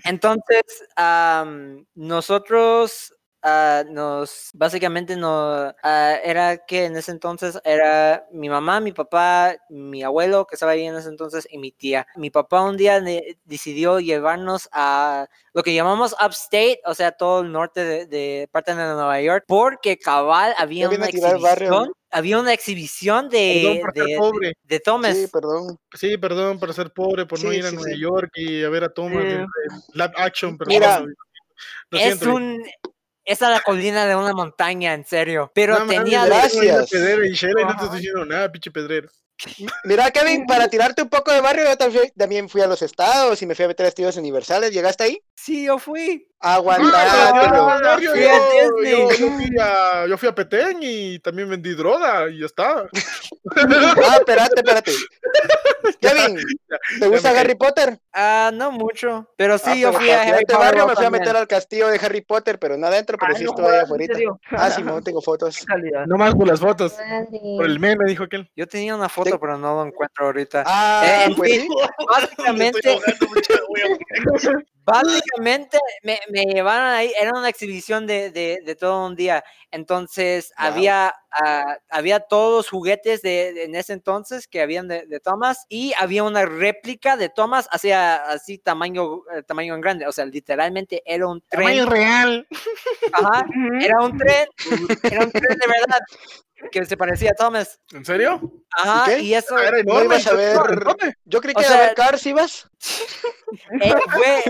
[0.05, 0.61] Entonces,
[0.95, 3.13] am, nosotros
[3.43, 9.55] ah, nos, básicamente no, ah, era que en ese entonces era mi mamá, mi papá,
[9.69, 12.05] mi abuelo que estaba ahí en ese entonces y mi tía.
[12.15, 13.01] Mi papá un día
[13.45, 18.73] decidió llevarnos a lo que llamamos upstate, o sea, todo el norte de, de parte
[18.75, 24.47] de Nueva York, porque cabal había una exhibición, había una exhibición de, Perdón de, pobre.
[24.49, 25.17] de- de Thomas.
[25.17, 25.77] Sí, perdón.
[25.93, 27.99] Sí, perdón por ser pobre, por no Sí, ir a Nueva sí.
[27.99, 29.23] York y a ver a Thomas
[29.93, 30.57] live action.
[30.57, 31.05] Pero Mira.
[31.91, 32.63] es siento, un
[33.25, 35.51] esa es la colina de una montaña, en serio.
[35.53, 36.89] Pero No mames, tenía la- gracias.
[36.89, 37.83] pedrera y Shela no te Ajá.
[37.85, 39.09] estoy diciendo nada, pinche pedrero.
[39.85, 43.41] Mira, Kevin, para tirarte un poco de barrio, yo también- también fui a los estados
[43.41, 44.71] y me fui a meter a estudios universales.
[44.71, 45.19] ¿Llegaste ahí?
[45.35, 46.27] Sí, yo fui.
[46.41, 47.69] Aguantártelo.
[47.69, 48.91] Ah, yo, Disney.
[48.91, 52.85] yo- yo fui a, yo fui a Petén y también vendí droga y ya está.
[53.53, 54.91] Ah, espérate, espérate.
[55.99, 56.39] Kevin,
[56.99, 57.99] ¿te gusta Harry Potter?
[58.13, 59.27] Ah, no mucho.
[59.35, 61.89] Pero sí, Ah, yo fui a Harry Potter barrio me fui a meter al castillo
[61.89, 64.15] de Harry Potter, pero no adentro, pero Ah, sí no jodas, ¿en afuera.
[64.51, 65.65] Ah, Simón, tengo fotos.
[66.07, 66.93] No más por las fotos.
[67.57, 68.49] Por el meme, dijo aquel.
[68.55, 70.63] Yo tenía una foto, pero no lo encuentro ahorita.
[70.65, 72.05] Ah, Eh, en pues fin, sí.
[72.07, 72.99] Básicamente,
[74.85, 79.43] básicamente me, me llevaron ahí, era una exhibición de, de, de todo un día.
[79.71, 80.67] Entonces Wow.
[80.67, 85.19] había, ah, había todos los juguetes de, de- en ese entonces que habían de, de
[85.19, 90.07] Thomas y había una réplica de Thomas hacia así tamaño, eh, tamaño en grande.
[90.07, 91.61] O sea, literalmente era un tren.
[91.67, 92.47] Tamaño real.
[93.13, 93.45] Ajá,
[93.81, 94.47] era un tren,
[95.03, 95.99] era un tren de verdad
[96.71, 97.79] que se parecía a Thomas.
[97.91, 98.39] ¿En serio?
[98.71, 99.19] Ajá, qué?
[99.21, 100.05] y eso Ah, era No enorme.
[100.05, 100.55] ibas a ver.
[100.83, 101.15] ¿Dónde?
[101.25, 102.69] Yo creí O que sea- a ver Cars ibas.
[103.81, 104.43] Eh, fue,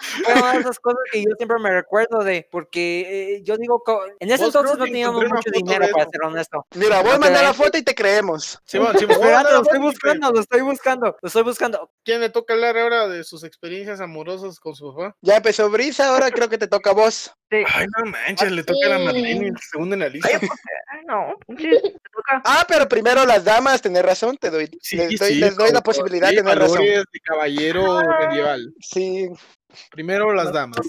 [0.00, 3.82] fue una de esas cosas que yo siempre me recuerdo de, porque eh, yo digo,
[4.20, 6.66] en ese entonces no teníamos mucho dinero, para ser honesto.
[6.74, 8.58] Mira, voy a mandar la foto y te creemos.
[8.64, 9.16] Simón, Simón.
[9.16, 11.90] Espérate, lo estoy Bueno, buscando, lo estoy buscando, lo estoy buscando.
[12.04, 15.16] ¿Quién le toca hablar ahora de sus experiencias amorosas con su papá?
[15.20, 17.32] Ya empezó Brisa, ahora creo que te toca a vos.
[17.50, 17.64] Sí.
[17.74, 19.04] Ay, no manches, le toca a la Sí.
[19.04, 20.28] Marlene, segunda en la lista.
[20.32, 21.34] Ay, no.
[21.56, 22.42] Sí, te toca.
[22.44, 25.70] Ah, pero primero las damas, tenés razón, te doy, Sí, les, doy, sí, les doy
[25.72, 26.80] la posibilidad sí, de tener razón.
[26.82, 28.74] de caballero medieval.
[28.80, 29.28] Sí,
[29.90, 30.86] Primero las damas.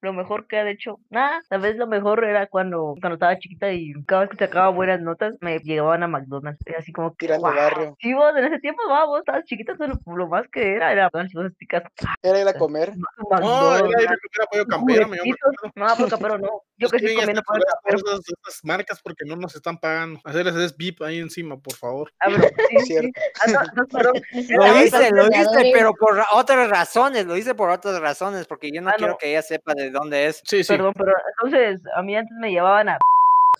[0.00, 3.72] Lo mejor que ha hecho, nada, tal vez lo mejor era cuando, cuando estaba chiquita
[3.72, 7.26] y cada vez que sacaba buenas notas me llevaban a McDonald's, era así como que,
[7.26, 7.54] tirando "Guau".
[7.56, 7.96] barrio.
[8.00, 11.10] Sí, vos en ese tiempo, va, vos estabas chiquita, pero lo más que era, era
[11.12, 11.26] vos
[11.58, 11.82] picas
[12.22, 12.92] Era ir a comer.
[12.96, 15.52] No, era McDonald's, ir a comer a pollo campero, me juguetitos.
[15.76, 18.20] No, pero pero no, yo que sí comiendo fuera campero.
[18.20, 20.20] esas marcas porque no nos están pagando.
[20.24, 22.12] Hacerles ese beep ahí encima, por favor.
[22.20, 22.86] Ah, pero sí, sí.
[22.86, 23.20] Cierto.
[23.42, 24.22] Ah, no, no, perdón.
[24.48, 28.70] Lo hice, lo hice, pero por ra- otras razones, lo hice por otras razones, porque
[28.72, 29.18] yo no Ah, quiero no.
[29.18, 30.42] que ella sepa de dónde es.
[30.44, 30.72] Sí, sí.
[30.72, 32.98] Perdón, pero entonces a mí antes me llevaban a,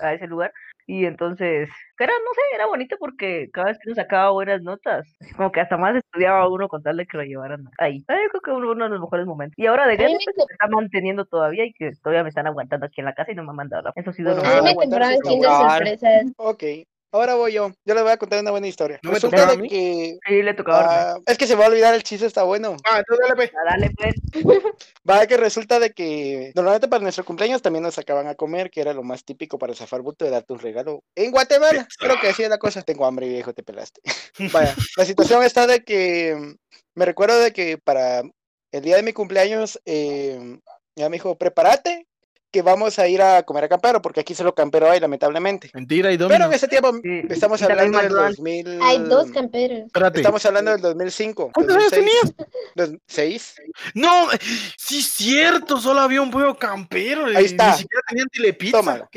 [0.00, 0.52] a ese lugar
[0.90, 1.68] y entonces,
[2.00, 5.60] era, no sé, era bonito porque cada vez que uno sacaba buenas notas, como que
[5.60, 8.02] hasta más estudiaba uno con tal de que lo llevaran ahí.
[8.08, 9.56] Ay, yo creo que uno, uno de los mejores momentos.
[9.56, 12.48] Y ahora de grande me pues, se está manteniendo todavía y que todavía me están
[12.48, 13.92] aguantando aquí en la casa y no me han mandado la...
[13.94, 16.24] Eso ha sido lo Bueno, Ah, me compraban Kinder sorpresas.
[16.38, 16.64] Ok,
[17.12, 17.72] ahora voy yo.
[17.84, 18.98] Yo les voy a contar una buena historia.
[19.02, 19.68] ¿No me Resulta de mí?
[19.68, 20.18] que...
[20.26, 21.12] Sí, le tocaba.
[21.12, 22.76] ah, es que se va a olvidar el chiste, está bueno.
[22.84, 23.52] Ah, entonces dale, pe.
[23.56, 24.14] a Dale, pues.
[25.08, 28.80] Va que resulta de que normalmente para nuestro cumpleaños también nos sacaban a comer, que
[28.80, 31.02] era lo más típico para zafar bulto de darte un regalo.
[31.14, 32.82] En Guatemala, creo que así es la cosa.
[32.82, 34.00] Tengo hambre, viejo, te pelaste.
[34.52, 36.56] Vaya, la situación está de que
[36.94, 38.22] me recuerdo de que para
[38.72, 40.58] el día de mi cumpleaños, eh,
[40.96, 42.06] ya me dijo, prepárate,
[42.50, 45.70] que vamos a ir a comer a campero, porque aquí solo campero hay, lamentablemente.
[45.72, 46.46] Mentira y Pero domino.
[46.46, 48.36] en ese tiempo Sí, estamos hablando del McDonald's.
[48.38, 48.82] 2000.
[48.82, 49.78] Hay dos camperos.
[49.86, 50.18] Espérate.
[50.18, 51.50] Estamos hablando del 2005.
[51.52, 52.34] ¿Cuántos años 2006,
[52.74, 53.54] 2006.
[53.94, 54.28] No,
[54.76, 57.26] sí, cierto, solo había un pollo campero.
[57.26, 57.72] Ahí está.
[57.72, 58.78] Ni siquiera tenían telepizza.
[58.78, 59.08] Tómala.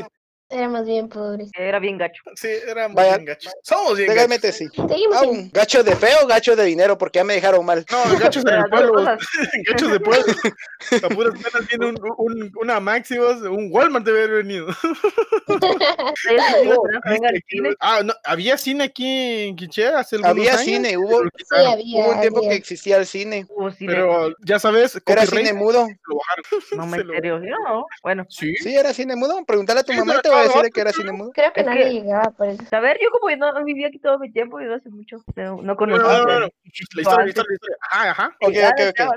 [0.54, 1.50] Que- Éramos bien pobres.
[1.58, 2.22] Era bien gacho.
[2.36, 3.16] Sí, éramos Vaya.
[3.18, 3.54] bien gachos.
[3.64, 4.16] Somos bien gachos.
[4.16, 4.68] Legalmente sí.
[4.88, 7.86] Seguimos Ah, en- gacho de feo, gacho de dinero, porque ya me dejaron mal.
[7.92, 8.94] No, gachos dos pueblo.
[8.94, 9.20] cosas.
[9.68, 10.34] Gachos de pueblo.
[11.04, 14.68] A puras penas viene un, un, una Máximos, un Walmart debe haber venido.
[17.80, 22.00] Ah, no, había cine aquí en Quiché hace algunos Había años, cine, hubo, Sí, había.
[22.06, 22.50] hubo un tiempo había.
[22.52, 23.46] que existía el cine.
[23.50, 23.94] Hubo cine.
[23.94, 25.88] Pero ya sabes, Era cine mudo.
[26.76, 27.86] No me lo-.
[28.02, 29.44] Bueno, Sí, Sí, era cine mudo.
[29.46, 30.43] Pregúntale a tu Sí, mamá y te va a
[30.74, 31.32] que era cine mudo.
[31.34, 32.64] Creo que Es nadie que- llegaba por eso.
[32.72, 35.18] a ver, yo como no, no viví aquí todo mi tiempo y no hace mucho.
[35.36, 36.02] No, no No, conocí.
[36.02, 36.52] no, no, no, La
[37.02, 37.78] historia, la historia, la historia.
[37.92, 38.38] Ajá, ajá.
[38.42, 39.10] Ok, Ya, ok, ok.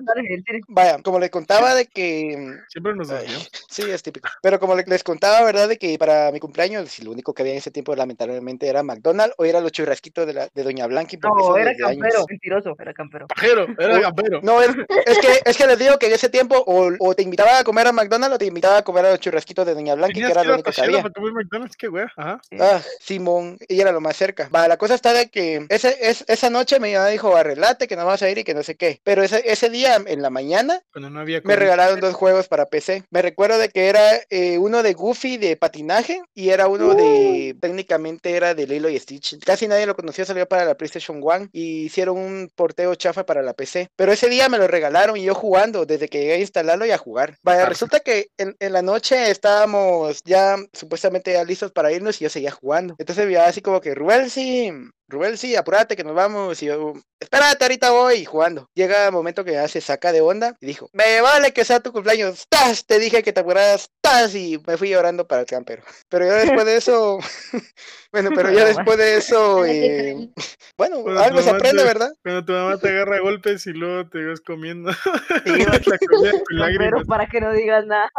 [0.68, 2.36] Vaya, como le contaba de que.
[2.36, 3.38] mm, Siempre nos desvió.
[3.68, 4.28] sí, es típico.
[4.42, 5.68] Pero como le- les contaba, ¿verdad?
[5.68, 8.82] De que para mi cumpleaños, si lo único que había en ese tiempo, lamentablemente, era
[8.82, 11.16] McDonald's o era los churrasquitos de, la, de Doña Blanqui.
[11.16, 11.98] porque No, era desde años.
[12.02, 12.24] campero.
[12.28, 13.26] Mentiroso, era campero.
[13.28, 14.40] Pajero, era Oh, campero.
[14.42, 14.70] No, es,
[15.06, 17.64] es que, es que les digo que en ese tiempo o, o te invitaba a
[17.64, 20.30] comer a McDonald's o te invitaba a comer a los churrasquitos de Doña Blanqui, que
[20.30, 21.02] era lo único que había.
[21.12, 22.12] Para comer McDonald's, qué wea.
[22.16, 22.40] Ajá.
[22.60, 24.48] Ah, Simón, y era lo más cerca.
[24.54, 27.96] Va, la cosa está de que ese, es, esa noche mi mamá dijo, arreglate, que
[27.96, 29.00] no vas a ir y que no sé qué.
[29.04, 32.66] Pero ese, ese día, en la mañana, Cuando no había me regalaron dos juegos para
[32.66, 33.04] PC.
[33.10, 37.56] Me recuerdo de que era eh, uno de Goofy de patinaje y era uno de,
[37.60, 39.38] técnicamente era de Lilo y Stitch.
[39.44, 43.42] Casi nadie lo conocía, salió para la PlayStation 1 y hicieron un porteo chafa para
[43.42, 43.88] la PC.
[43.96, 46.90] Pero ese día me lo regalaron y yo jugando, desde que llegué a instalarlo y
[46.90, 47.38] a jugar.
[47.42, 47.68] Vaya, Ah.
[47.68, 50.95] resulta que en, en la noche estábamos ya supuestamente
[51.32, 52.94] ya listos para irnos y yo seguía jugando.
[52.98, 54.72] Entonces veía así como que, Rubén, sí,
[55.08, 56.62] Rubén, sí, apúrate que nos vamos.
[56.62, 58.68] Y yo, espérate, ahorita voy jugando.
[58.74, 61.80] Llega el momento que ya se saca de onda y dijo, me vale que sea
[61.80, 62.84] tu cumpleaños, ¡tas!
[62.84, 64.34] Te dije que te apuraras, ¡tas!
[64.34, 65.82] Y me fui llorando para el campero.
[66.08, 67.18] Pero ya después de eso,
[68.12, 70.28] bueno, pero ya después de eso, eh,
[70.76, 72.10] bueno, algo se aprende, te- ¿verdad?
[72.22, 74.92] Cuando tu mamá te agarra a golpes y luego te vas comiendo.
[74.92, 75.64] Sí,
[76.50, 78.10] la Pero para que no digas nada.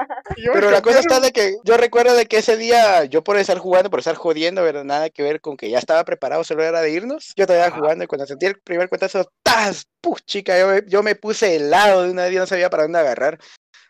[0.53, 3.57] Pero la cosa está de que yo recuerdo de que ese día, yo por estar
[3.57, 4.85] jugando, por estar jodiendo, ¿verdad?
[4.85, 7.33] Nada que ver con que ya estaba preparado, solo era de irnos.
[7.35, 9.85] Yo estaba jugando y cuando sentí el primer cuentazo, ¡tas!
[10.01, 10.57] ¡Puf, chica!
[10.59, 13.37] Yo, yo me puse helado de una vez, yo no sabía para dónde agarrar.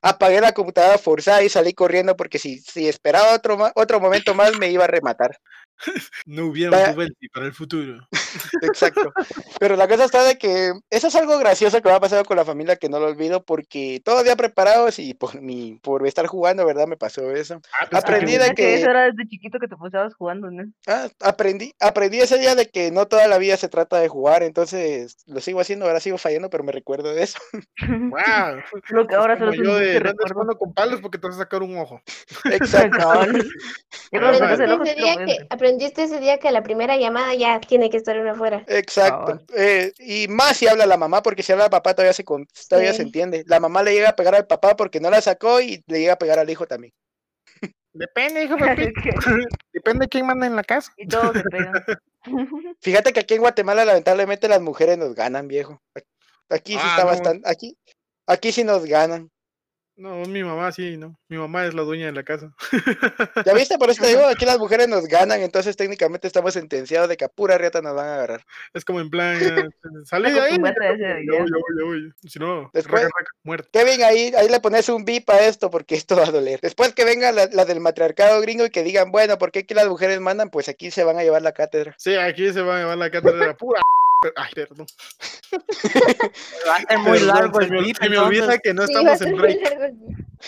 [0.02, 4.58] Apagué la computadora forzada y salí corriendo porque si, si esperaba otro, otro momento más
[4.58, 5.38] me iba a rematar.
[6.26, 8.08] No hubiera un para el futuro.
[8.62, 9.14] Exacto.
[9.60, 12.38] Pero la cosa está de que eso es algo gracioso que me ha pasado con
[12.38, 16.28] la familia que no lo olvido porque todo día preparados y por mi, por estar
[16.28, 16.88] jugando, ¿verdad?
[16.88, 17.62] Me pasó eso.
[17.80, 20.64] Ah, pues, Aprendí que- de que- eso era desde chiquito que te pasabas jugando, ¿no?
[20.88, 24.44] Ah, aprendí, aprendí ese día de que no toda la vida se trata de jugar,
[24.44, 27.40] entonces lo sigo haciendo, ahora sigo fallando, pero me recuerdo de eso.
[28.18, 28.62] Wow.
[28.90, 30.34] Lo que ahora solo Como es un yo de dulce no andes recuerdo.
[30.34, 32.02] jugando con palos porque te vas a sacar un ojo.
[32.46, 32.98] Exacto.
[34.12, 34.84] Yo cuando el ojo
[35.68, 38.64] aprendiste ese día que la primera llamada ya tiene que estar uno afuera.
[38.68, 39.42] Exacto.
[39.56, 42.48] Eh, y más si habla la mamá, porque si habla el papá todavía se, con-
[42.70, 43.44] todavía se entiende.
[43.48, 46.14] La mamá le llega a pegar al papá porque no la sacó y le llega
[46.14, 46.94] a pegar al hijo también.
[47.94, 48.94] Depende, hijo de
[49.74, 50.94] Depende de quién manda en la casa.
[50.98, 51.74] y pegan.
[52.82, 55.82] Fíjate que aquí en Guatemala lamentablemente las mujeres nos ganan, viejo.
[56.50, 57.08] Aquí sí Ah, está no.
[57.08, 57.78] bastante, aquí,
[58.26, 59.30] aquí sí nos ganan.
[59.98, 61.18] No, mi mamá sí, ¿no?
[61.28, 62.54] Mi mamá es la dueña de la casa.
[63.44, 63.80] ¿Ya viste?
[63.80, 67.26] Por eso te digo, aquí las mujeres nos ganan, entonces técnicamente estamos sentenciados de que
[67.26, 68.46] a pura riata nos van a agarrar.
[68.76, 69.40] Es como en plan,
[70.06, 70.58] salí de ahí.
[70.60, 70.72] Voy,
[71.28, 72.14] ya voy.
[72.28, 73.70] Si no, Después- raca, raca, muerto.
[73.74, 76.60] Kevin, ahí, ahí le pones un bip a esto porque esto va a doler.
[76.62, 79.74] Después que venga la, la del matriarcado gringo y que digan, bueno, ¿por qué aquí
[79.74, 80.52] las mujeres mandan?
[80.52, 81.96] Pues aquí se van a llevar la cátedra.
[81.98, 83.82] Sí, aquí se va a llevar la cátedra pura.
[84.36, 84.88] Ay, perdón.
[86.68, 89.38] Va a ser muy largo el me, beep, se me olvida que no estamos en
[89.38, 89.60] break.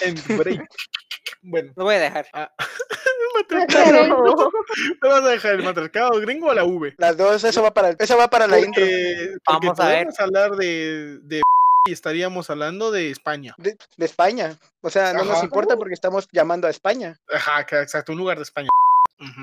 [0.01, 0.70] En break.
[1.41, 2.28] Bueno, Lo voy a dejar.
[2.34, 2.51] ah.
[5.01, 6.95] ¿me vas a dejar el matriarcado gringo o la V?
[6.97, 8.84] Las dos, eso va para, eso va para la intro.
[9.47, 10.07] Vamos a ver.
[10.17, 11.41] hablar de, de
[11.88, 13.55] y estaríamos hablando de España.
[13.57, 14.57] De, de España.
[14.82, 15.45] O sea, no nos Ajá.
[15.45, 17.20] importa porque estamos llamando a España.
[17.34, 18.70] Ajá, exacto, un lugar de España.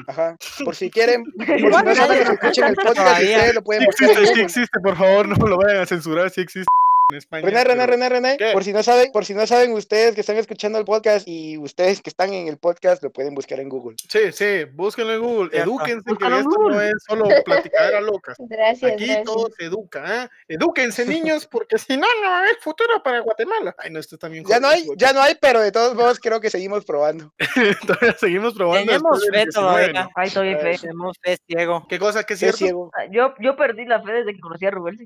[0.06, 0.36] Ajá.
[0.64, 3.86] Por si quieren, por si no saben, nadie escuchen el podcast ustedes lo pueden Sí
[3.86, 4.10] buscar.
[4.10, 6.66] en existe, sí existe, por favor, no lo vayan a censurar, sí existe
[7.10, 7.46] en España.
[7.46, 8.50] René, René, René, René, ¿Qué?
[8.52, 11.56] por si no saben, por si no saben ustedes que están escuchando el podcast y
[11.56, 13.96] ustedes que están en el podcast lo pueden buscar en Google.
[14.08, 18.34] Sí, sí, búsquenlo en Google, edúquense, que esto no es solo platicadera loca.
[18.38, 19.24] Gracias, Aquí gracias.
[19.24, 20.28] todo se educa, ¿eh?
[20.48, 23.74] Edúquense, niños, porque si no, no hay futuro para Guatemala.
[23.78, 24.44] Ay, no, esto también.
[24.44, 27.32] Ya no hay, ya no hay, pero de todos modos creo que seguimos probando.
[27.86, 28.86] Todavía seguimos probando.
[28.86, 30.08] Tenemos fe 19, todavía.
[30.14, 30.78] Ay, fe.
[30.80, 31.86] Tenemos fe ciego.
[31.88, 32.24] ¿Qué cosa?
[32.24, 32.56] ¿Qué es cierto?
[32.58, 32.90] ciego.
[33.10, 34.98] Yo, yo perdí la fe desde que conocí a Rubén.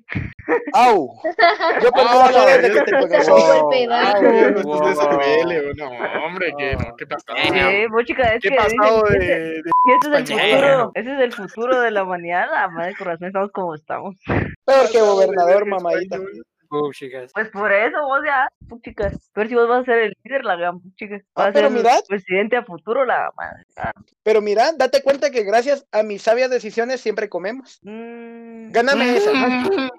[0.73, 1.21] ¡Au!
[1.83, 3.31] Yo perdí Ah, la fe desde ya que te te- conocí.
[3.31, 4.21] Golpe Ah, bajo.
[4.23, 4.91] bueno, entonces Wow.
[4.91, 5.91] eso duele, no,
[6.27, 7.25] hombre, que no, ¿qué pasó?
[7.29, 7.71] Damn.
[7.71, 10.91] Sí, vos, chica, es ¿Qué que pasado dicen de, que ese- de- es el futuro,
[10.95, 14.17] ese es el futuro de la humanidad, la madre corazón, estamos como estamos.
[14.65, 16.19] Peor que gobernador, mamadita.
[16.73, 16.89] Uh.
[17.35, 18.49] Pues por eso vos ya,
[18.85, 21.21] chicas, a ver si vos vas a ser el líder, la gran chicas.
[21.35, 22.01] Ah, Vas a pero ser el mirad.
[22.09, 23.65] presidente a futuro, la madre.
[23.77, 23.93] Ah,
[24.23, 27.81] Pero mira, date cuenta que gracias a mis sabias decisiones siempre comemos.
[27.83, 29.33] mm, Gáname esa.
[29.33, 29.91] mm.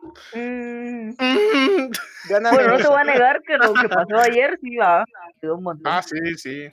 [2.29, 2.89] Gáname Bueno, no te esa.
[2.91, 5.03] voy a negar que lo que pasó ayer sí va,
[5.41, 5.91] quedó un montón.
[5.91, 6.69] Ah, sí, sí.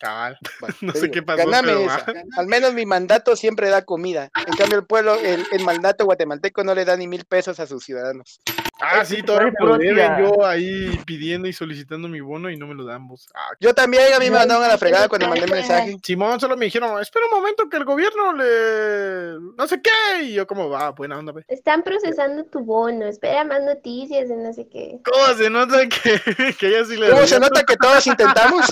[0.00, 0.38] Cabal.
[0.60, 2.06] Bueno, No te sé digo, qué pasó, pero esa.
[2.38, 4.30] Al menos mi mandato siempre da comida.
[4.46, 7.66] En cambio, el pueblo, el, el mandato guatemalteco no le da ni mil pesos a
[7.66, 8.40] sus ciudadanos.
[8.84, 12.66] Ah, sí, todavía me lo deben yo ahí pidiendo y solicitando mi bono y no
[12.66, 13.28] me lo dan vos.
[13.32, 15.54] Ah, Yo también, a mí me mandaron a la fregada cuando mandé pasa.
[15.54, 15.96] mensaje.
[16.02, 19.38] Simón solo me dijeron, espera un momento que el gobierno le...
[19.56, 20.24] no sé qué.
[20.24, 21.44] Y yo como, va, buena onda, ve.
[21.46, 24.98] Están procesando tu bono, espera más noticias de no sé qué.
[25.04, 28.66] ¿Cómo se nota que, que ella sí le ¿Cómo se nota que todos intentamos?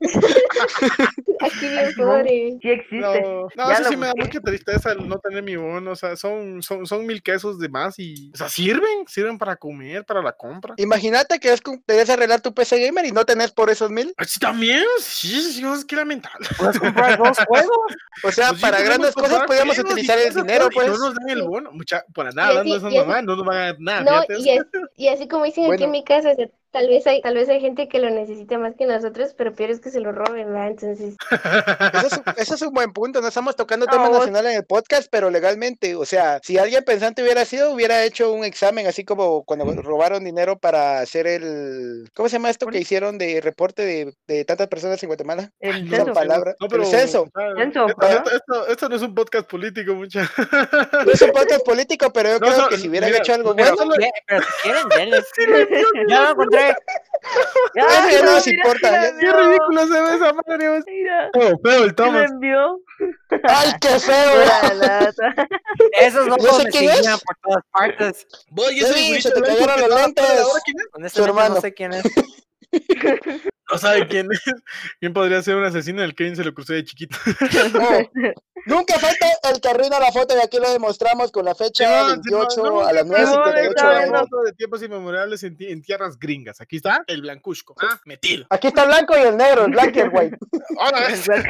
[1.40, 2.58] Aquí bien pobre.
[2.60, 2.96] Sí existe.
[3.22, 5.92] No, no Ya eso sí me da mucha tristeza el no tener mi bono.
[5.92, 8.30] O sea, son, son, son mil quesos de más y.
[8.34, 10.74] O sea, sirven, sirven para para comer, para la compra.
[10.76, 14.14] Imagínate que es, debes arreglar tu PC gamer y no tenés por esos mil.
[14.40, 16.46] También, sí, sí, es que lamentable.
[16.56, 17.76] Puedes comprar dos juegos.
[18.22, 20.88] O sea, Pues para grandes cosas podríamos utilizar el dinero, pues.
[20.88, 23.44] No nos dan el bono, mucha, para nada, así- esas y así- mamás, no nos
[23.44, 24.02] van a dar nada.
[24.28, 24.64] No, y, es-
[24.96, 26.30] y así como dicen aquí en mi casa,
[26.72, 29.70] tal vez hay, tal vez hay gente que lo necesita más que nosotros, pero peor
[29.70, 30.68] es que se lo roben, ¿verdad?
[30.68, 31.16] Entonces,
[31.94, 33.20] Eso es, un- eso es un buen punto.
[33.20, 35.94] No estamos tocando No, temas vos- nacionales en el podcast, pero legalmente.
[35.96, 40.24] O sea, si alguien pensante hubiera sido, hubiera hecho un examen, así como cuando robaron
[40.24, 42.08] dinero para hacer el.
[42.14, 45.50] ¿Cómo se llama esto que hicieron de reporte de, de tantas personas en Guatemala?
[45.60, 46.12] El censo.
[46.12, 46.54] palabra.
[46.60, 47.26] No, pero, El censo.
[47.58, 50.28] esto, esto- esto- no es un podcast político, mucha.
[51.06, 53.54] No es un podcast político, pero yo No, creo que si hubieran mira, hecho algo
[53.54, 54.10] bueno, ¿Qué?
[54.26, 55.68] Pero si quieren.
[56.08, 56.20] Ya.
[56.20, 56.34] Ya,
[57.74, 57.84] Ya
[58.22, 60.68] no nos mira, importa, Qué ridículo se ve esa madre.
[60.70, 60.84] vos.
[60.86, 62.30] Mira, Feo, feo el ¿quién me Thomas.
[62.30, 62.80] envió?
[63.44, 64.42] ¡ay, qué feo!
[66.00, 66.96] Esos ¿Yo quién es?
[66.96, 68.26] seguían por todas partes.
[68.50, 70.24] Voy, vi, güerito se te cayeron los lentes.
[70.24, 70.86] afuera, ¿ahora quién es?
[70.94, 71.54] Honestamente hermano.
[71.56, 72.02] no sé quién es.
[73.70, 74.42] No sabe quién es.
[74.98, 77.16] ¿Quién podría ser un asesino del Kevin se lo cruzó de chiquito?
[77.72, 78.20] No.
[78.66, 82.20] Nunca falta el que arruina la foto y aquí lo demostramos con la fecha Simón,
[82.22, 86.18] 28 Simón, a las nunca falta 9.58 el estaba de tiempos inmemorables en, en tierras
[86.18, 86.60] gringas.
[86.60, 87.74] Aquí está el blancusco.
[87.80, 88.46] Ah, metido.
[88.50, 90.36] Aquí está el blanco y el negro, el black y el white.
[90.78, 91.42] Ahora, está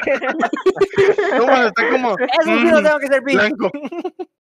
[1.91, 3.71] como Eso sí lo mm, tengo que ser blanco.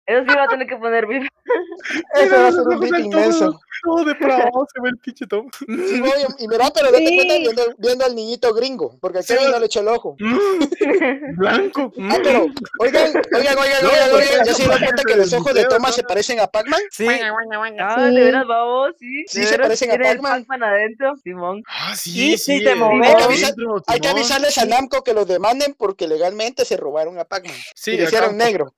[0.07, 1.22] Eso sí va a tener que poner bip.
[2.14, 3.61] Eso va a ser un beat todo- inmenso.
[3.84, 5.24] Todo depravado se ve el pinche.
[5.28, 7.16] Sí, voy, y mira, pero date Sí.
[7.16, 9.88] cuenta viendo, viendo al niñito gringo, porque a Sí, Kevin va- no le echó el
[9.88, 10.14] ojo.
[10.20, 11.92] Mm, Blanco.
[12.00, 12.46] Ah, pero,
[12.78, 15.64] oigan, oigan, oigan, No, oigan, porque oigan, ¿ya se dieron cuenta que los ojos de
[15.64, 16.80] Thomas se parecen a Pac-Man?
[16.92, 17.07] Sí.
[17.09, 18.14] Ah, Sí.
[18.14, 19.24] de veras, vamos, sí.
[19.26, 20.40] Sí, se parecen a Pac-Man.
[20.46, 21.62] Pac-Man adentro, Simón.
[21.68, 22.64] Ah, Y sí, si sí.
[22.64, 23.55] te Hay que, avisar-
[23.88, 27.57] hay que avisarles a Namco que los demanden porque legalmente se robaron a Pac-Man.
[27.74, 28.72] Sí, y le hicieron negro.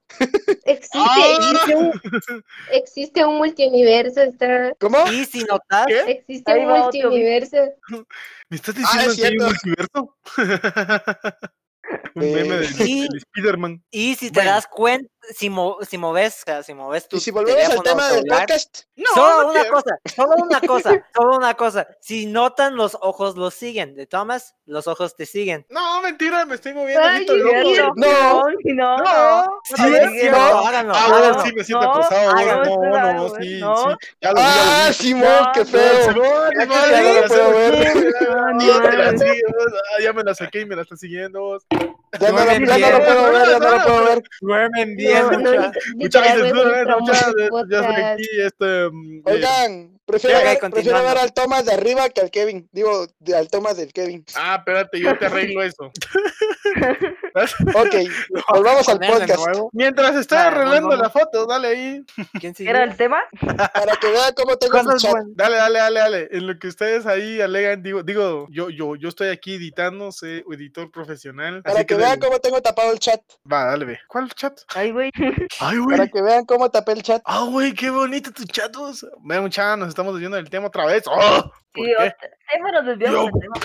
[0.65, 0.97] existe.
[1.17, 2.01] Existe, un,
[2.71, 4.97] existe un multiuniverso, está, ¿Cómo?
[5.11, 5.99] Y si notas, ¿Qué?
[6.11, 7.57] existe Ahí un multiuniverso.
[8.49, 10.15] ¿Me estás Ah, diciendo es que hay un cierto.
[10.15, 10.17] multiverso?
[12.15, 13.07] un meme del, sí.
[13.07, 13.83] del Spider-Man.
[13.91, 14.51] y si te Bueno.
[14.51, 18.17] das cuenta, si, mo- si moves, si moves tu Y si volvemos al tema del
[18.19, 19.75] celular, podcast, No, solo no una quiero.
[19.75, 21.87] cosa, solo una cosa, solo una cosa.
[22.01, 23.95] Si notan los ojos, los siguen.
[23.95, 25.65] De Thomas, los ojos te siguen.
[25.69, 27.03] No, mentira, me estoy moviendo.
[27.07, 27.93] Ay, loco.
[27.95, 28.43] No.
[28.63, 28.97] Sí, no.
[28.97, 29.75] No, Sí,
[30.19, 30.67] cierto, no.
[30.67, 31.27] háganlo, Ah, háganlo.
[31.33, 32.31] bueno, sí, me siento no, acosado.
[32.31, 32.43] güey.
[32.43, 33.75] háganlo, No, no, háganlo, no, sí, no.
[33.77, 33.95] sí.
[34.21, 34.89] Ya lo vi, ¡Ah.
[34.93, 36.23] Simón, No, qué no, feo!
[36.69, 41.59] Ah, ah, Ya me la saqué y me la está siguiendo.
[42.19, 43.05] Ya no, lo- Duermen ya no lo bien.
[43.05, 44.23] puedo ver, ya no lo puedo ver.
[44.41, 47.97] No, no, mucha- Muchas poner muchas en estoy podcast.
[47.97, 48.89] aquí, este.
[48.91, 52.69] mm, eh, Oigan, prefiero, ver, prefiero ver al Thomas de arriba que al Kevin.
[52.71, 54.23] Digo, al Thomas del Kevin.
[54.35, 55.91] Ah, espérate, yo te arreglo eso.
[57.75, 57.95] Ok,
[58.53, 59.45] volvamos al podcast.
[59.73, 62.05] Mientras estoy Vale, arreglando la foto, dale ahí.
[62.39, 62.69] ¿Quién sigue?
[62.69, 63.19] ¿Era el tema?
[63.41, 65.13] Para que vean cómo tengo Cosas chat.
[65.35, 66.27] Dale, dale, dale, dale.
[66.31, 70.43] En lo que ustedes ahí alegan, digo, digo, yo, yo, yo estoy aquí editando, soy
[70.51, 71.61] editor profesional.
[71.63, 72.21] Para así que que vean dale.
[72.21, 73.21] cómo tengo tapado el chat.
[73.51, 73.99] Va, dale, ve.
[74.07, 74.57] ¿Cuál chat?
[74.73, 75.11] Ay, güey.
[75.59, 76.11] Ay, Para güey.
[76.11, 77.21] que vean cómo tapé el chat.
[77.25, 79.05] Ah, güey, qué bonito tus chatos.
[79.23, 81.03] Vean, muchachos, nos estamos desviando del tema otra vez.
[81.07, 81.51] ¡Oh!
[81.73, 82.59] ¿Por Sí, qué?
[82.71, 83.55] nos desviamos Yo- del tema.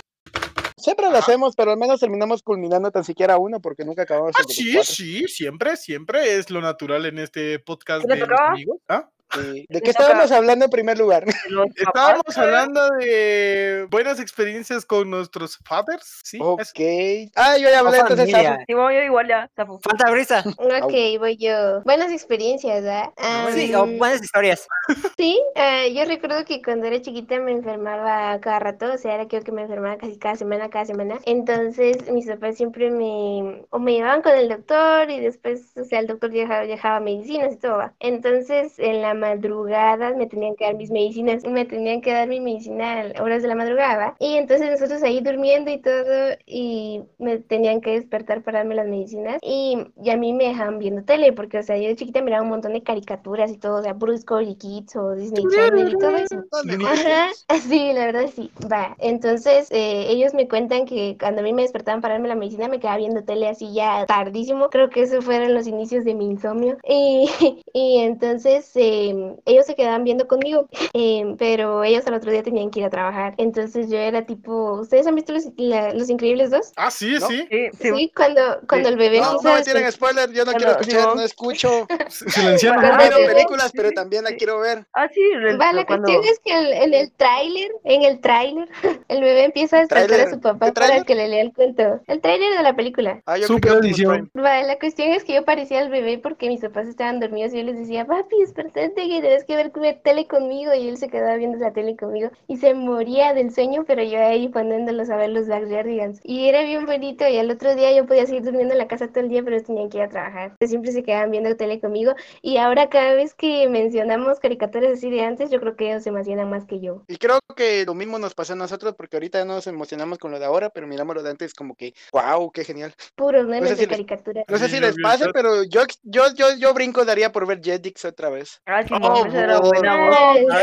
[0.81, 4.45] Siempre lo hacemos, pero al menos terminamos culminando tan siquiera uno porque nunca acabamos Ah,
[4.49, 4.93] sí, cuatro.
[4.95, 8.79] sí, siempre, siempre es lo natural en este podcast ¿Qué te de los amigos.
[8.89, 9.09] ¿Ah?
[9.33, 9.67] Sí.
[9.69, 11.25] ¿De qué estábamos hablando en primer lugar?
[11.77, 16.39] Estábamos papás, hablando de buenas experiencias con nuestros fathers, ¿sí?
[16.41, 17.31] Ok.
[17.37, 18.31] Ah, yo ya hablé O entonces.
[18.31, 18.65] Safu.
[18.67, 19.51] Simón, yo igual ya.
[19.57, 20.45] Falta brisa.
[20.83, 21.83] Ok, voy yo.
[21.83, 23.13] Buenas experiencias, ¿ah?
[23.53, 24.67] Sí, Am, o buenas historias.
[25.17, 29.29] Sí, eh, yo recuerdo que cuando era chiquita me enfermaba cada rato, o sea, era
[29.29, 31.19] creo que me enfermaba casi cada semana, cada semana.
[31.27, 36.01] Entonces mis papás siempre me, o me llevaban con el doctor y después, o sea,
[36.01, 37.79] el doctor dejaba, dejaba medicinas y todo.
[37.79, 37.95] ¿va?
[38.01, 42.41] Entonces en la madrugada me tenían que dar mis medicinas, me tenían que dar mi
[42.41, 44.17] medicina a horas de la madrugada.
[44.19, 48.89] Y entonces nosotros ahí durmiendo y todo y me tenían que despertar para darme las
[48.89, 52.23] medicinas y, y a mí me dejaban viendo tele porque, o sea, yo de chiquita
[52.23, 55.89] miraba un montón de caricaturas y todo, o sea, puro Discovery Kids o Disney Channel
[55.91, 56.45] y todo eso.
[56.83, 57.29] Ajá,
[57.69, 58.51] sí, la verdad sí.
[58.71, 62.35] Va, entonces eh, ellos me cuentan que cuando a mí me despertaban para darme la
[62.35, 64.71] medicina me quedaba viendo tele así ya tardísimo.
[64.71, 66.79] Creo que esos fueron los inicios de mi insomnio.
[66.85, 67.29] Y,
[67.73, 69.10] y entonces eh,
[69.47, 72.91] ellos se quedaban viendo conmigo, eh, pero ellos al otro día tenían que ir a
[72.91, 73.35] trabajar.
[73.39, 76.73] Entonces yo era tipo, ¿ustedes han visto Los, la- Los Increíbles 2?
[76.77, 77.27] Ah, sí, ¿No?
[77.27, 77.47] sí.
[77.51, 77.91] Sí, sí.
[77.97, 81.23] Sí, cuando, cuando el bebé No, no me tiren spoiler, yo no quiero escuchar, no
[81.23, 81.87] escucho.
[81.89, 84.87] Ah, miro sí, películas, pero también la quiero ver.
[84.93, 86.07] Ah, sí, el- Va, la cuando...
[86.07, 88.69] cuestión es que el- en el tráiler, en el tráiler,
[89.09, 92.01] el bebé empieza a despertar a su papá ¿Qué para que le lea el cuento.
[92.07, 93.23] El tráiler de la película.
[93.27, 94.31] Ah, yo Super edición.
[94.37, 97.59] Va, la cuestión es que yo parecía al bebé porque mis papás estaban dormidos y
[97.59, 100.75] yo les decía, papi, despertate, levántate que tenés que ver tele conmigo.
[100.75, 104.19] Y él se quedaba viendo la tele conmigo y se moría del sueño, pero yo
[104.21, 106.21] ahí poniéndolos a ver los Backyardigans.
[106.25, 109.09] Y era bien bonito y al otro día yo podía seguir durmiendo en la casa
[109.09, 110.57] todo el día, pero ellos tenían que ir a trabajar.
[110.67, 115.23] Siempre se quedaban viendo tele conmigo y ahora cada vez que mencionamos caricaturas así de
[115.23, 117.03] antes, yo creo que ellos se emocionan más que yo.
[117.09, 120.31] Y creo que lo mismo nos pasó a nosotros porque ahorita no nos emocionamos con
[120.31, 122.95] lo de ahora, pero miramos lo de antes como que, wow, qué genial.
[123.17, 124.45] Puros memes sé si de les- caricaturas.
[124.49, 127.61] No sé si yo les pase, pero yo, yo, yo, yo brinco daría por ver
[127.61, 128.61] Jetix otra vez.
[128.67, 129.97] Ah, sí, Oh, esa era buena.
[129.97, 130.39] Voz.
[130.51, 130.59] Ah,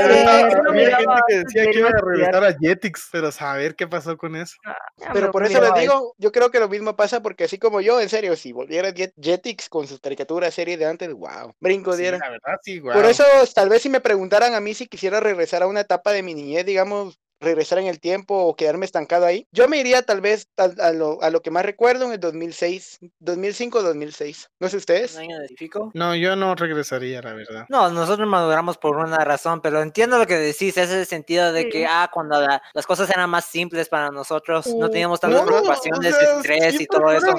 [0.69, 3.88] había gente que decía que antes de iba a regresar a Jetix, pero saber qué
[3.88, 4.55] pasó con eso.
[4.97, 7.82] Ya Pero por eso les digo, yo creo que lo mismo pasa porque así como
[7.82, 11.93] yo, en serio, si volviera Jet- Jetix con sus caricaturas serie de antes, wow, brinco
[11.93, 12.17] Sí, diera.
[12.17, 13.23] la verdad, sí, Por eso,
[13.53, 16.34] tal vez si me preguntaran a mí si quisiera regresar a una etapa de mi
[16.34, 20.47] niñez, digamos, regresar en el tiempo o quedarme estancado ahí, yo me iría tal vez
[20.57, 24.47] a, a lo, a lo que más recuerdo en el 2006, 2005-2006.
[24.59, 25.15] No sé ustedes.
[25.15, 25.91] ¿Un año específico?
[25.93, 27.65] No, yo no regresaría, la verdad.
[27.69, 31.85] No, nosotros maduramos por una razón, pero entiendo lo que decís, ese sentido de que,
[31.85, 36.81] ah, cuando la- las cosas eran más simples para nosotros, no teníamos tantas preocupaciones, estrés
[36.81, 37.31] y todo eso.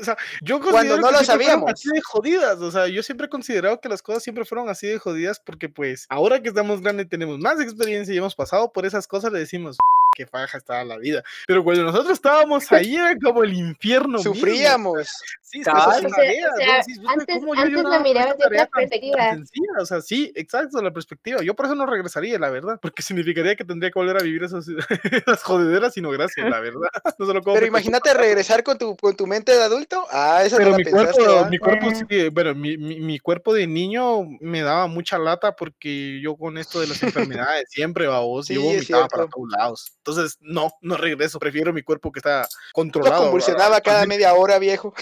[0.00, 1.70] o sea, yo Cuando no que lo sabíamos.
[1.72, 4.86] Así de jodidas, o sea, yo siempre he considerado que las cosas siempre fueron así
[4.86, 8.84] de jodidas porque pues ahora que estamos grandes tenemos más experiencia y hemos pasado por
[8.86, 9.78] esas cosas, le decimos
[10.14, 11.22] qué faja estaba la vida.
[11.46, 14.18] Pero cuando nosotros estábamos ahí era como el infierno.
[14.18, 15.08] Sufríamos.
[15.40, 15.98] Sí, Cabal.
[15.98, 16.72] esas O sea, o tareas, sea, ¿no?
[16.78, 19.30] Decís, "Puta, antes- ¿cómo yo antes con mirabas de otra tarea tan- tan perspectiva.
[19.34, 19.68] sencilla?".
[19.80, 21.42] O sea, sí, exacto, la perspectiva.
[21.42, 24.42] Yo por eso no regresaría, la verdad, porque significaría que tendría que volver a vivir
[24.44, 24.66] esas,
[25.26, 26.88] esas jodederas y no gracias, la verdad.
[27.18, 30.06] No se lo Pero imagínate regresar con tu, con tu mente de adulto.
[30.10, 31.50] Ah, eso pero no mi la pensaste, cuerpo, ¿verdad?
[31.50, 31.94] mi cuerpo Eh.
[31.94, 36.56] sí, bueno, mi, mi, mi cuerpo de niño me daba mucha lata porque yo con
[36.58, 39.92] esto de las enfermedades siempre, vos, Sí, yo vomitaba para todos lados.
[40.04, 43.22] Entonces, no, no regreso, prefiero mi cuerpo que está controlado.
[43.22, 44.92] convulsionaba cada media hora, viejo.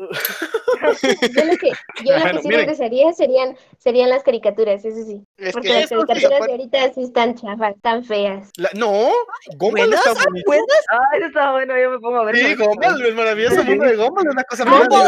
[0.00, 1.70] Yo lo que,
[2.04, 2.60] yo lo Bueno, que sí miren.
[2.66, 5.24] regresaría serían, serían las caricaturas, eso sí.
[5.36, 8.50] Es Porque que las caricaturas de ahorita sí están chafas, están feas.
[8.56, 9.10] La- no,
[9.56, 10.44] Gumball está bonito.
[10.46, 10.66] ¿Buenas?
[10.90, 12.36] Ah, eso estaba bueno, yo me pongo a ver.
[12.36, 12.54] Sí.
[12.56, 14.64] Gumball, el maravilloso mundo de Gumball es una cosa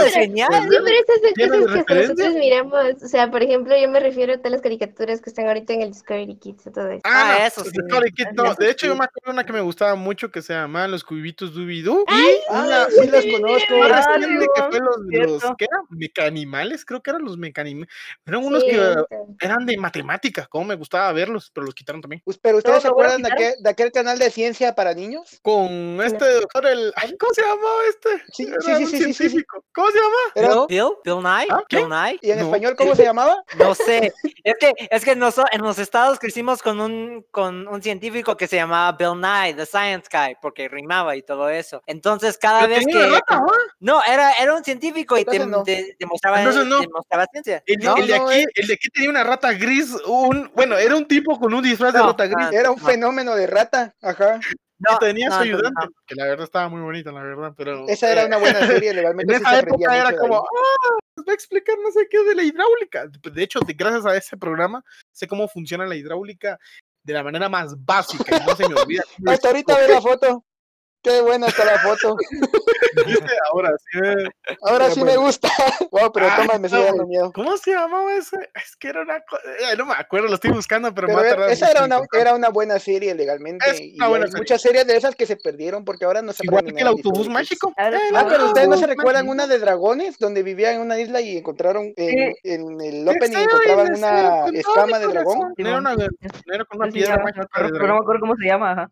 [0.06, 0.48] es genial.
[0.52, 3.02] Sí, pero esas son ¿Tiene cosas que nosotros miramos.
[3.02, 5.82] O sea, por ejemplo, yo me refiero a todas las caricaturas que están ahorita en
[5.82, 7.00] el Discovery Kids y todo eso.
[7.04, 7.82] Ah, Ah, no, eso pues, sí.
[7.82, 8.98] Discovery Kids, no, Eso de hecho yo sí.
[8.98, 12.40] me acuerdo de una que me gustaba mucho que se llamaban los cubitos Dubidú y
[12.50, 13.74] Ah, una, sí los conozco.
[13.82, 15.08] reciente que fue los, los
[15.40, 15.56] cierto.
[15.58, 15.80] ¿qué eran?
[15.90, 17.92] Mecanimales, creo que eran los mecanimales.
[18.26, 18.94] Eran unos Sí, que
[19.40, 22.22] eran de matemáticas, como me gustaba verlos, pero los quitaron también.
[22.24, 25.38] Us- Pero ustedes se acuerdan de aquel, de aquel canal de ciencia para niños?
[25.42, 28.08] Con este doctor, el, ay, ¿cómo se llamaba este?
[28.32, 29.12] Sí, Era sí, sí, un sí, sí, sí.
[29.14, 29.64] científico.
[29.74, 30.16] ¿Cómo se llama?
[30.34, 31.62] Era- Bill, Bill, Nye, ¿Ah?
[31.68, 31.76] ¿Qué?
[31.78, 32.18] Bill Nye.
[32.22, 32.44] ¿Y en No.
[32.46, 33.42] español cómo se llamaba?
[33.58, 34.12] No sé,
[34.44, 38.46] es que, es que noso- en los estados crecimos con un, con un científico que
[38.46, 38.65] se llamaba
[38.98, 41.82] Bill Nye, The Science Guy, porque rimaba y todo eso.
[41.86, 43.06] Entonces, cada vez que...
[43.08, 43.46] rata, ¿no?
[43.80, 45.62] No, era, era un científico y te, no.
[45.62, 46.80] te- te mostraba, no.
[46.80, 47.62] te mostraba ciencia.
[47.66, 47.96] El, de- ¿no?
[47.96, 51.38] el de aquí, el de aquí tenía una rata gris, un, bueno, era un tipo
[51.38, 52.86] con un disfraz de rata gris Era un no.
[52.86, 53.94] fenómeno de rata.
[54.02, 54.40] Ajá.
[54.78, 55.90] No, tenía no, su ayudante, no.
[56.06, 58.90] que la verdad estaba muy bonita, la verdad, pero Esa era eh, una buena serie,
[58.90, 62.34] en legalmente se esa época era como, ah, va a explicar no sé qué de
[62.34, 63.06] la hidráulica.
[63.06, 66.58] De hecho, de- gracias a ese programa, sé cómo funciona la hidráulica
[67.06, 69.04] de la manera más básica no se me olvida.
[69.26, 70.44] Hasta ahorita ve la foto.
[71.06, 72.16] Qué buena está la foto.
[73.06, 73.32] ¿Viste?
[73.52, 73.98] Ahora sí.
[74.02, 74.28] eh.
[74.62, 75.20] Ahora sí me bueno.
[75.22, 75.48] gusta.
[75.92, 77.32] Wow, pero Ah, toma, me sigue dando miedo.
[77.32, 78.36] ¿Cómo se llamaba ese?
[78.54, 79.42] Es que era una cosa,
[79.78, 82.00] no me acuerdo, lo estoy buscando, pero, Pero me va a tardar esa era una,
[82.12, 83.64] era una buena serie legalmente.
[83.70, 84.42] Es y una buena hay serie.
[84.42, 87.28] muchas series de esas que se perdieron porque ahora no se Igual que el autobús
[87.28, 87.72] mágico.
[87.76, 89.32] El Ah, pero ustedes no se recuerdan mágico.
[89.32, 93.44] una de dragones donde vivían en una isla y encontraron en, en el opening Extraño
[93.44, 95.54] encontraban una escama de dragón.
[95.56, 98.36] era, una, no era con una piedra mágica de pero, pero no me acuerdo cómo
[98.36, 98.88] se llama, ajá.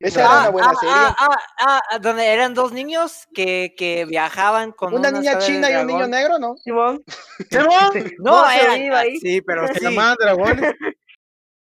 [0.00, 0.94] Esa era Ah, una buena ah, serie.
[0.96, 1.16] ah,
[1.58, 5.74] ah, ah, donde eran dos niños que, que viajaban con Una una niña china y
[5.74, 6.56] un niño negro, ¿no?
[6.58, 7.02] Simón.
[7.50, 7.90] ¿Simón?
[8.18, 9.16] No, No, se eran- iba ah, ahí.
[9.18, 9.84] sí, pero Se sí.
[9.84, 10.74] llamaban dragones.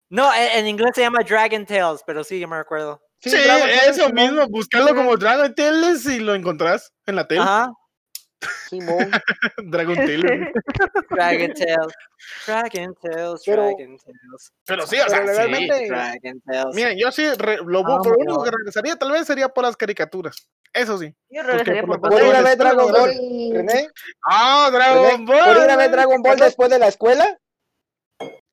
[0.10, 3.02] No, en, en inglés se llama Dragon Tales, pero sí, yo me recuerdo.
[3.20, 7.42] Sí, Tales, eso mismo, buscarlo como Dragon Tales y lo encontrás en la tele.
[7.42, 7.72] Ajá,
[8.70, 9.12] Simón.
[9.66, 10.52] Dragon Tales.
[11.10, 11.94] Dragon Tales.
[12.48, 14.52] Dragon Tales, Pero- Dragon Tales.
[14.66, 15.26] Pero sí, o Pero sea, sí.
[15.28, 16.76] legalmente- Dragon Tales.
[16.76, 19.76] Miren, yo sí, re- lo, Ah, lo único que regresaría tal vez sería por las
[19.78, 20.36] caricaturas.
[20.74, 21.14] Eso sí.
[21.30, 23.12] Yo regresaría por por ¿Por ir a ver Dragon Ball.
[23.12, 23.52] Sí.
[23.54, 23.90] René,
[24.26, 25.46] Ah, Dragon Ball.
[25.54, 27.38] ¿por ir a ver Dragon Ball después de la escuela?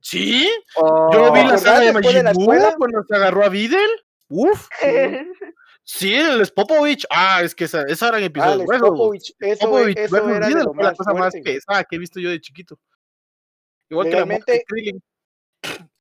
[0.02, 2.74] Sí, Oh, yo vi la ¿Acordás saga de después de la Majin Buu escuela?
[2.78, 3.90] cuando se agarró a Videl.
[4.28, 4.68] Uf.
[4.80, 4.86] Sí,
[6.00, 7.06] el Spopovich.
[7.10, 8.88] Ah, es que esa, esa eran Ah, episodios el buenos.
[8.90, 12.78] Popovich, eso, Popovich eso era la cosa más pesada que he visto yo de chiquito.
[13.90, 15.00] Igual que la muerte de.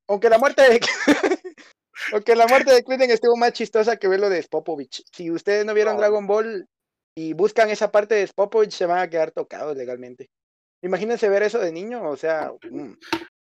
[0.08, 0.80] Aunque la muerte de
[2.14, 5.04] aunque la muerte de Krillin estuvo más chistosa que ver lo de Spopovich.
[5.12, 6.00] Si ustedes no vieron No.
[6.00, 6.68] Dragon Ball
[7.16, 10.30] y buscan esa parte de Spopovich, se van a quedar tocados legalmente.
[10.82, 12.94] Imagínense ver eso de niño, o sea, mm,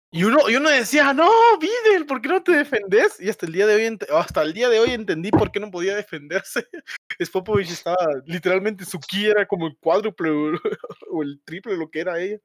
[0.10, 1.30] Y uno, y uno decía, no,
[1.60, 3.20] Videl, ¿por qué no te defendes?
[3.20, 5.70] Y hasta el día de hoy, hasta el día de hoy entendí por qué no
[5.70, 6.66] podía defenderse.
[7.24, 10.51] Spopovich estaba, literalmente, su ki era como el cuádruple o,
[11.12, 12.38] o el triple lo que era ella.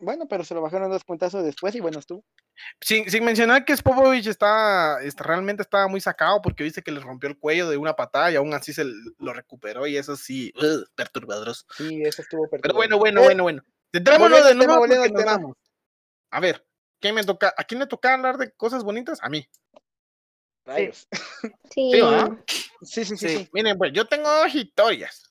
[0.00, 2.24] Bueno, pero se lo bajaron dos puntazos después y bueno, estuvo.
[2.80, 7.00] Sin, sin mencionar que Spopovich está, está- realmente estaba muy sacado porque viste que le
[7.00, 10.52] rompió el cuello de una patada y aún así se lo recuperó y eso sí,
[10.94, 11.64] perturbadoroso.
[11.76, 13.62] Sí, eso estuvo Pero bueno, bueno, bueno, bueno.
[13.92, 14.40] Centrémonos
[14.78, 15.56] volviendo de nuevo.
[16.30, 16.67] A ver,
[17.00, 17.54] ¿qué me toca?
[17.56, 19.18] ¿A quién le toca hablar de cosas bonitas?
[19.22, 19.48] A mí.
[20.66, 21.06] Rayos.
[21.70, 21.90] Sí.
[21.92, 22.36] Sí, ¿va?
[22.82, 23.28] Sí, sí, sí, Sí.
[23.38, 23.48] sí.
[23.52, 25.30] Miren, pues yo tengo dos historias.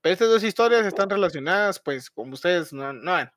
[0.00, 3.30] Pero estas dos historias están relacionadas, pues, como ustedes no, no,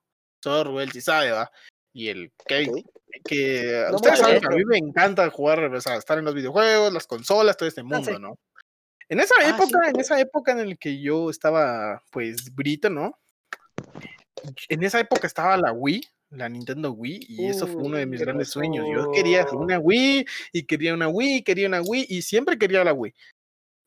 [0.43, 1.49] solo Rubel sí sabe, ¿va?
[1.93, 2.83] Y el Kevin,
[3.23, 4.41] que No ustedes saben ¿eh?
[4.41, 7.69] que a mí me encanta jugar, o sea, estar en los videojuegos, las consolas, todo
[7.69, 8.19] este mundo, sí.
[8.19, 8.37] ¿no?
[9.09, 9.99] En esa Ah, sí, época, en claro.
[10.01, 13.17] esa época en la que yo estaba, pues, brito, ¿no?
[14.67, 18.09] En esa época estaba la Wii, la Nintendo Wii, y eso fue uno de Uy,
[18.11, 18.85] mis ¿qué grandes sueños.
[18.93, 22.93] Yo quería una Wii, y quería una Wii, quería una Wii, y siempre quería la
[22.93, 23.13] Wii.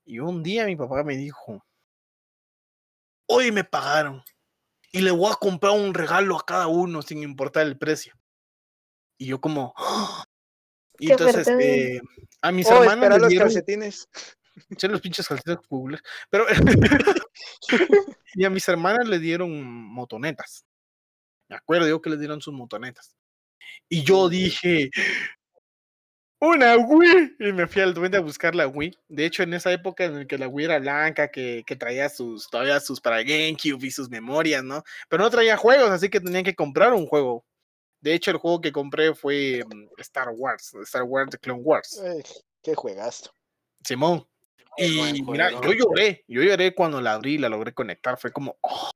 [0.06, 1.64] Y un día mi papá me dijo,
[3.26, 4.22] hoy me pagaron,
[4.92, 8.14] y le voy a comprar un regalo a cada uno sin importar el precio.
[9.18, 9.74] Y yo como...
[9.76, 10.24] "Ah".
[10.98, 12.00] Y entonces eh,
[12.42, 14.08] a mis Oh, hermanos les los dieron, calcetines.
[14.78, 15.58] son los pinches calcetines
[16.28, 16.44] pero
[18.34, 20.64] y a mis hermanas le dieron motonetas.
[21.50, 23.16] Me acuerdo yo que les dieron sus motonetas.
[23.88, 24.88] Y yo dije,
[26.38, 27.36] una Wii.
[27.40, 28.96] Y me fui al duende a buscar la Wii.
[29.08, 32.08] De hecho, en esa época en la que la Wii era blanca, que, que traía
[32.08, 34.84] sus, todavía sus para GameCube y sus memorias, ¿no?
[35.08, 37.44] Pero no traía juegos, así que tenían que comprar un juego.
[38.00, 42.00] De hecho, el juego que compré fue mm, Star Wars, Star Wars The Clone Wars.
[42.62, 43.34] Qué juegazo.
[43.84, 44.24] Simón.
[44.76, 48.56] Y mira, yo lloré, yo lloré cuando la abrí y la logré conectar, fue como,
[48.60, 48.90] "Oh".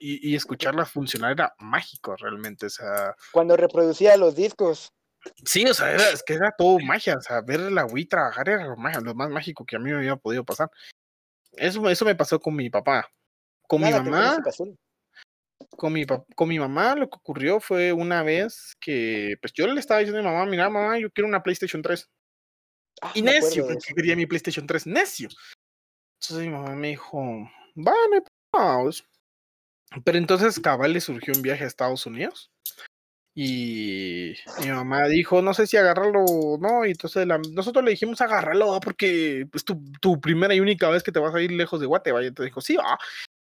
[0.00, 4.92] Y, y escucharla funcionar era mágico realmente, o sea, Cuando reproducía los discos.
[5.44, 8.48] sí, o sea, era, es que era todo magia, o sea, ver la Wii trabajar
[8.48, 10.70] era lo, ma- lo más mágico que a mí me había podido pasar.
[11.52, 13.08] Eso, eso me pasó con mi papá.
[13.68, 14.36] Con mi Nada, que mamá,
[15.76, 19.78] con mi, con mi mamá lo que ocurrió fue una vez que, pues yo le
[19.78, 22.08] estaba diciendo a mi mamá, mira mamá, yo quiero una PlayStation 3.
[23.02, 25.28] Ah, Y necio, porque quería mi PlayStation 3, necio.
[26.20, 27.18] Entonces mi mamá me dijo,
[27.74, 29.04] vale, pues.
[30.04, 32.50] Pero entonces cabal le surgió un viaje a Estados Unidos.
[33.34, 36.84] Y mi mamá dijo, no sé si agarrarlo o no.
[36.86, 41.02] Y entonces la- nosotros le dijimos, agárralo, porque es tu, tu primera y única vez
[41.02, 42.10] que te vas a ir lejos de Guate.
[42.10, 42.98] Y entonces dijo, sí, va.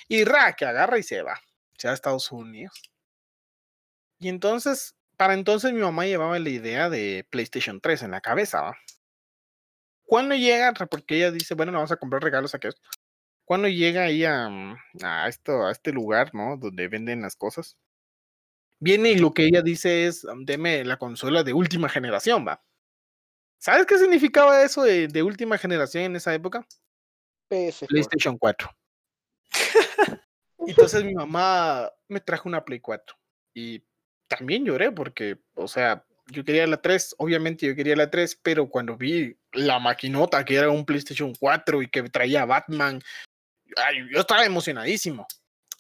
[0.09, 1.41] Y ra, que agarra y se va.
[1.79, 2.83] Se va a Estados Unidos.
[4.19, 8.61] Y entonces, para entonces mi mamá llevaba la idea de PlayStation 3 en la cabeza,
[8.61, 8.77] ¿va?
[10.05, 12.71] Cuando llega, porque ella dice, bueno, le vamos a comprar regalos a que
[13.47, 16.57] Cuando llega ahí a, mm, a, esto, a este lugar, ¿no?
[16.57, 17.79] Donde venden las cosas.
[18.81, 22.63] Viene y lo que ella dice es, "Am, deme la consola de última generación, ¿va?
[23.59, 26.67] ¿Sabes qué significaba eso de, de última generación en esa época?
[27.49, 27.87] PS4.
[27.87, 28.69] PlayStation 4.
[30.67, 33.17] Entonces mi mamá me trajo una Play 4
[33.55, 33.85] y
[34.29, 38.69] también lloré porque, o sea, yo quería la 3, obviamente yo quería la 3, pero
[38.69, 43.01] cuando vi la maquinota que era un PlayStation 4 y que traía Batman,
[43.77, 45.27] ay, yo estaba emocionadísimo.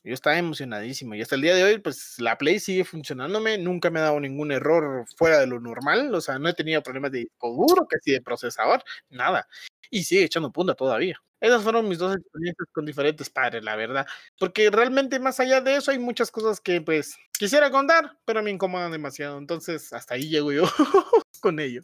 [0.05, 3.91] Yo estaba emocionadísimo y hasta el día de hoy, pues la Play sigue funcionándome, nunca
[3.91, 7.11] me ha dado ningún error fuera de lo normal, o sea, no he tenido problemas
[7.11, 9.49] de disco duro, que si de procesador, nada.
[9.91, 11.21] Y sigue echando punta todavía.
[11.41, 14.07] Esas fueron mis dos experiencias con diferentes padres, la verdad.
[14.39, 18.51] Porque realmente más allá de eso hay muchas cosas que pues quisiera contar, pero me
[18.51, 19.39] incomodan demasiado.
[19.39, 20.63] Entonces hasta ahí llego yo
[21.41, 21.83] con ello.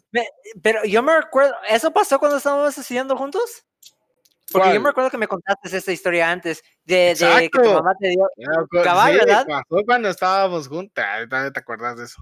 [0.61, 3.65] Pero yo me recuerdo, ¿eso pasó cuando estábamos estudiando juntos?
[4.51, 7.93] Porque yo me recuerdo que me contaste esta historia antes, de, de que tu mamá
[7.99, 8.27] te dio...
[8.35, 9.45] Ya, cu- Cabal, sí, ¿verdad?
[9.47, 11.27] pasó cuando estábamos juntas.
[11.29, 12.21] ¿Te acuerdas de eso?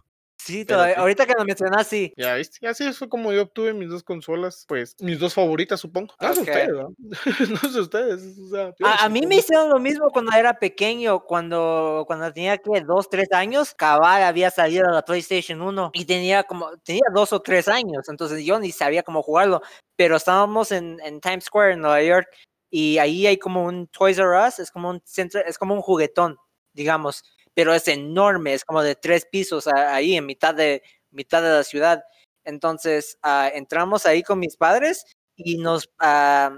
[0.52, 1.02] Sí, todavía- sí.
[1.02, 2.14] ahorita que lo mencionas, sí.
[2.18, 5.80] Ya viste, y así fue como yo obtuve mis dos consolas, pues mis dos favoritas,
[5.80, 6.14] supongo.
[6.20, 6.47] No sé Ok.
[6.47, 6.95] ustedes, ¿no?
[7.64, 8.38] no sé ustedes.
[8.39, 12.58] O sea, A, a mí me hicieron lo mismo cuando era pequeño, cuando, cuando tenía
[12.58, 17.34] que dos, tres años, cabal había salido la PlayStation 1 y tenía como, tenía dos
[17.34, 19.62] o tres años, entonces yo ni sabía cómo jugarlo,
[19.95, 22.28] pero estábamos en, en Times Square en Nueva York
[22.70, 25.82] y ahí hay como un Toys R Us, es como un centro, es como un
[25.82, 26.38] juguetón,
[26.74, 27.24] digamos,
[27.54, 31.64] pero es enorme, es como de tres pisos ahí en mitad de, mitad de la
[31.64, 32.04] ciudad.
[32.45, 36.52] Entonces ah, entramos ahí con mis padres y nos, ah,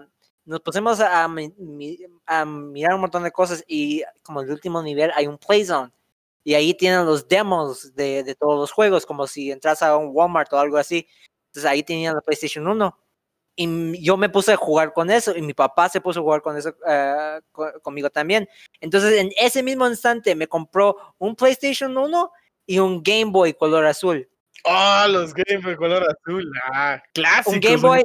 [0.46, 4.82] nos pusimos a, mi- mi- a mirar un montón de cosas y como el último
[4.84, 5.92] nivel hay un Playzone
[6.44, 10.10] y ahí tienen los demos de, de todos los juegos, como si entras a un
[10.14, 11.08] Walmart o algo así.
[11.48, 12.98] Entonces ahí tenían la PlayStation 1
[13.56, 16.42] y yo me puse a jugar con eso y mi papá se puso a jugar
[16.42, 16.74] con eso
[17.52, 18.48] co- conmigo también.
[18.82, 22.32] Entonces en ese mismo instante me compró un PlayStation 1
[22.66, 24.28] y un Game Boy color azul.
[24.66, 26.52] Ah, los Game Boy color azul.
[26.74, 27.54] Ah, clásicos.
[27.54, 28.04] Un Game Boy.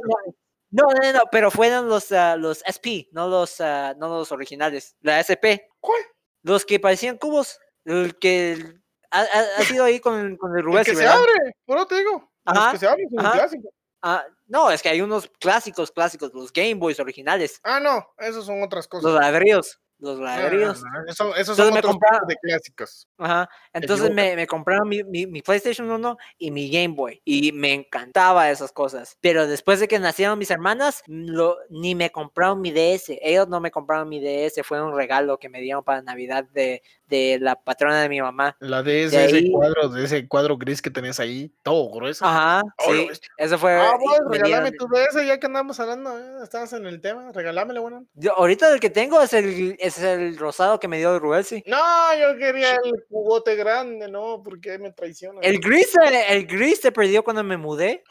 [0.71, 4.31] No, no, no, no, pero fueron los, ah, los SP, no los, ah, no los
[4.31, 4.95] originales.
[5.01, 5.65] La SP.
[5.79, 6.01] ¿Cuál?
[6.43, 7.59] Los que parecían cubos.
[7.85, 8.75] El que
[9.09, 10.83] ha, ha- ha sido ahí con, con el El Rubén.
[10.83, 11.31] que se abre,
[11.65, 12.29] por eso te digo.
[12.45, 13.33] Los Ajá, que se abren son ajá.
[13.37, 13.71] clásicos.
[14.01, 17.59] Ah, no, es que hay unos clásicos, clásicos, los Game Boys originales.
[17.63, 19.11] Ah, no, esos son otras cosas.
[19.11, 19.79] Los ladrillos.
[20.01, 20.81] Los No, no, ladrillos.
[20.81, 23.07] no, esos son, esos Entonces son otros de clásicos.
[23.17, 23.49] Ajá.
[23.73, 27.21] Entonces me, me compraron mi, mi, mi PlayStation 1 y mi Game Boy.
[27.25, 29.17] Y me encantaba esas cosas.
[29.19, 33.09] Pero después de que nacieron mis hermanas, lo, ni me compraron mi DS.
[33.21, 34.61] Ellos no me compraron mi DS.
[34.63, 38.55] Fue un regalo que me dieron para Navidad de, de la patrona de mi mamá.
[38.59, 42.23] La de ese, De ese cuadro, de ese cuadro gris que tenés ahí, todo grueso.
[42.25, 42.61] Ajá.
[42.77, 43.07] Oh, Sí.
[43.07, 43.29] bestia.
[43.37, 43.73] Eso fue.
[43.75, 47.31] Ah, pues, me regálame tu DS ya que andamos hablando, eh, estás en el tema,
[47.33, 48.05] regálamelo, bueno.
[48.13, 51.63] Yo, ahorita el que tengo es el, es el rosado que me dio Rubelsi.
[51.65, 51.77] No,
[52.19, 55.39] yo quería el jugote grande, no, porque me traiciona.
[55.41, 58.03] El gris, se- el gris se perdió cuando me mudé.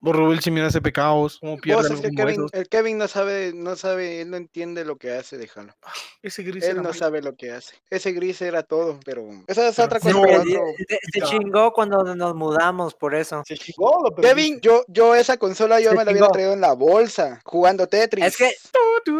[0.00, 4.20] Rubel, si mira ese pecados, ¿cómo pierde como Kevin, el Kevin no sabe, no sabe,
[4.20, 5.74] él no entiende lo que hace, déjalo.
[6.22, 7.74] Ese gris Él no sabe lo que hace.
[7.90, 10.14] Ese gris era todo, pero esa es otra cosa.
[10.14, 10.22] no,
[11.12, 13.42] se- chingó cuando nos mudamos, por eso.
[13.46, 14.14] Se chingó, lo.
[14.14, 17.86] Kevin, yo, yo esa consola yo Se me la hubiera traído en la bolsa, jugando
[17.86, 18.24] Tetris.
[18.24, 18.54] Es que,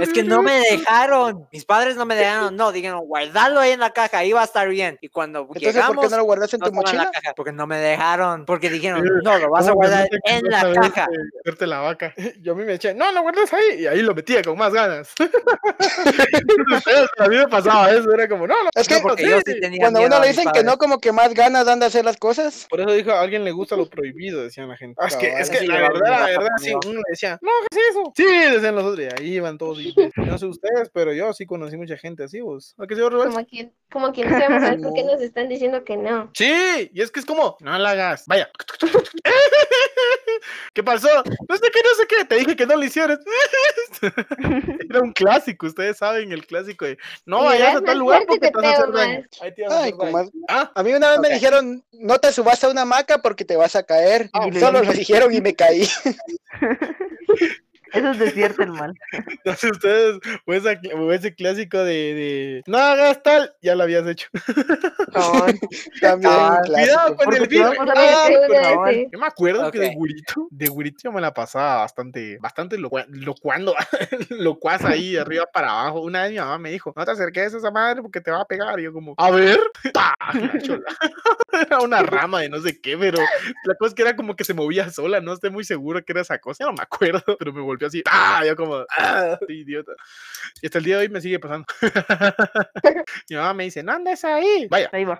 [0.01, 1.46] es que no me dejaron.
[1.52, 2.56] Mis padres no me dejaron.
[2.56, 4.98] No, dijeron, guardalo ahí en la caja, ahí va a estar bien.
[5.01, 7.02] Y cuando Entonces, ¿por llegamos, qué no lo guardas en no tu estaba en la
[7.05, 7.20] mochila?
[7.20, 8.44] caja, porque no me dejaron.
[8.44, 11.06] Porque dijeron, no, lo vas a ¿Cómo me guardar en la caja.
[11.44, 12.14] Verte la vaca.
[12.40, 13.82] Yo a mí me eché, no, lo guardas ahí.
[13.82, 15.12] Y ahí lo metía con más ganas.
[17.18, 18.70] a mí me pasaba eso, era como, no, no.
[18.74, 20.78] Es que No, porque yo sí tenía cuando a miedo uno le dicen que no,
[20.78, 22.66] como que más ganas dan de hacer las cosas.
[22.69, 24.97] Por eso dijo, a alguien le gusta lo prohibido, decían la gente.
[25.01, 27.51] Ah, es que, es que Sí, la verdad, la verdad, sí, uno le decía, no
[27.51, 28.12] hagas eso.
[28.16, 29.81] Sí, decían los otros, y ahí iban todos.
[29.81, 32.74] Y, no sé ustedes, pero yo sí conocí mucha gente así, vos.
[32.78, 33.31] ¿A qué Rubén?
[33.32, 35.12] Como que, como que no sabemos por qué No.
[35.12, 36.31] nos están diciendo que no.
[36.35, 38.51] Sí, y es que es como, no la hagas, vaya.
[40.73, 41.09] ¿Qué pasó?
[41.49, 43.19] No sé qué, no sé qué, te dije que no lo hicieras.
[44.91, 48.51] Era un clásico, ustedes saben el clásico de, no vayas a tal lugar porque te
[48.51, 49.21] te vas a hacer pego daño.
[49.21, 49.43] más.
[49.43, 50.31] Ahí te vas a Ay, hacer como daño.
[50.49, 53.57] Ah, A mí una vez me dijeron, no te subas a una hamaca porque te
[53.57, 54.31] vas a caer.
[54.33, 55.89] Ah, Solo lo dijeron y me caí.
[57.95, 58.93] Eso es desierto el mal.
[59.45, 63.75] no sé ustedes, o, esa cl- o ese clásico de, de, no hagas tal, ya
[63.75, 64.29] lo habías hecho.
[66.01, 66.75] También Ah, un clásico.
[66.75, 69.07] Cuidado con el no, pues, Ah, Sí.
[69.12, 69.95] Yo me acuerdo que de.
[69.95, 73.75] Gurito, de Gurito yo me la pasaba bastante, bastante locua- locuando,
[74.31, 76.01] locuaz ahí, de arriba para abajo.
[76.03, 78.41] Una vez mi mamá me dijo, no te acerques a esa madre porque te va
[78.41, 78.79] a pegar.
[78.81, 79.61] Y yo como, a ver,
[79.93, 80.15] ¡pah!
[81.53, 83.19] Era una rama de no sé qué, pero
[83.65, 86.12] la cosa es que era como que se movía sola, no estoy muy seguro que
[86.12, 88.43] era esa cosa, no me acuerdo, pero me volvió así, ¡ah!
[88.47, 89.39] Yo como, ¡ah!
[89.48, 89.93] Idiota.
[90.62, 91.66] Y hasta el día de hoy me sigue pasando.
[93.31, 94.66] mi mamá me dice, no andes ahí.
[94.70, 94.89] Vaya.
[94.93, 95.19] Ahí va.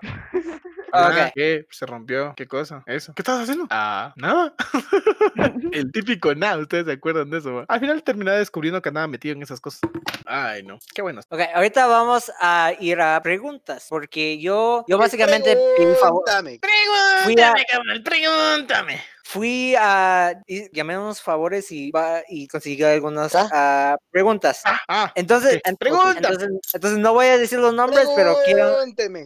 [0.93, 1.33] Ah, Ok.
[1.35, 1.65] ¿Qué?
[1.71, 2.33] Se rompió.
[2.37, 2.81] ¿Qué cosa?
[2.85, 3.13] Eso.
[3.13, 3.67] ¿Qué estás haciendo?
[3.69, 4.53] Ah, nada.
[5.73, 6.57] El típico nada.
[6.57, 7.65] Ustedes se acuerdan de eso.
[7.67, 9.81] Al final terminé descubriendo que andaba metido en esas cosas.
[10.25, 10.79] Ay, no.
[10.93, 11.21] Qué bueno.
[11.29, 17.65] Ok, ahorita vamos a ir a preguntas, porque yo, yo básicamente pedí favor- Pregúntame.
[17.69, 19.01] Cabrón, pregúntame.
[19.27, 23.49] Fui a y llamé unos favores y, va- y conseguí algunas Ah.
[23.51, 24.61] ah, preguntas.
[24.87, 26.13] Ah, Entonces, Pregunta.
[26.17, 28.77] entonces, entonces no voy a decir los nombres, pero quiero,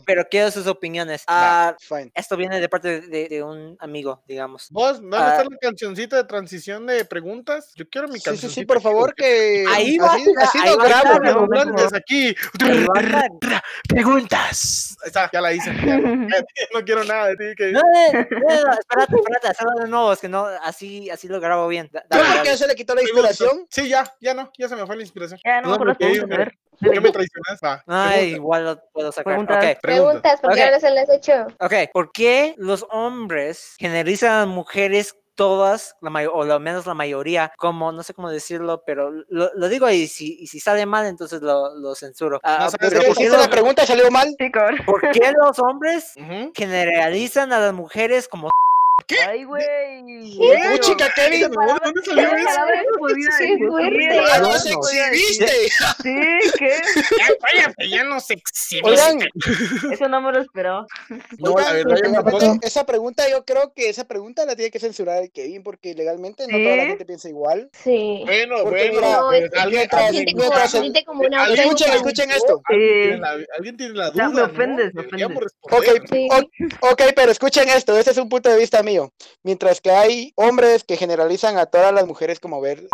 [0.06, 1.24] pero quiero sus opiniones.
[1.30, 2.12] Va, Ah, fine.
[2.16, 4.68] esto viene de parte de, de un amigo, digamos.
[4.72, 5.32] vos, ¿dónde Ah.
[5.38, 7.74] está la cancioncita de transición de preguntas?
[7.76, 8.62] Yo quiero mi Sí, sí, cancioncita.
[8.62, 11.14] sí, por favor, que Ahí va a así, estar, así ahí lo va a grabo.
[11.14, 12.36] estar, grandes aquí.
[12.64, 13.62] A.
[13.88, 14.96] Preguntas.
[15.04, 15.72] Ahí está, ya la hice.
[16.30, 16.44] Ya,
[16.74, 17.56] no quiero nada de ti.
[17.58, 17.72] Que...
[17.72, 19.48] No, no, no, no, espérate, espérate,
[19.90, 21.90] nuevo, es que no, así, así lo grabo bien.
[21.91, 22.49] Da- ¿No dale, por dale.
[22.49, 23.68] qué se le quitó la inspiración?
[23.70, 25.40] Sí, ya, ya no, ya se me fue la inspiración.
[25.44, 26.36] Ya, no me No, acuerdo las porque preguntas.
[26.36, 26.53] A ver.
[26.82, 27.60] ¿Por qué me traicionas?
[27.61, 29.24] Va, Ay, pregunta, igual lo puedo sacar.
[29.26, 29.57] Preguntas.
[29.57, 29.82] Ok, pregunta.
[29.82, 30.66] Preguntas, porque Ok.
[30.66, 31.48] ahora se las he hecho.
[31.60, 31.74] ok.
[31.91, 37.53] ¿Por qué los hombres generalizan a mujeres todas, la may- o al menos la mayoría,
[37.57, 41.06] como, no sé cómo decirlo, pero lo, lo digo y si, y si sale mal,
[41.06, 42.41] entonces lo, lo censuro.
[42.44, 43.07] Ah, No, ¿sabes pero qué?
[43.07, 44.36] ¿por, qué los, la pregunta, salió mal.
[44.86, 46.14] Por qué los hombres
[46.53, 48.49] generalizan a las mujeres como...
[49.28, 50.00] Ay, güey.
[50.38, 52.46] Uh, chica, palabra, ¿Dónde salió ¿Qué eso?
[52.46, 53.68] palabra podía Sí, decir?
[53.68, 54.10] fuerte.
[54.28, 54.72] ¡Ya no, nos no.
[54.72, 55.48] exhibiste!
[56.04, 56.70] Sí, ¿qué?
[57.20, 58.82] Ya, cállate, ya no se exhibe.
[58.90, 59.20] Oigan,
[59.92, 60.86] Eso no me lo esperaba.
[61.40, 65.32] No, la verdad, esa pregunta, yo creo que esa pregunta la tiene que censurar el
[65.32, 67.70] Kevin, porque legalmente no toda la gente piensa igual.
[67.84, 68.24] Sí.
[68.26, 69.50] Bueno, bueno, se
[70.80, 72.62] se Escuchen, escuchen esto.
[73.58, 74.30] alguien tiene la, duda.
[74.30, 75.38] me ofendes, me ofendes.
[76.82, 78.89] Ok, pero escuchen esto, ese es un punto de vista mío.
[79.44, 82.88] Mientras que hay hombres que generalizan a todas las mujeres como ver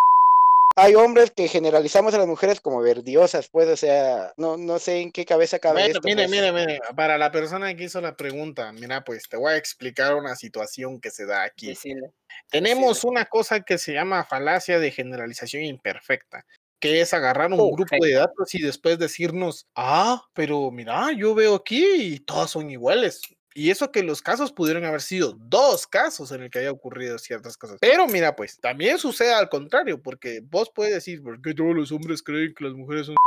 [0.78, 5.00] hay hombres que generalizamos a las mujeres como verdiosas, pues, o sea, no, no sé
[5.00, 6.02] en qué cabeza cabe Bueno, esto.
[6.04, 6.32] mire, pues.
[6.32, 10.16] mire, mire, para la persona que hizo la pregunta, mira, pues te voy a explicar
[10.16, 11.68] una situación que se da aquí.
[11.68, 12.12] Decirle.
[12.52, 16.46] Tenemos una cosa que se llama falacia de generalización imperfecta,
[16.82, 21.34] que es agarrar un Oh, grupo de datos y después decirnos, ah, pero mira, yo
[21.36, 21.86] veo aquí
[22.16, 23.22] y todas son iguales.
[23.58, 27.18] Y eso que los casos pudieron haber sido dos casos en el que haya ocurrido
[27.18, 27.78] ciertas cosas.
[27.80, 31.92] Pero mira, pues también sucede al contrario, porque vos puedes decir, ¿por qué todos los
[31.94, 33.16] hombres creen que las mujeres son...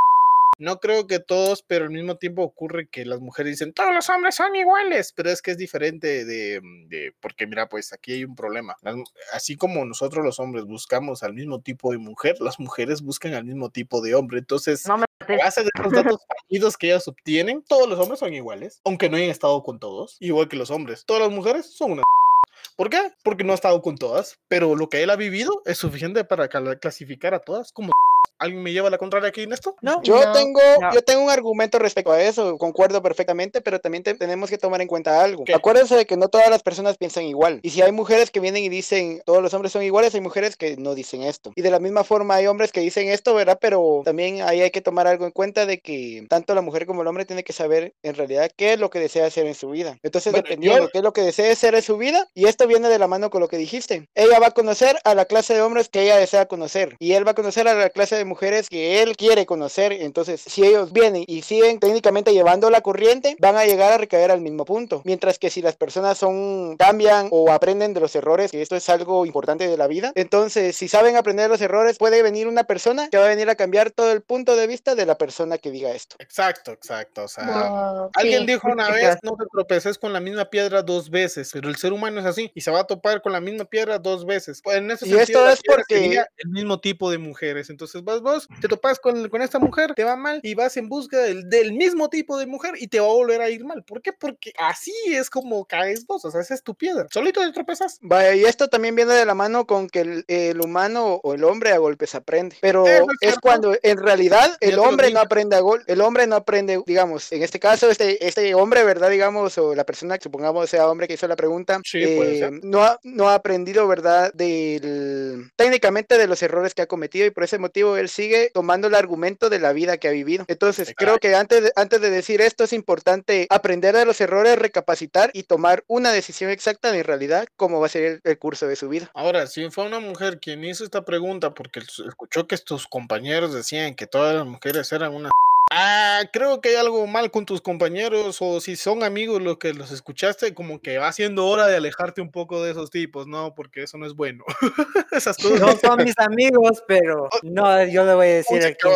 [0.60, 4.10] No creo que todos, pero al mismo tiempo ocurre que las mujeres dicen, todos los
[4.10, 8.24] hombres son iguales, pero es que es diferente de, de- porque mira, pues aquí hay
[8.24, 8.76] un problema.
[8.82, 8.96] Las
[9.32, 13.44] así como nosotros los hombres buscamos al mismo tipo de mujer, las mujeres buscan al
[13.44, 14.40] mismo tipo de hombre.
[14.40, 18.20] Entonces, No me a base de los datos fallidos que ellas obtienen, todos los hombres
[18.20, 21.04] son iguales, aunque no hayan estado con todos, igual que los hombres.
[21.06, 22.02] Todas las mujeres son una
[22.76, 23.12] ¿Por qué?
[23.24, 26.48] Porque no ha estado con todas, pero lo que él ha vivido es suficiente para
[26.48, 27.92] clasificar a todas como
[28.38, 29.76] ¿Alguien me lleva la contraria aquí en esto?
[29.82, 30.92] No, Yo No, tengo, no.
[30.92, 34.80] yo tengo un argumento respecto a eso, concuerdo perfectamente, pero también te- tenemos que tomar
[34.80, 35.44] en cuenta algo.
[35.44, 35.54] ¿Qué?
[35.54, 37.60] Acuérdense de que no todas las personas piensan igual.
[37.62, 40.56] Y si hay mujeres que vienen y dicen todos los hombres son iguales, hay mujeres
[40.56, 41.52] que no dicen esto.
[41.56, 43.58] Y de la misma forma hay hombres que dicen esto, ¿verdad?
[43.60, 47.02] Pero también ahí hay que tomar algo en cuenta de que tanto la mujer como
[47.02, 49.70] el hombre tiene que saber en realidad qué es lo que desea hacer en su
[49.70, 49.98] vida.
[50.02, 52.46] Entonces, Bueno, dependiendo yo- de qué es lo que desea hacer en su vida, y
[52.46, 54.08] esto viene de la mano con lo que dijiste.
[54.14, 56.96] Ella va a conocer a la clase de hombres que ella desea conocer.
[56.98, 59.92] Y él va a conocer a la clase de mujeres que él quiere conocer.
[59.92, 64.30] Entonces, si ellos vienen y siguen técnicamente llevando la corriente, van a llegar a recaer
[64.30, 65.02] al mismo punto.
[65.04, 68.88] Mientras que si las personas son cambian o aprenden de los errores, que esto es
[68.88, 72.64] algo importante de la vida, entonces si saben aprender de los errores, puede venir una
[72.64, 75.58] persona que va a venir a cambiar todo el punto de vista de la persona
[75.58, 76.16] que diga esto.
[76.18, 77.24] Exacto, exacto.
[77.24, 78.46] O sea, no, Alguien sí.
[78.46, 81.92] dijo una vez, no te tropeces con la misma piedra dos veces, pero el ser
[81.92, 84.60] humano es así y se va a topar con la misma piedra dos veces.
[84.62, 87.70] Pues en ese Y sentido, esto es porque- el mismo tipo de mujeres.
[87.70, 90.88] Entonces vas vos, te topas con, con esta mujer, te va mal y vas en
[90.88, 93.84] busca del, del mismo tipo de mujer y te va a volver a ir mal.
[93.84, 94.12] ¿Por qué?
[94.12, 97.06] Porque así es como caes vos, o sea, esa es tu piedra.
[97.10, 97.98] Solito te tropezas.
[98.02, 101.44] Vaya, y esto también viene de la mano con que el, el humano o el
[101.44, 102.56] hombre a golpes aprende.
[102.60, 106.36] Pero es es cuando en realidad el hombre no aprende a gol, el hombre no
[106.36, 109.10] aprende, digamos, en este caso, este, este hombre, ¿verdad?
[109.10, 112.82] Digamos, o la persona que supongamos sea hombre que hizo la pregunta, Sí, eh, no,
[112.82, 114.32] ha, no ha aprendido, ¿verdad?
[114.32, 118.88] Del, técnicamente de los errores que ha cometido y por ese motivo él sigue tomando
[118.88, 120.44] el argumento de la vida que ha vivido.
[120.48, 124.58] Entonces, creo que antes de, antes de decir esto es importante aprender de los errores,
[124.58, 128.38] recapacitar y tomar una decisión exacta de en realidad cómo va a ser el, el
[128.38, 129.10] curso de su vida.
[129.14, 133.94] Ahora, si fue una mujer quien hizo esta pregunta porque escuchó que tus compañeros decían
[133.94, 135.30] que todas las mujeres eran una...
[135.70, 139.74] Ah, creo que hay algo mal con tus compañeros o si son amigos los que
[139.74, 143.54] los escuchaste, como que va siendo hora de alejarte un poco de esos tipos, ¿no?
[143.54, 144.44] Porque eso no es bueno.
[145.12, 145.60] Esas cosas.
[145.60, 148.62] No son mis amigos, pero no, yo le voy a decir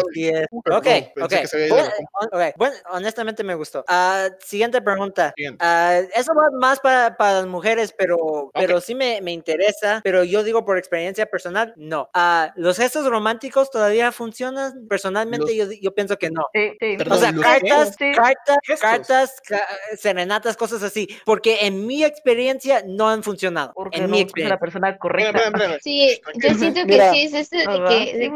[0.70, 0.82] ok.
[0.82, 2.36] que ido Bueno, la compu.
[2.36, 3.84] ok, bueno, honestamente me gustó.
[3.88, 5.34] Ah, siguiente pregunta.
[5.58, 10.00] Ah, eso va más para, para las mujeres, pero, pero sí me, me interesa.
[10.02, 12.08] Pero yo digo por experiencia personal, no.
[12.14, 14.86] Ah, ¿Los gestos románticos todavía funcionan?
[14.88, 16.42] Personalmente, yo, yo pienso que no.
[16.70, 16.96] Sí, sí.
[16.96, 19.66] Perdón, O sea, ¿los cartas, cartas, cartas, ca-
[19.96, 21.08] serenatas, cosas así.
[21.24, 23.72] Porque en mi experiencia no han funcionado.
[23.74, 24.58] Porque En no mi es la experiencia.
[24.58, 25.78] persona correcta.
[25.82, 27.10] Sí, yo siento que Mira.
[27.12, 28.30] sí es eso de que, de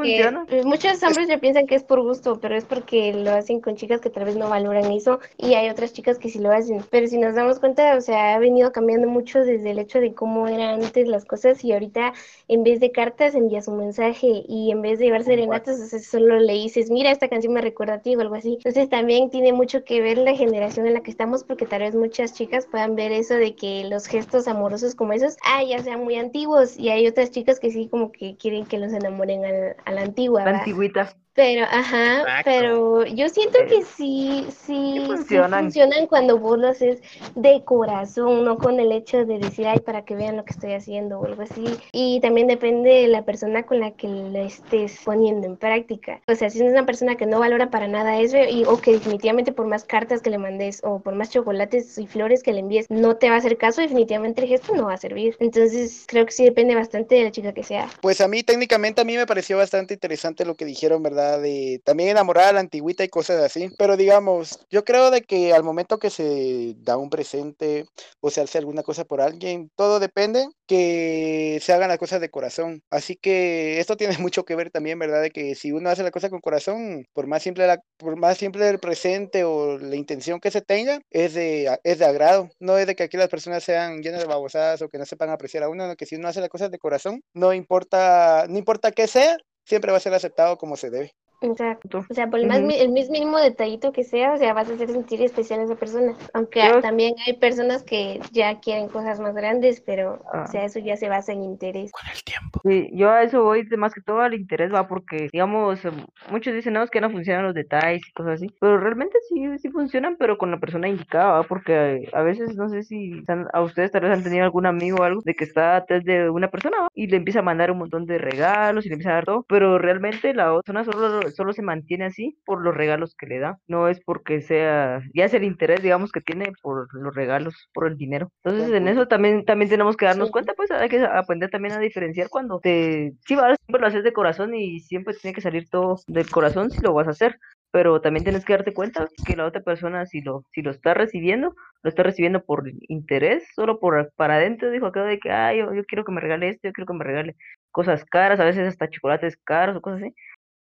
[0.48, 3.76] que muchos hombres ya piensan que es por gusto, pero es porque lo hacen con
[3.76, 6.84] chicas que tal vez no valoran eso y hay otras chicas que sí lo hacen.
[6.90, 10.14] Pero si nos damos cuenta, o sea, ha venido cambiando mucho desde el hecho de
[10.14, 12.12] cómo eran antes las cosas y ahorita
[12.48, 15.98] en vez de cartas envías un mensaje y en vez de llevar serenatas, o sea,
[16.00, 18.54] solo le dices, mira, esta canción me recuerda a ti o algo así.
[18.54, 21.94] Entonces también tiene mucho que ver la generación en la que estamos porque tal vez
[21.94, 26.04] muchas chicas puedan ver eso de que los gestos amorosos como esos, ah, ya sean
[26.04, 29.92] muy antiguos y hay otras chicas que sí como que quieren que los enamoren a
[29.92, 30.44] la antigua.
[30.44, 31.16] La antigüita.
[31.36, 32.42] Pero, ajá, Exacto.
[32.44, 35.64] pero yo siento que sí, sí, sí funcionan.
[35.64, 37.02] funcionan cuando vos lo haces
[37.34, 40.72] de corazón, no con el hecho de decir, ay, para que vean lo que estoy
[40.72, 41.64] haciendo o algo así.
[41.92, 46.22] Y también depende de la persona con la que lo estés poniendo en práctica.
[46.26, 48.92] O sea, si es una persona que no valora para nada eso y, o que
[48.92, 52.60] definitivamente por más cartas que le mandes o por más chocolates y flores que le
[52.60, 55.36] envíes no te va a hacer caso, definitivamente el gesto no va a servir.
[55.38, 57.90] Entonces, creo que sí depende bastante de la chica que sea.
[58.00, 61.25] Pues a mí técnicamente a mí me pareció bastante interesante lo que dijeron, ¿verdad?
[61.38, 63.70] De también enamorar a la antigüita y cosas así.
[63.78, 67.86] Pero digamos, yo creo de que al momento que se da un presente
[68.20, 72.30] o se hace alguna cosa por alguien, todo depende que se hagan las cosas de
[72.30, 72.82] corazón.
[72.90, 75.22] Así que esto tiene mucho que ver también, ¿verdad?
[75.22, 78.38] De que si uno hace la cosa con corazón, por más simple la, por más
[78.38, 82.48] simple el presente o la intención que se tenga, es de, es de agrado.
[82.60, 85.30] No es de que aquí las personas sean llenas de babosadas o que no sepan
[85.30, 88.58] apreciar a uno, no, que si uno hace las cosas de corazón, no importa, no
[88.58, 89.36] importa qué sea,
[89.66, 91.14] siempre va a ser aceptado como se debe.
[91.52, 92.04] Exacto.
[92.08, 92.66] O sea, por el, más, Ujú.
[92.68, 95.64] mi- el mis mínimo detallito que sea, o sea, vas a hacer sentir especial a
[95.64, 96.14] esa persona.
[96.34, 100.44] Aunque Yo- también hay personas que ya quieren cosas más grandes, pero, Ah.
[100.46, 101.92] o sea, eso ya se basa en interés.
[101.92, 102.60] Con el tiempo.
[102.64, 105.94] Sí, yo a eso voy de más que todo al interés, va, porque, digamos, em,
[106.30, 109.58] muchos dicen, no, es que no funcionan los detalles y cosas así, pero realmente sí,
[109.58, 111.42] sí funcionan, pero con la persona indicada, ¿va?
[111.44, 114.98] porque a veces, no sé si han- a ustedes tal vez han tenido algún amigo
[115.00, 116.88] o algo de que está atrás de una persona ¿va?
[116.94, 119.44] y le empieza a mandar un montón de regalos y le empieza a dar todo,
[119.48, 123.38] pero realmente la otra persona solo, solo se mantiene así por los regalos que le
[123.38, 127.54] da, no es porque sea, ya es el interés, digamos, que tiene por los regalos,
[127.72, 128.30] por el dinero.
[128.44, 130.32] Entonces, en eso también, también tenemos que darnos Sí.
[130.32, 134.04] cuenta, pues hay que aprender también a diferenciar cuando te, sí, va, siempre lo haces
[134.04, 137.38] de corazón y siempre tiene que salir todo del corazón si lo vas a hacer,
[137.70, 140.94] pero también tienes que darte cuenta que la otra persona si lo, si lo está
[140.94, 145.54] recibiendo, lo está recibiendo por interés, solo por para adentro, dijo acá de que, ah,
[145.54, 147.36] yo, yo quiero que me regale esto, yo quiero que me regale
[147.70, 150.14] cosas caras, a veces hasta chocolates caros o cosas así.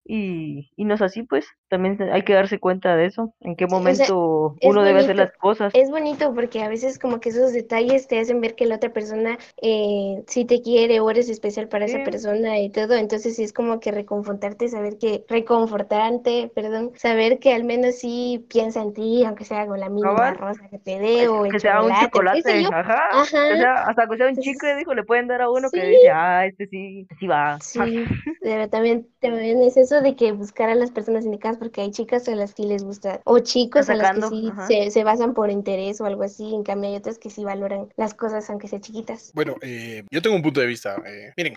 [0.09, 3.65] Y, y no es así, pues, también hay que darse cuenta de eso, en qué
[3.65, 5.73] o sea, momento uno debe hacer las cosas.
[5.73, 8.93] Es bonito porque a veces como que esos detalles te hacen ver que la otra
[8.93, 12.95] persona eh, sí te quiere o eres especial para esa persona y todo.
[12.95, 18.45] Entonces sí es como que reconfortarte, saber que, reconfortarte, perdón, saber que al menos sí
[18.49, 20.35] piensa en ti, aunque sea con la mínima Cabal.
[20.35, 22.69] rosa que te dé o el que sea un chocolate, o qué sé chocolate, yo.
[22.71, 23.47] ajá, Ajá.
[23.57, 26.09] sea, hasta que sea un Entonces, chicle, dijo, le pueden dar a uno que dice,
[26.09, 27.61] ah, este sí, este sí va.
[27.73, 31.91] Sí, pero también, también es eso de que buscar a las personas indicadas, porque hay
[31.91, 35.34] chicas a las que les gusta, o chicos a las que sí se, se basan
[35.34, 38.68] por interés o algo así, en cambio hay otras que sí valoran las cosas aunque
[38.68, 39.32] sean chiquitas.
[39.34, 40.95] Bueno, eh, yo tengo un punto de vista.
[41.06, 41.56] eh, miren,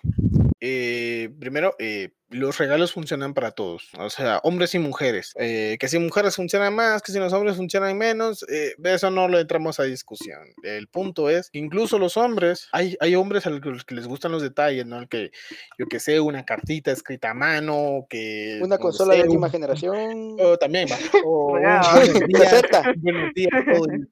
[0.60, 5.32] eh, primero, eh, los regalos funcionan para todos, o sea, hombres y mujeres.
[5.36, 9.10] eh, que si mujeres funcionan más, que si los hombres funcionan menos, eh, de eso
[9.10, 10.38] no lo entramos a discusión.
[10.62, 14.30] El punto es que incluso los hombres, hay, hay hombres a los que les gustan
[14.30, 15.00] los detalles, ¿no?
[15.00, 15.32] El que,
[15.78, 18.29] yo que sé, una cartita escrita a mano, que...
[18.60, 20.36] Una no consola de última un- generación.
[20.40, 20.96] o también va.
[21.26, 22.62] O buenos días,
[22.98, 23.50] buenos días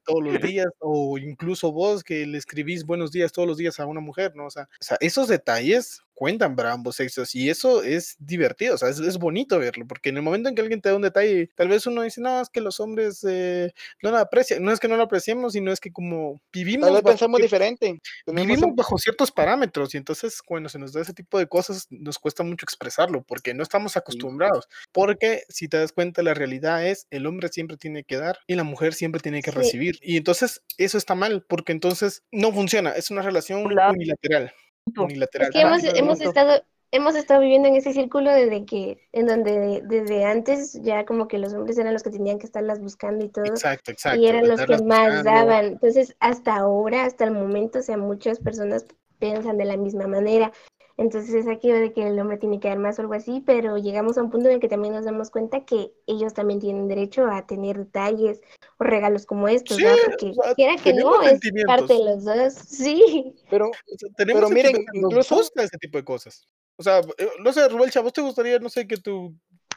[0.05, 3.85] todos los días, o incluso vos que le escribís buenos días todos los días a
[3.85, 4.45] una mujer, ¿no?
[4.45, 8.77] O sea, o sea, esos detalles cuentan para ambos sexos y eso es divertido, o
[8.77, 11.01] sea, es, es bonito verlo, porque en el momento en que alguien te da un
[11.01, 13.71] detalle, tal vez uno dice, no, es que los hombres eh,
[14.03, 16.95] no lo aprecian, no es que no lo apreciemos, sino es que como vivimos Tal
[16.95, 18.01] vez bajo pensamos cier- diferente.
[18.27, 21.87] Vivimos un- bajo ciertos parámetros y entonces cuando se nos da ese tipo de cosas
[21.89, 24.67] nos cuesta mucho expresarlo porque no estamos acostumbrados.
[24.91, 28.55] Porque si te das cuenta la realidad es el hombre siempre tiene que dar y
[28.55, 29.57] la mujer siempre tiene que Sí.
[29.57, 29.97] recibir.
[30.01, 33.93] Y entonces eso está mal porque entonces no funciona, es una relación lado.
[33.93, 34.51] unilateral.
[34.93, 35.03] Punto.
[35.03, 35.49] Unilateral.
[35.49, 39.81] Es que hemos, hemos estado, hemos estado viviendo en ese círculo desde que, en donde
[39.85, 43.29] desde antes ya como que los hombres eran los que tenían que estarlas buscando y
[43.29, 43.45] todo.
[43.45, 44.19] Exacto, exacto.
[44.19, 45.23] y eran los que más buscando.
[45.23, 45.65] daban.
[45.65, 48.85] Entonces, hasta ahora, hasta el momento, o sea, muchas personas
[49.19, 50.51] piensan de la misma manera.
[50.99, 53.77] Entonces es aquí de que el hombre tiene que dar más o algo así, pero
[53.77, 56.89] llegamos a un punto en el que también nos damos cuenta que ellos también tienen
[56.89, 58.41] derecho a tener detalles
[58.77, 59.97] o regalos como estos, Sí, ¿verdad?
[60.09, 63.33] Porque o sea, quiera que no, es parte de los dos, sí.
[63.49, 66.45] Pero O sea, tenemos Pero miren, sentimientos, nos incluso- gusta ese tipo de cosas.
[66.77, 69.33] O sea, eh, no sé, Rubén, ¿a vos te gustaría, no sé, que tu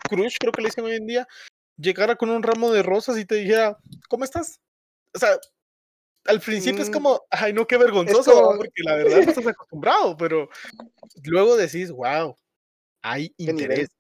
[0.08, 1.28] crush, creo que le dicen hoy en día,
[1.76, 3.78] llegara con un ramo de rosas y te dijera,
[4.08, 4.60] ¿cómo estás?
[5.14, 5.38] O sea,
[6.26, 6.92] al principio es Mm.
[6.92, 10.48] como, ay, no, qué vergonzoso, porque la verdad no estás acostumbrado, pero
[11.24, 12.36] luego decís, wow,
[13.02, 13.90] hay interés.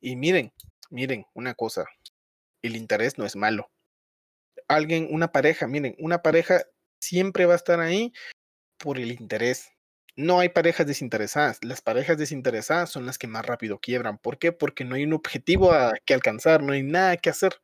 [0.00, 0.52] Y miren,
[0.90, 1.86] miren, una cosa,
[2.62, 3.70] el interés no es malo.
[4.68, 6.64] Alguien, una pareja, miren, una pareja
[7.00, 8.12] siempre va a estar ahí
[8.78, 9.68] por el interés.
[10.14, 11.64] No hay parejas desinteresadas.
[11.64, 14.18] Las parejas desinteresadas son las que más rápido quiebran.
[14.18, 14.52] ¿Por qué?
[14.52, 17.60] Porque no hay un objetivo a que alcanzar, no hay nada que hacer,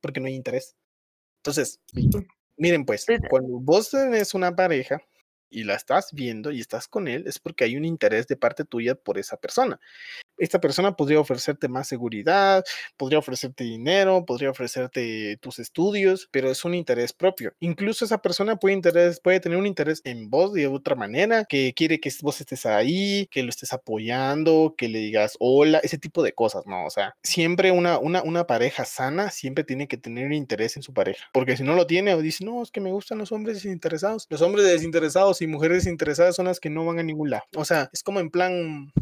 [0.00, 0.76] porque no hay interés.
[1.38, 1.80] Entonces,
[2.56, 3.14] miren pues, Sí.
[3.30, 5.00] cuando vos tenés una pareja
[5.50, 8.64] y la estás viendo y estás con él, es porque hay un interés de parte
[8.64, 9.80] tuya por esa persona.
[10.38, 12.64] Esta persona podría ofrecerte más seguridad,
[12.96, 17.52] podría ofrecerte dinero, podría ofrecerte tus estudios, pero es un interés propio.
[17.60, 21.72] Incluso esa persona puede, interés, puede tener un interés en vos de otra manera, que
[21.74, 26.22] quiere que vos estés ahí, que lo estés apoyando, que le digas hola, ese tipo
[26.22, 26.84] de cosas, ¿no?
[26.84, 30.82] O sea, siempre una, una, una pareja sana siempre tiene que tener un interés en
[30.82, 33.32] su pareja, porque si no lo tiene o dice, no, es que me gustan los
[33.32, 34.26] hombres desinteresados.
[34.30, 37.44] Los hombres desinteresados y mujeres desinteresadas son las que no van a ningún lado.
[37.56, 38.92] O sea, es como en plan,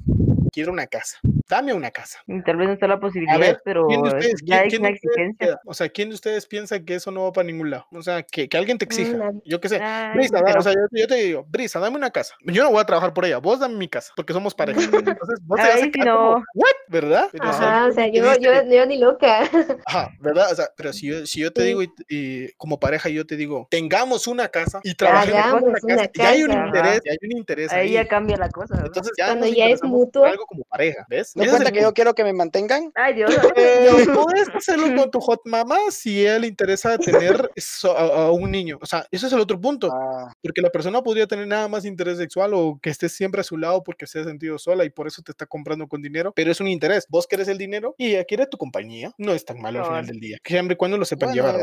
[0.53, 1.19] quiero una casa,
[1.53, 2.19] dame una casa.
[2.47, 4.99] Tal vez no está la posibilidad, ver, pero ¿quién de es- ustedes, ya quién- hay
[4.99, 5.57] quién de ustedes?
[5.67, 7.87] O sea, ¿quién de ustedes piensa que eso no va para ningún lado?
[7.93, 9.31] O sea, que, que alguien te exija.
[9.45, 9.79] Yo qué sé.
[9.83, 12.35] Ay, Brisa, pero- o sea, yo, yo te digo, Brisa, dame una casa.
[12.45, 14.81] Yo no voy a trabajar por ella, vos dame mi casa, porque somos pareja.
[15.21, 16.43] Entonces, vos te vas a.
[16.89, 17.29] ¿Verdad?
[17.33, 19.41] Pero, o sea, Ajá, o yo sea, yo, dice- yo, yo ni loca.
[19.87, 20.53] Ajá, ¿verdad?
[20.53, 23.37] O sea, pero si yo, si yo te digo, y, y como pareja, yo te
[23.37, 26.67] digo, tengamos una casa y trabajemos en una casa, una y hay un casa.
[26.67, 27.01] interés, Ajá.
[27.05, 27.93] y hay un interés Ahí ahí.
[27.93, 28.87] ya cambia la cosa, ¿verdad?
[28.89, 30.25] Entonces ya Cuando ya es mutuo.
[30.25, 31.33] algo como pareja, ¿ves?
[31.43, 32.91] ¿Te Ese es cuenta que yo quiero que me mantengan?
[32.95, 33.31] Ay, Dios.
[33.57, 38.27] Eh, puedes hacerlo con tu hot mama si a ella le interesa tener eso- a,
[38.27, 38.79] a un niño.
[38.81, 39.89] O sea, ese es el otro punto.
[39.93, 43.45] Ah, Porque la persona podría tener nada más interés sexual o que estés siempre a
[43.45, 46.33] su lado porque se ha sentido sola y por eso te está comprando con dinero,
[46.35, 47.07] pero es un interés.
[47.09, 49.13] Vos querés el dinero y ella quiere tu compañía.
[49.19, 50.39] No es tan malo al final del día.
[50.45, 51.63] Siempre y cuando lo sepan Bueno, llevar.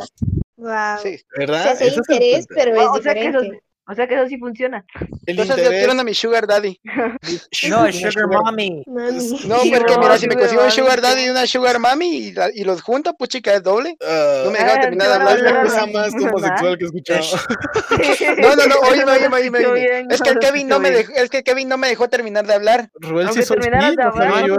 [0.58, 1.02] Wow.
[1.04, 1.18] sí.
[1.36, 1.64] O ¿verdad?
[1.64, 3.64] sea, es el interés, pero es o, sea que diferente.
[3.90, 4.86] O sea que eso sí funciona.
[5.00, 5.08] El
[5.40, 6.80] Entonces yo interés- quiero a mi sugar daddy.
[7.70, 8.84] No, una Sugar Mommy.
[8.86, 12.50] No, porque mira, si me consigo un sugar daddy y una sugar mami y, la-
[12.54, 13.98] y los junto, pues chica, es doble.
[14.02, 15.36] Ah, No me dejaron Ah, terminar de hablar.
[15.38, 15.70] es la bárbaro.
[15.70, 17.20] cosa más homosexual que he escuchado.
[18.40, 20.08] No, no, no, oíme, oíme, oíme, oíme.
[20.10, 22.54] Es que el Kevin no me dejó, es que Kevin no me dejó terminar de
[22.54, 22.90] hablar.
[22.96, 24.58] Ruel sí Aunque son sí, de yo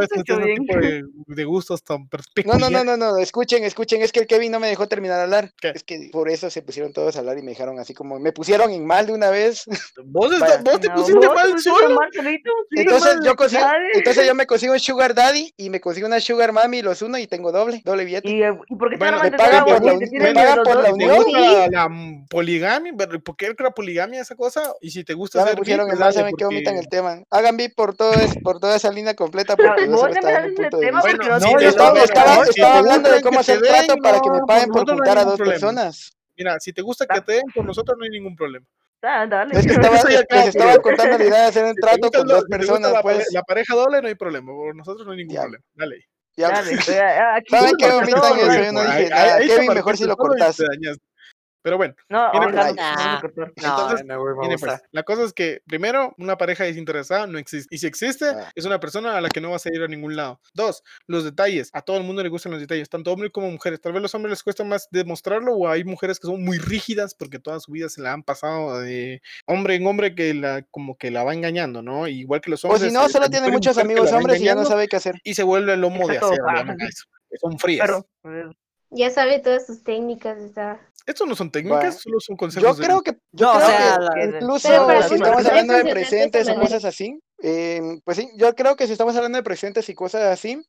[1.36, 2.08] tipo gustos tan
[2.44, 5.16] No, no, no, no, no, escuchen, escuchen, es que el Kevin no me dejó terminar
[5.18, 5.52] de hablar.
[5.62, 8.32] Es que por eso se pusieron todos a hablar y me dejaron así como, me
[8.32, 9.64] pusieron en mal de una vez.
[10.06, 11.98] Vos, está- vos te No, pusiste vos mal solo.
[12.14, 16.06] solito, sí, entonces yo consigo, entonces yo me consigo un sugar daddy y me consigo
[16.06, 18.30] una sugar mami y los uno y tengo doble, doble billete.
[18.30, 20.84] ¿Y, eh, ¿y por qué te Bueno, me pagan por la me pagan por la
[20.84, 21.24] ¿Te unión.
[21.70, 22.94] la mm, poligamia?
[22.96, 24.72] ¿Pero ¿Por qué la poligamia esa cosa?
[24.80, 26.76] Y si te gusta Ya me pusieron beat, en mal, dale, saben que porque- omitan
[26.76, 27.22] el tema.
[27.30, 31.00] Hagan beat por todo es, por toda esa línea completa porque el punto de vista.
[31.00, 34.20] Bueno, no No, yo estaba, estaba- no, si estaba hablando de cómo hacer trato para
[34.20, 36.12] que me no, paguen por no juntar a dos personas.
[36.36, 38.64] Mira, si te gusta que te den, por nosotros no hay ningún problema.
[39.02, 39.58] Ah, dale.
[39.58, 42.92] Es que estaba, les estaba contando la idea de hacer un trato con dos personas,
[42.92, 43.26] la, pues.
[43.32, 45.40] la pareja doble no hay problema, por nosotros no hay ningún Ya.
[45.42, 45.64] problema.
[45.74, 45.96] Dale.
[46.36, 46.70] ya- Dale,
[47.36, 47.86] aquí ¿Saben qué?
[47.86, 48.10] eso, right.
[48.10, 49.38] yo no dije nada.
[49.38, 50.58] Kevin, mejor si lo cortas.
[51.62, 52.56] Pero bueno, No, Viene pues.
[52.56, 53.20] no, no.
[53.20, 57.74] No, Entonces, a Miren, pues, la cosa es que, primero, una pareja desinteresada no existe.
[57.74, 58.50] Y si existe, Ah.
[58.54, 60.40] es una persona a la que no vas a ir a ningún lado.
[60.54, 61.70] Dos, los detalles.
[61.72, 63.80] A todo el mundo le gustan los detalles, tanto hombres como mujeres.
[63.80, 67.14] Tal vez los hombres les cuesta más demostrarlo o hay mujeres que son muy rígidas
[67.14, 70.96] porque toda su vida se la han pasado de hombre en hombre que la, como
[70.96, 72.08] que la va engañando, ¿no?
[72.08, 72.88] Igual que los O hombres.
[72.88, 75.16] si no, eh, solo tiene muchos amigos hombres y ya no sabe qué hacer.
[75.24, 76.76] Y se vuelve el lomo de Exacto, acero, ah,
[77.32, 77.86] a Son frías.
[77.86, 78.50] Pero, eh,
[78.90, 80.38] Ya sabe todas sus técnicas.
[80.38, 80.80] Está...
[81.06, 82.78] Estos no son técnicas, Bueno, solo son Yo consejos.
[82.78, 85.74] de- creo que, yo No, o creo sea, que la- incluso Pero si estamos hablando
[85.74, 89.42] de presentes o cosas así, em, pues sí, yo creo que si estamos hablando de
[89.44, 90.60] presentes y cosas así,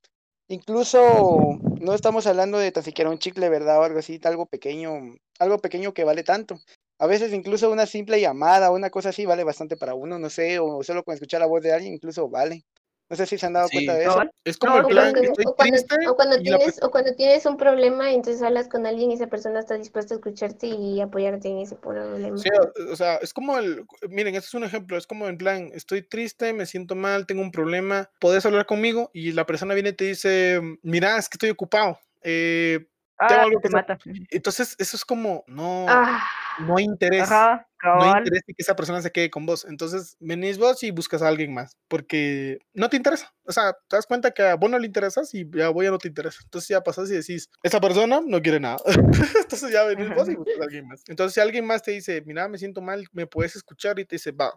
[0.48, 3.80] incluso no estamos hablando de tan siquiera un chicle, ¿verdad?
[3.80, 5.00] O algo así, algo pequeño,
[5.40, 6.60] algo pequeño que vale tanto.
[7.00, 10.30] A veces incluso una simple llamada o una cosa así vale bastante para uno, no
[10.30, 12.64] sé, o solo con escuchar la voz de alguien incluso vale.
[13.12, 13.74] No sé si se han dado Sí.
[13.76, 14.24] cuenta de eso.
[14.46, 16.58] Es como No, el O plan, cuando, estoy o cuando- triste o cuando y la
[16.58, 20.14] tienes, o cuando tienes un problema entonces hablas con alguien y esa persona está dispuesta
[20.14, 22.38] a escucharte y apoyarte en ese problema.
[22.38, 22.48] Sí,
[22.90, 26.04] o sea, es como el, miren, este es un ejemplo, es como en plan, estoy
[26.08, 29.94] triste, me siento mal, tengo un problema, podés hablar conmigo y la persona viene y
[29.94, 32.00] te dice, mira, es que estoy ocupado.
[32.24, 32.88] eh,
[33.22, 33.72] Ah, te que hacer".
[33.72, 33.98] mata.
[34.32, 36.24] entonces, eso es como, no, Ah,
[36.60, 37.24] no hay interés.
[37.24, 39.66] Ajá, No hay interés que esa persona se quede con vos.
[39.66, 43.34] Entonces, venís vos y buscas a alguien más, porque no te interesa.
[43.46, 45.92] O sea, te das cuenta que a vos no le interesas y ya vos ya
[45.92, 46.40] no te interesa.
[46.44, 48.78] Entonces ya pasas y decís, esa persona no quiere nada.
[49.44, 51.02] Entonces ya venís vos y buscas a alguien más.
[51.08, 54.16] Entonces, si alguien más te dice, mira, me siento mal, me puedes escuchar y te
[54.16, 54.52] dice, va,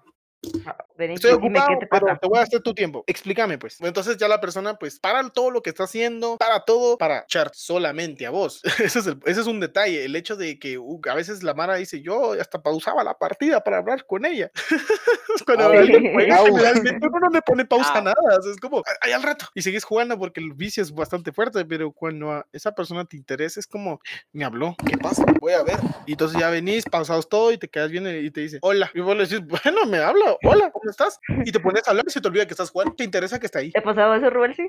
[0.66, 2.19] Ah, Vení, Estoy dime ocupado, qué te pero pasa.
[2.21, 3.03] te voy a hacer tu tiempo.
[3.07, 3.81] Explícame, pues.
[3.81, 7.51] Entonces ya la persona, pues, para todo lo que está haciendo, para todo, para echar
[7.53, 8.61] solamente a vos.
[8.79, 10.05] ese, es el- ese es un detalle.
[10.05, 13.62] El hecho de que uh, a veces la Mara dice, yo hasta pausaba la partida
[13.65, 14.51] para hablar con ella.
[15.47, 16.07] Cuando alguien
[17.03, 18.05] uno no le pone pausa a Au.
[18.05, 18.39] nada.
[18.39, 19.47] o sea, es como, ahí al rato.
[19.55, 23.16] Y sigues jugando porque el vicio es bastante fuerte, pero cuando a esa persona te
[23.16, 24.01] interesa, es como,
[24.33, 25.25] me habló, ¿qué pasa?
[25.41, 25.77] Voy a ver.
[26.07, 28.91] Y entonces ya venís, pausados todo y te quedas bien y te dice, hola.
[28.95, 31.20] Y vos le decís, bueno, me habla, hola, ¿cómo estás?
[31.44, 32.94] Y te pones a hablar y se te olvida que estás jugando.
[32.94, 33.70] ¿Te interesa que está ahí?
[33.73, 34.55] ¿Te ha pasado eso, Rubén?
[34.55, 34.66] Sí,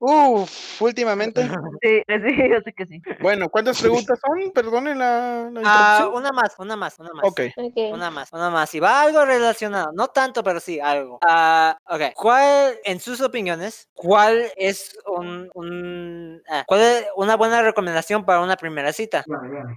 [0.00, 1.42] Uf, últimamente.
[1.82, 3.02] sí, sí, yo sé que sí.
[3.20, 4.50] Bueno, ¿cuántas preguntas son?
[4.52, 7.24] Perdonen la, la ah, una más, una más, una más.
[7.24, 7.40] Ok.
[7.56, 7.76] ok.
[7.92, 8.74] Una más, una más.
[8.74, 11.18] Y va algo relacionado, no tanto, pero sí algo.
[11.26, 12.12] Ah, ok.
[12.14, 18.40] ¿Cuál, en sus opiniones, cuál es un, un- ah, cuál es una buena recomendación para
[18.40, 19.24] una primera cita?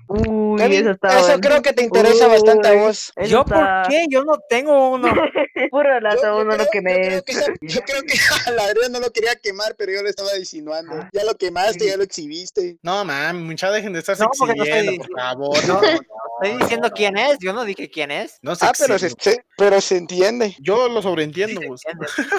[0.07, 1.41] Uy, eso está eso bueno.
[1.41, 3.11] creo que te interesa bastante a vos.
[3.27, 4.05] ¿Yo está- por qué?
[4.09, 5.13] Yo no tengo uno.
[5.71, 7.33] Puro lazo, Yo- yo uno lo creo- que yo me creo que
[7.67, 8.13] Yo creo que
[8.47, 11.07] a la Adrián no lo quería quemar, pero yo le estaba insinuando.
[11.13, 12.77] Ya lo quemaste, ya lo exhibiste.
[12.81, 15.67] No, man, mucha dejen de estarse No, porque no exhibiendo, estoy- por favor.
[15.67, 18.37] No, No, Estoy diciendo quién es, yo no dije quién es.
[18.41, 19.11] no se Ah, pero se,
[19.57, 20.55] pero se entiende.
[20.59, 21.81] Yo lo sobreentiendo, Sí, vos.
[21.81, 22.31] se entiende.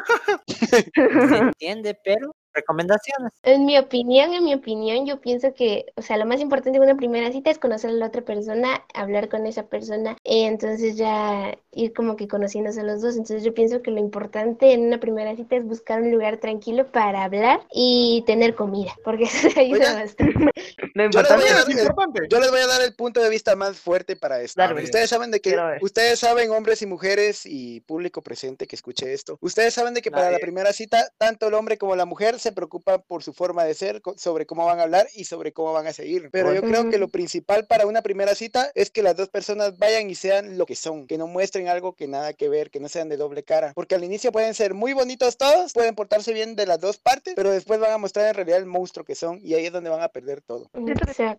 [1.28, 3.32] Se entiende, pero recomendaciones.
[3.42, 6.84] En mi opinión, en mi opinión, yo pienso que, o sea, lo más importante de
[6.84, 10.96] una primera cita es conocer a la otra persona, hablar con esa persona, y entonces
[10.96, 13.16] ya ir como que conociéndose a los dos.
[13.16, 16.90] Entonces yo pienso que lo importante en una primera cita es buscar un lugar tranquilo
[16.90, 20.50] para hablar y tener comida, porque eso ayuda Oigan, bastante.
[20.94, 22.28] Lo Yo les voy a dar el-.
[22.28, 24.62] Yo les voy a dar el punto de vista más fuerte para esto.
[24.82, 29.38] Ustedes saben de que, ustedes saben, hombres y mujeres y público presente que escuche esto,
[29.40, 32.52] ustedes saben de que para la primera cita, tanto el hombre como la mujer se
[32.52, 35.86] preocupan por su forma de ser, sobre cómo van a hablar y sobre cómo van
[35.86, 36.28] a seguir.
[36.31, 39.78] Pero yo creo que lo principal para una primera cita es que las dos personas
[39.78, 42.81] vayan y sean lo que son, que no muestren algo que nada que ver, que
[42.81, 43.73] no sean de doble cara.
[43.74, 47.35] Porque al inicio pueden ser muy bonitos todos, pueden portarse bien de las dos partes,
[47.35, 49.90] pero después van a mostrar en realidad el monstruo que son y ahí es donde
[49.90, 50.70] van a perder todo.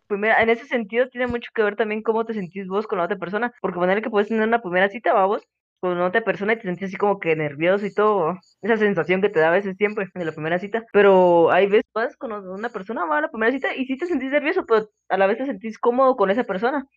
[0.07, 3.05] Primera, en ese sentido tiene mucho que ver también cómo te sentís vos con la
[3.05, 5.43] otra persona, porque ponerle que puedes tener una primera cita, va vos,
[5.83, 9.27] con otra persona y te sentís así como que nervioso y todo, esa sensación que
[9.27, 12.69] te da a veces siempre en la primera cita, pero hay veces vas con una
[12.69, 15.39] persona, va a la primera cita y sí te sentís nervioso, pero a la vez
[15.39, 16.87] te sentís cómodo con esa persona,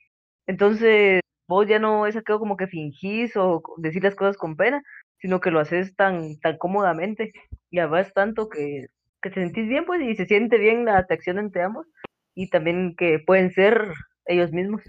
[0.46, 4.80] entonces vos ya no es aquello como que fingís o decir las cosas con pena,
[5.18, 7.32] sino que lo haces tan, tan cómodamente.
[7.70, 8.86] Y además tanto que,
[9.20, 11.88] que te sentís bien pues y se siente bien la atracción entre ambos
[12.36, 13.82] y también que pueden ser
[14.26, 14.82] ellos mismos.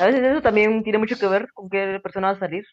[0.00, 2.64] A veces eso también tiene mucho que ver con qué persona vas a salir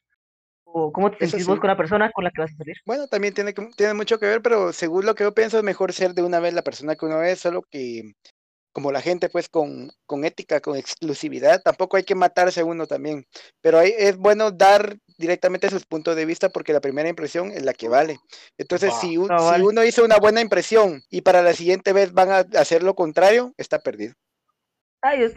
[0.76, 2.78] o cómo te sentís vos con la persona con la que vas a salir.
[2.86, 5.64] Bueno, también tiene, que- tiene mucho que ver, pero según lo que yo pienso es
[5.64, 8.14] mejor ser de una vez la persona que uno es, solo que
[8.74, 12.88] como la gente pues con, con ética, con exclusividad, tampoco hay que matarse a uno
[12.88, 13.24] también,
[13.62, 17.64] pero ahí es bueno dar directamente sus puntos de vista porque la primera impresión es
[17.64, 18.18] la que vale.
[18.58, 19.64] Entonces, si, un- si vale.
[19.64, 23.54] uno hizo una buena impresión y para la siguiente vez van a hacer lo contrario,
[23.58, 24.16] está perdido.
[25.04, 25.34] Ay, Dios.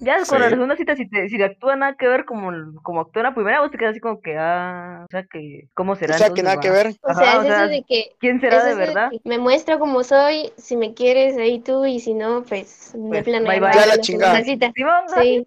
[0.00, 0.50] Ya con la Sí.
[0.50, 2.50] segunda cita, si te, si actúa nada que ver como,
[2.82, 5.68] como actúa en la primera, vos te quedas así como que, ah, o sea, que,
[5.74, 6.62] ¿cómo O será sea, que nada va?
[6.62, 6.86] que ver.
[7.02, 9.10] O Ajá, sea, o es sea, eso de que ¿Quién será es de de verdad?
[9.24, 13.24] me muestro como soy, si me quieres ahí tú y si no, pues de Pues,
[13.24, 13.70] plano bye, bye.
[13.74, 14.42] Ya la chingada.
[14.42, 14.72] cita.
[15.14, 15.44] Sí,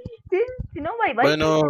[0.74, 1.24] si no, bye bye.
[1.24, 1.62] Bueno.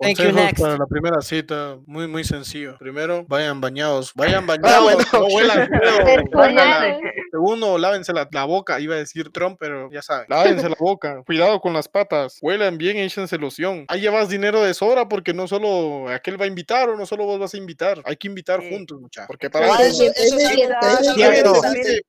[0.00, 0.60] Thank you, Consejos next.
[0.60, 2.76] para la primera cita, muy muy sencillo.
[2.78, 5.28] Primero, vayan bañados, vayan Ah, bañados, bueno.
[5.28, 7.00] no huelan feo.
[7.30, 10.26] Segundo, lávense la, la boca, iba a decir Trump, pero ya saben.
[10.28, 13.84] Lávense la boca, cuidado con las patas, huelan bien, échense loción.
[13.88, 17.24] Ahí llevas dinero de sobra porque no solo aquel va a invitar o no solo
[17.24, 18.68] vos vas a invitar, hay que invitar Sí.
[18.70, 19.26] juntos, muchachos.
[19.28, 20.86] Porque para Ah, eso, eso, eso es cierto.
[21.00, 21.52] es cierto.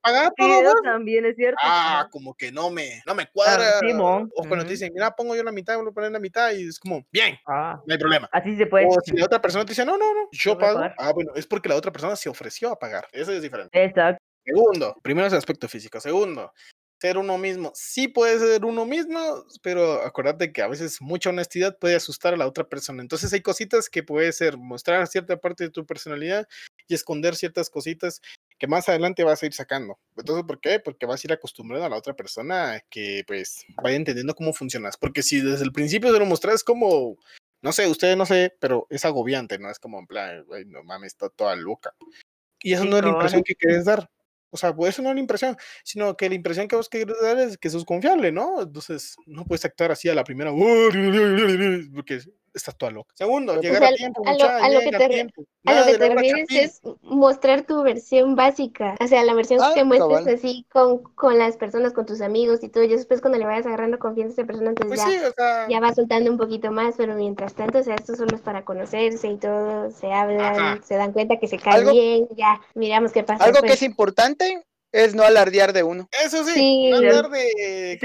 [0.02, 1.58] pagar Sí, todo, también es cierto.
[1.64, 3.80] Ah, como que no me, no me cuadra.
[3.80, 4.30] Simón.
[4.36, 6.80] O cuando te dicen, mira, pongo yo la mitad, lo ponen la mitad y es
[6.80, 8.28] como, bien, Ah, no hay problema.
[8.32, 8.88] así se puede.
[8.88, 10.76] O si la otra persona te dice, no, no, no, yo pago.
[10.76, 10.96] pagar.
[10.98, 13.08] Ah, bueno, es porque la otra persona se ofreció a pagar.
[13.12, 13.82] Eso es diferente.
[13.84, 14.22] Exacto.
[14.46, 16.00] Segundo, primero es el aspecto físico.
[16.02, 16.52] Segundo,
[17.00, 17.72] ser uno mismo.
[17.76, 22.38] Sí puede ser uno mismo, pero acuérdate que a veces mucha honestidad puede asustar a
[22.38, 23.02] la otra persona.
[23.02, 26.48] Entonces hay cositas que puede ser mostrar cierta parte de tu personalidad
[26.88, 28.22] y esconder ciertas cositas
[28.60, 30.00] que más adelante vas a ir sacando.
[30.18, 30.80] Entonces, ¿por qué?
[30.80, 34.54] Porque vas a ir acostumbrando a la otra persona a que pues vaya entendiendo cómo
[34.54, 34.98] funcionas.
[34.98, 37.18] Porque si desde el principio se lo mostras como,
[37.62, 39.70] no sé, ustedes no sé, pero es agobiante, ¿no?
[39.70, 41.94] Es como en plan, "Güey, no mames, está toda loca.
[42.62, 44.10] Y eso Sí, no es la impresión que quieres dar.
[44.52, 47.16] O sea, pues eso no es la impresión, sino que la impresión que vos quieres
[47.22, 48.62] dar es que sos confiable, ¿no?
[48.62, 52.20] Entonces, no puedes actuar así a la primera, porque
[52.54, 53.14] estás toda loca.
[53.16, 55.44] Segundo, O llegar sea, a tiempo, a lo- a lo que te tiempo.
[55.66, 59.84] A lo que refieres es mostrar tu versión básica, o sea, la versión Ah, que
[59.86, 60.34] muestres cabal.
[60.36, 63.66] así con, con las personas, con tus amigos y todo, y después cuando le vayas
[63.66, 66.38] agarrando confianza a esa persona, entonces Pues ya, sí, o sea, ya va soltando un
[66.38, 70.12] poquito más, pero mientras tanto, o sea, esto solo es para conocerse y todo, se
[70.12, 70.80] hablan, Ajá.
[70.84, 73.84] se dan cuenta que se caen Algo- bien, ya, miramos qué pasa Algo que es
[73.84, 76.08] importante es no alardear de uno.
[76.24, 76.90] eso sí, Sí.
[76.92, 78.00] no andar de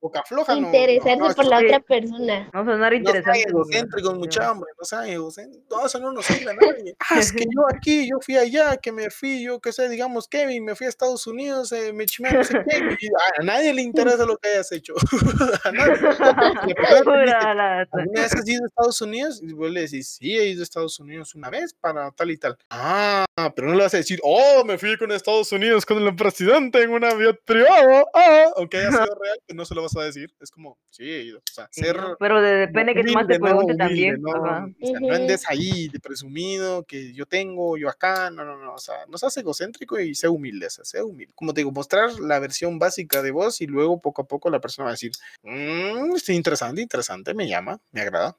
[0.00, 0.66] boca floja, no.
[0.66, 2.50] Interesarse no, por la otra persona.
[2.52, 3.38] No sonar No sean interesante.
[3.40, 3.50] nada.
[3.50, 5.66] egocéntricos, mucha hombre, no sean egocéntricos.
[5.70, 6.96] No, eso no nos sirve a nadie.
[7.10, 10.26] Ah, es que yo aquí, yo fui allá, que me fui, yo qué sé, digamos,
[10.26, 12.78] Kevin, me fui a Estados Unidos, eh, me chimé a no sé qué.
[13.00, 14.94] y a, a nadie le interesa lo que hayas hecho.
[15.64, 15.96] a nadie.
[15.96, 17.98] Si la persona te dice, Pura lata.
[17.98, 19.40] ¿Alguna vez has ido a Estados Unidos?
[19.42, 22.38] Y vos le decís, sí, he ido a Estados Unidos una vez para tal y
[22.38, 22.56] tal.
[22.70, 23.24] Ah,
[23.54, 26.80] pero no le vas a decir, oh, me fui con Estados Unidos con el presidente
[26.82, 28.06] en un avión privado.
[28.14, 30.32] Ah, aunque haya sido real, pues no se lo vas a decir.
[30.40, 31.32] Es como, sí.
[31.32, 32.16] O sea, ser ¿no?
[32.20, 34.22] Pero de- depende que más te no pregunte humilde, también.
[34.22, 34.68] No, Ajá.
[34.80, 38.74] o sea, no andes ahí de presumido que yo tengo, yo acá, no, no, no,
[38.74, 41.32] o sea, no seas egocéntrico y sé humilde, o sea, sé humilde.
[41.34, 44.60] Como te digo, mostrar la versión básica de vos y luego poco a poco la
[44.60, 45.10] persona va a decir,
[45.42, 48.36] mmm, sí, interesante, interesante, me llama, me agrada.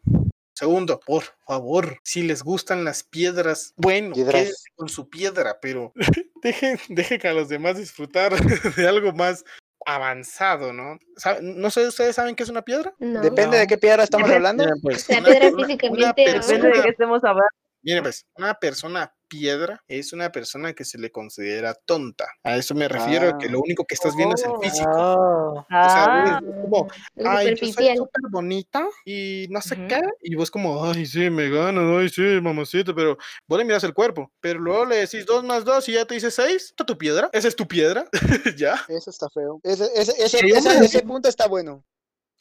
[0.56, 4.34] Segundo, por favor, si les gustan las piedras, bueno, Piedras.
[4.42, 5.92] quédense con su piedra, pero
[6.42, 8.32] dejen, dejen a los demás disfrutar
[8.78, 9.44] de algo más
[9.86, 10.98] avanzado, ¿no?
[11.18, 12.94] ¿Sabe- No sé, ¿ustedes saben qué es una piedra?
[13.00, 13.22] No.
[13.22, 14.66] Depende de qué piedra estamos hablando.
[14.82, 17.50] Pues, una- piedra una- una físicamente, Depende de qué estemos hablando.
[17.86, 22.26] Miren, pues, una persona piedra es una persona que se le considera tonta.
[22.44, 23.52] A eso me refiero, a que Ah.
[23.52, 24.60] lo único que estás viendo es el Oh.
[24.60, 24.90] físico.
[24.92, 25.60] Oh.
[25.60, 26.88] O sea, Ah, es como,
[27.24, 29.88] ay, yo soy súper bonita y no sé Ujú.
[29.88, 30.02] qué.
[30.24, 33.18] Y vos como, ay, sí, me ganan, ay, sí, mamacita, pero
[33.48, 34.32] vos le miras el cuerpo.
[34.42, 36.70] Pero luego le decís dos más dos y ya te dice seis.
[36.72, 37.30] ¿Está tu piedra?
[37.34, 38.10] ¿Esa es tu piedra?
[38.58, 38.84] ¿Ya?
[38.88, 39.60] Eso está feo.
[39.62, 41.86] Ese, ese, ese, Sí, ese- ese punto está bueno.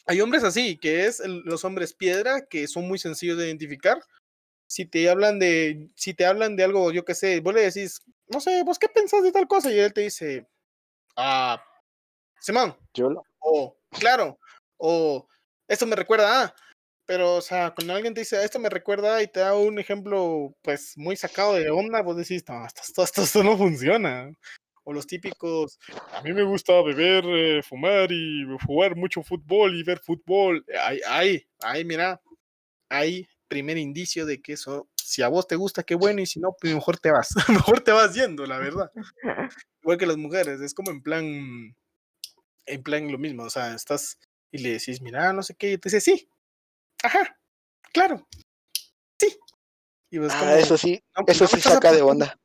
[0.06, 3.98] Hay hombres así, que es el- los hombres piedra, que son muy sencillos de identificar.
[4.74, 8.00] Si te hablan de, si te hablan de algo, yo qué sé, vos le decís,
[8.28, 10.48] no sé, vos qué pensás de tal cosa, y él te dice,
[11.16, 11.62] Ah,
[12.40, 14.38] Simón, Yo lo- o claro,
[14.78, 15.28] o
[15.68, 16.54] esto me recuerda a,
[17.06, 19.78] pero o sea, cuando alguien te dice esto me recuerda a", y te da un
[19.78, 24.30] ejemplo pues muy sacado de onda, vos decís, no, esto, esto- esto- esto no funciona.
[24.84, 25.78] O los típicos,
[26.12, 30.64] a mí me gusta beber, eh, fumar y jugar mucho fútbol y ver fútbol.
[30.82, 32.20] Ahí, ahí, ahí, mira,
[32.90, 36.40] hay primer indicio de que eso, si a vos te gusta, qué bueno, y si
[36.40, 37.28] no, pues mejor te vas,
[37.72, 38.90] mejor te vas yendo, la verdad.
[39.82, 41.24] Igual que las mujeres, es como en plan,
[42.66, 44.18] en plan lo mismo, o sea, estás
[44.50, 46.28] y le decís, mira, no sé qué, y te dice, sí,
[47.04, 47.38] ajá,
[47.92, 48.26] claro,
[49.20, 49.36] sí.
[50.10, 52.24] Y vos como, Ah, eso sí, "No, pues eso no sí saca de aportando".
[52.26, 52.38] onda.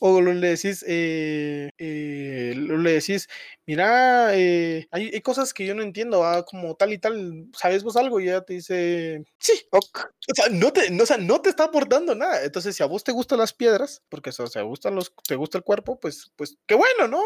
[0.00, 3.28] O le decís, eh, eh, le decís,
[3.66, 7.96] mira, eh, hay, cosas que yo no entiendo, ah, como tal y tal, ¿sabes vos
[7.96, 8.20] algo?
[8.20, 10.00] Y ella te dice, sí, Ok.
[10.30, 12.44] o sea, no te, no, sea, no te está aportando nada.
[12.44, 15.58] Entonces, si a vos te gustan las piedras, porque o sea, gustan los, te gusta
[15.58, 17.22] el cuerpo, pues, pues, qué bueno, ¿no?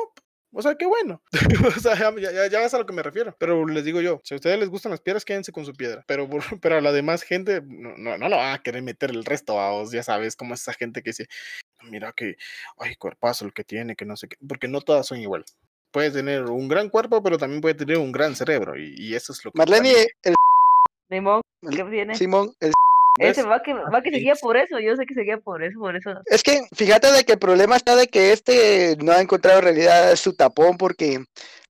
[0.53, 1.23] O sea, qué bueno.
[1.77, 3.37] o sea, ya, ya, ya ves a lo que me refiero.
[3.39, 6.05] Pero les digo yo, si a ustedes les gustan las piedras, quédense con su piedra.
[6.07, 6.29] Pero,
[6.61, 9.61] pero a la demás gente, no, no, no lo van a querer meter el resto
[9.61, 11.29] a vos, ya sabes, como esa gente que dice,
[11.83, 12.37] mira que,
[12.79, 15.45] ay, cuerpazo el que tiene, que no sé qué, porque no todas son igual.
[15.93, 19.33] Puede tener un gran cuerpo, pero también puede tener un gran cerebro, y, y eso
[19.33, 19.59] es lo que...
[19.59, 20.35] Marlene, el
[21.09, 22.17] Simón, El-.
[22.17, 22.73] Simón, el
[23.21, 24.17] Ese va que, va que Sí.
[24.17, 26.11] seguía por eso, yo sé que seguía por eso, por eso.
[26.27, 29.65] Es que fíjate de que el problema está de que este no ha encontrado en
[29.65, 31.21] realidad su tapón porque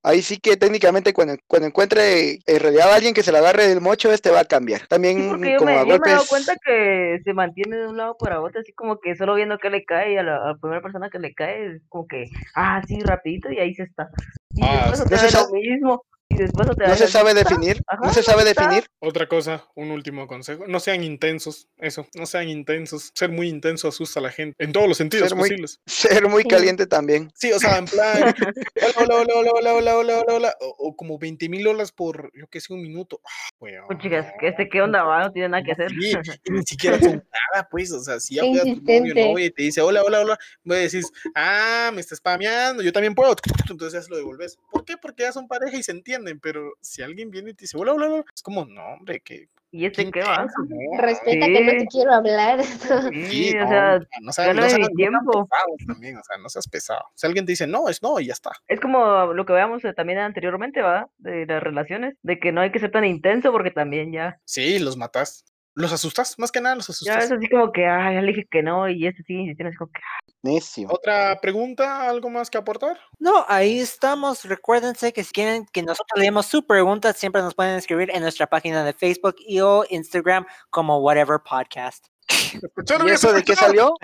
[0.03, 3.67] ahí sí que técnicamente cuando, cuando encuentre en realidad a alguien que se le agarre
[3.69, 4.81] del mocho, este va a cambiar.
[4.83, 6.29] Sí, También porque yo como me, a yo me he dado golpes...
[6.29, 9.71] cuenta que se mantiene de un lado para otro, así como que solo viendo que
[9.71, 12.27] le cae y a la, a la primera persona que le cae, es como que,
[12.55, 14.09] ah, sí, rapidito y ahí se está.
[14.55, 15.05] Y Ah, después sí.
[15.05, 16.05] otra vez lo mismo,
[16.47, 18.85] te no se sabe definir, no se sabe definir.
[19.01, 23.11] Otra cosa, un último consejo, no sean intensos, eso, no sean intensos.
[23.15, 25.39] Ser muy intenso asusta a la gente en todos los sentidos ser.
[25.39, 25.51] Muy,
[25.87, 27.31] ser muy caliente también.
[27.35, 28.19] Sí, o sea, en plan,
[28.97, 32.47] hola, hola, hola, hola, hola, hola, hola, o, o como 20 mil olas por, yo
[32.49, 33.21] qué sé, un minuto.
[33.59, 35.91] Oh, pues chicas, este, qué onda va, no tiene nada que hacer.
[35.93, 37.13] Ni siquiera son
[37.53, 40.39] nada, pues, o sea, si ya a tu novio, y te dice, hola, hola, hola,
[40.65, 43.35] me decís, ah, me estás spameando, yo también puedo,
[43.69, 44.59] entonces ya lo devolves.
[44.71, 44.97] ¿Por qué?
[44.97, 47.95] Porque ya son pareja y se entienden pero si alguien viene y te dice hola,
[47.95, 50.47] hola, hola, es como, no, hombre, que ¿Y este qué va?
[50.69, 52.59] no, Respeta que no te quiero hablar.
[53.15, 55.49] Sí, Sí, o no, sea, no, no seas- no seas- no tiempo.
[55.87, 57.03] también, o sea, no seas pesado.
[57.15, 58.51] Si alguien te dice no, es no y ya está.
[58.67, 61.09] Es como lo que veamos eh, también anteriormente, ¿va?
[61.19, 64.81] De las relaciones, de que no hay que ser tan intenso porque también ya, Sí,
[64.81, 65.45] los matas.
[65.75, 67.25] Los asustas, más que nada los ya asustas.
[67.25, 69.77] es así como que, ah, ya le dije que no y este sigue insistiendo, así
[69.77, 70.01] como que,
[70.43, 70.89] Necio.
[70.91, 72.99] Otra pregunta, algo más que aportar.
[73.19, 74.45] No, ahí estamos.
[74.45, 78.47] Recuérdense que si quieren que nosotros leemos su pregunta, siempre nos pueden escribir en nuestra
[78.47, 82.07] página de Facebook y o Instagram como Whatever Podcast.
[82.29, 83.95] ¿Escucharon ¿Y eso de qué salió?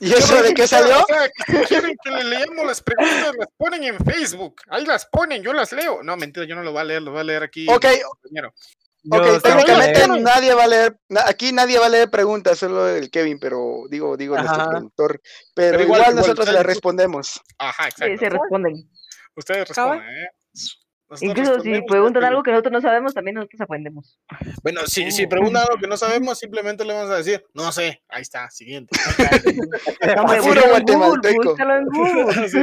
[0.00, 1.02] ¿Y eso de qué salió?
[1.02, 4.62] O sea, que si quieren que le leamos las preguntas, las ponen en Facebook.
[4.70, 6.02] Ahí las ponen, yo las leo.
[6.02, 7.66] No, mentira, yo no lo voy a leer, lo voy a leer aquí.
[7.68, 7.84] Ok,
[9.10, 10.22] Ok, técnicamente leer.
[10.22, 10.96] nadie va a leer,
[11.26, 14.70] aquí nadie va a leer preguntas, solo el Kevin, pero digo, digo nuestro Ajá.
[14.70, 15.20] productor,
[15.54, 17.40] pero, Pero igual, nosotros le respondemos.
[17.58, 18.18] Ajá, sí, exacto.
[18.18, 18.74] se responden.
[19.34, 20.28] Ustedes responden, ¿eh?
[21.10, 24.18] Nosotros Incluso si preguntan algo que nosotros no sabemos, también nosotros aprendemos.
[24.62, 25.28] Bueno, si, si Oh.
[25.28, 28.98] preguntan algo que no sabemos, simplemente le vamos a decir, no sé, ahí está, siguiente.
[30.00, 31.50] Puro búscalo en Google, guatemalteco.
[31.50, 32.48] búscalo en Google.
[32.48, 32.58] Sí.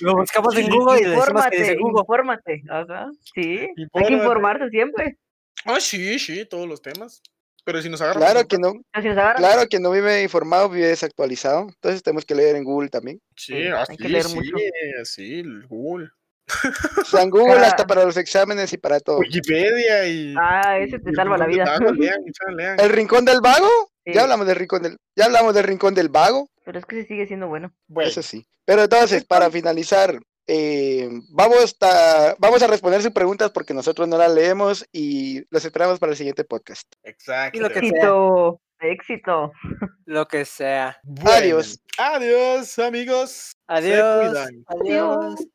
[0.00, 2.00] Lo buscamos en Google y le decimos que Infórmate, dice Google.
[2.00, 2.62] infórmate.
[2.68, 3.68] Ajá, sí.
[3.92, 5.18] Hay que informarse siempre.
[5.64, 7.22] Ah, sí, sí, todos los temas.
[7.64, 8.22] Pero si nos agarran.
[8.22, 12.56] Claro que no, si claro que no vive informado, vive desactualizado, entonces tenemos que leer
[12.56, 13.20] en Google también.
[13.36, 14.50] Sí, Sí, ah, hay sí, que leer sí, mucho.
[15.04, 16.10] sí, Google.
[17.00, 17.68] O sea, en Google Ah.
[17.68, 19.18] hasta para los exámenes y para todo.
[19.20, 20.34] Wikipedia y.
[20.38, 21.64] ah, ese te salva la vida.
[21.64, 22.80] Vago, lean, muchachos, lean.
[22.80, 23.68] ¿El rincón del vago?
[24.04, 27.00] Sí, Ya hablamos del rincón del, ya hablamos del rincón del vago, Pero es que
[27.00, 27.72] sí sigue siendo bueno.
[27.86, 28.46] Bueno, eso sí.
[28.66, 34.18] Pero entonces, para finalizar, eh, vamos, a, vamos a responder sus preguntas porque nosotros no
[34.18, 36.86] las leemos y los esperamos para el siguiente podcast.
[37.02, 37.58] exacto.
[37.58, 37.88] Y lo que sea.
[37.88, 39.52] Éxito, éxito.
[40.06, 40.98] Lo que sea.
[41.02, 41.80] Bueno, Adiós.
[41.98, 43.56] Adiós, amigos.
[43.66, 44.36] Adiós.
[44.36, 44.48] Adiós.
[44.66, 45.46] Adiós.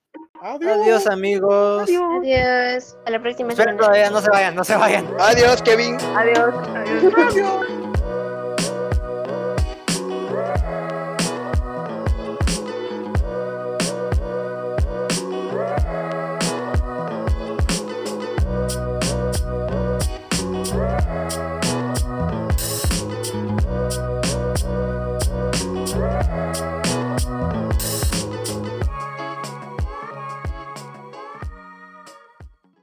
[0.42, 1.82] Adiós, amigos.
[1.84, 2.02] Adiós.
[2.22, 2.98] Adiós.
[3.06, 3.78] A la próxima Esperen semana.
[3.78, 5.06] todavía, no se vayan, no se vayan.
[5.20, 5.96] Adiós, Kevin.
[6.16, 6.56] Adiós.
[6.76, 7.14] Adiós.
[7.16, 7.69] Adiós.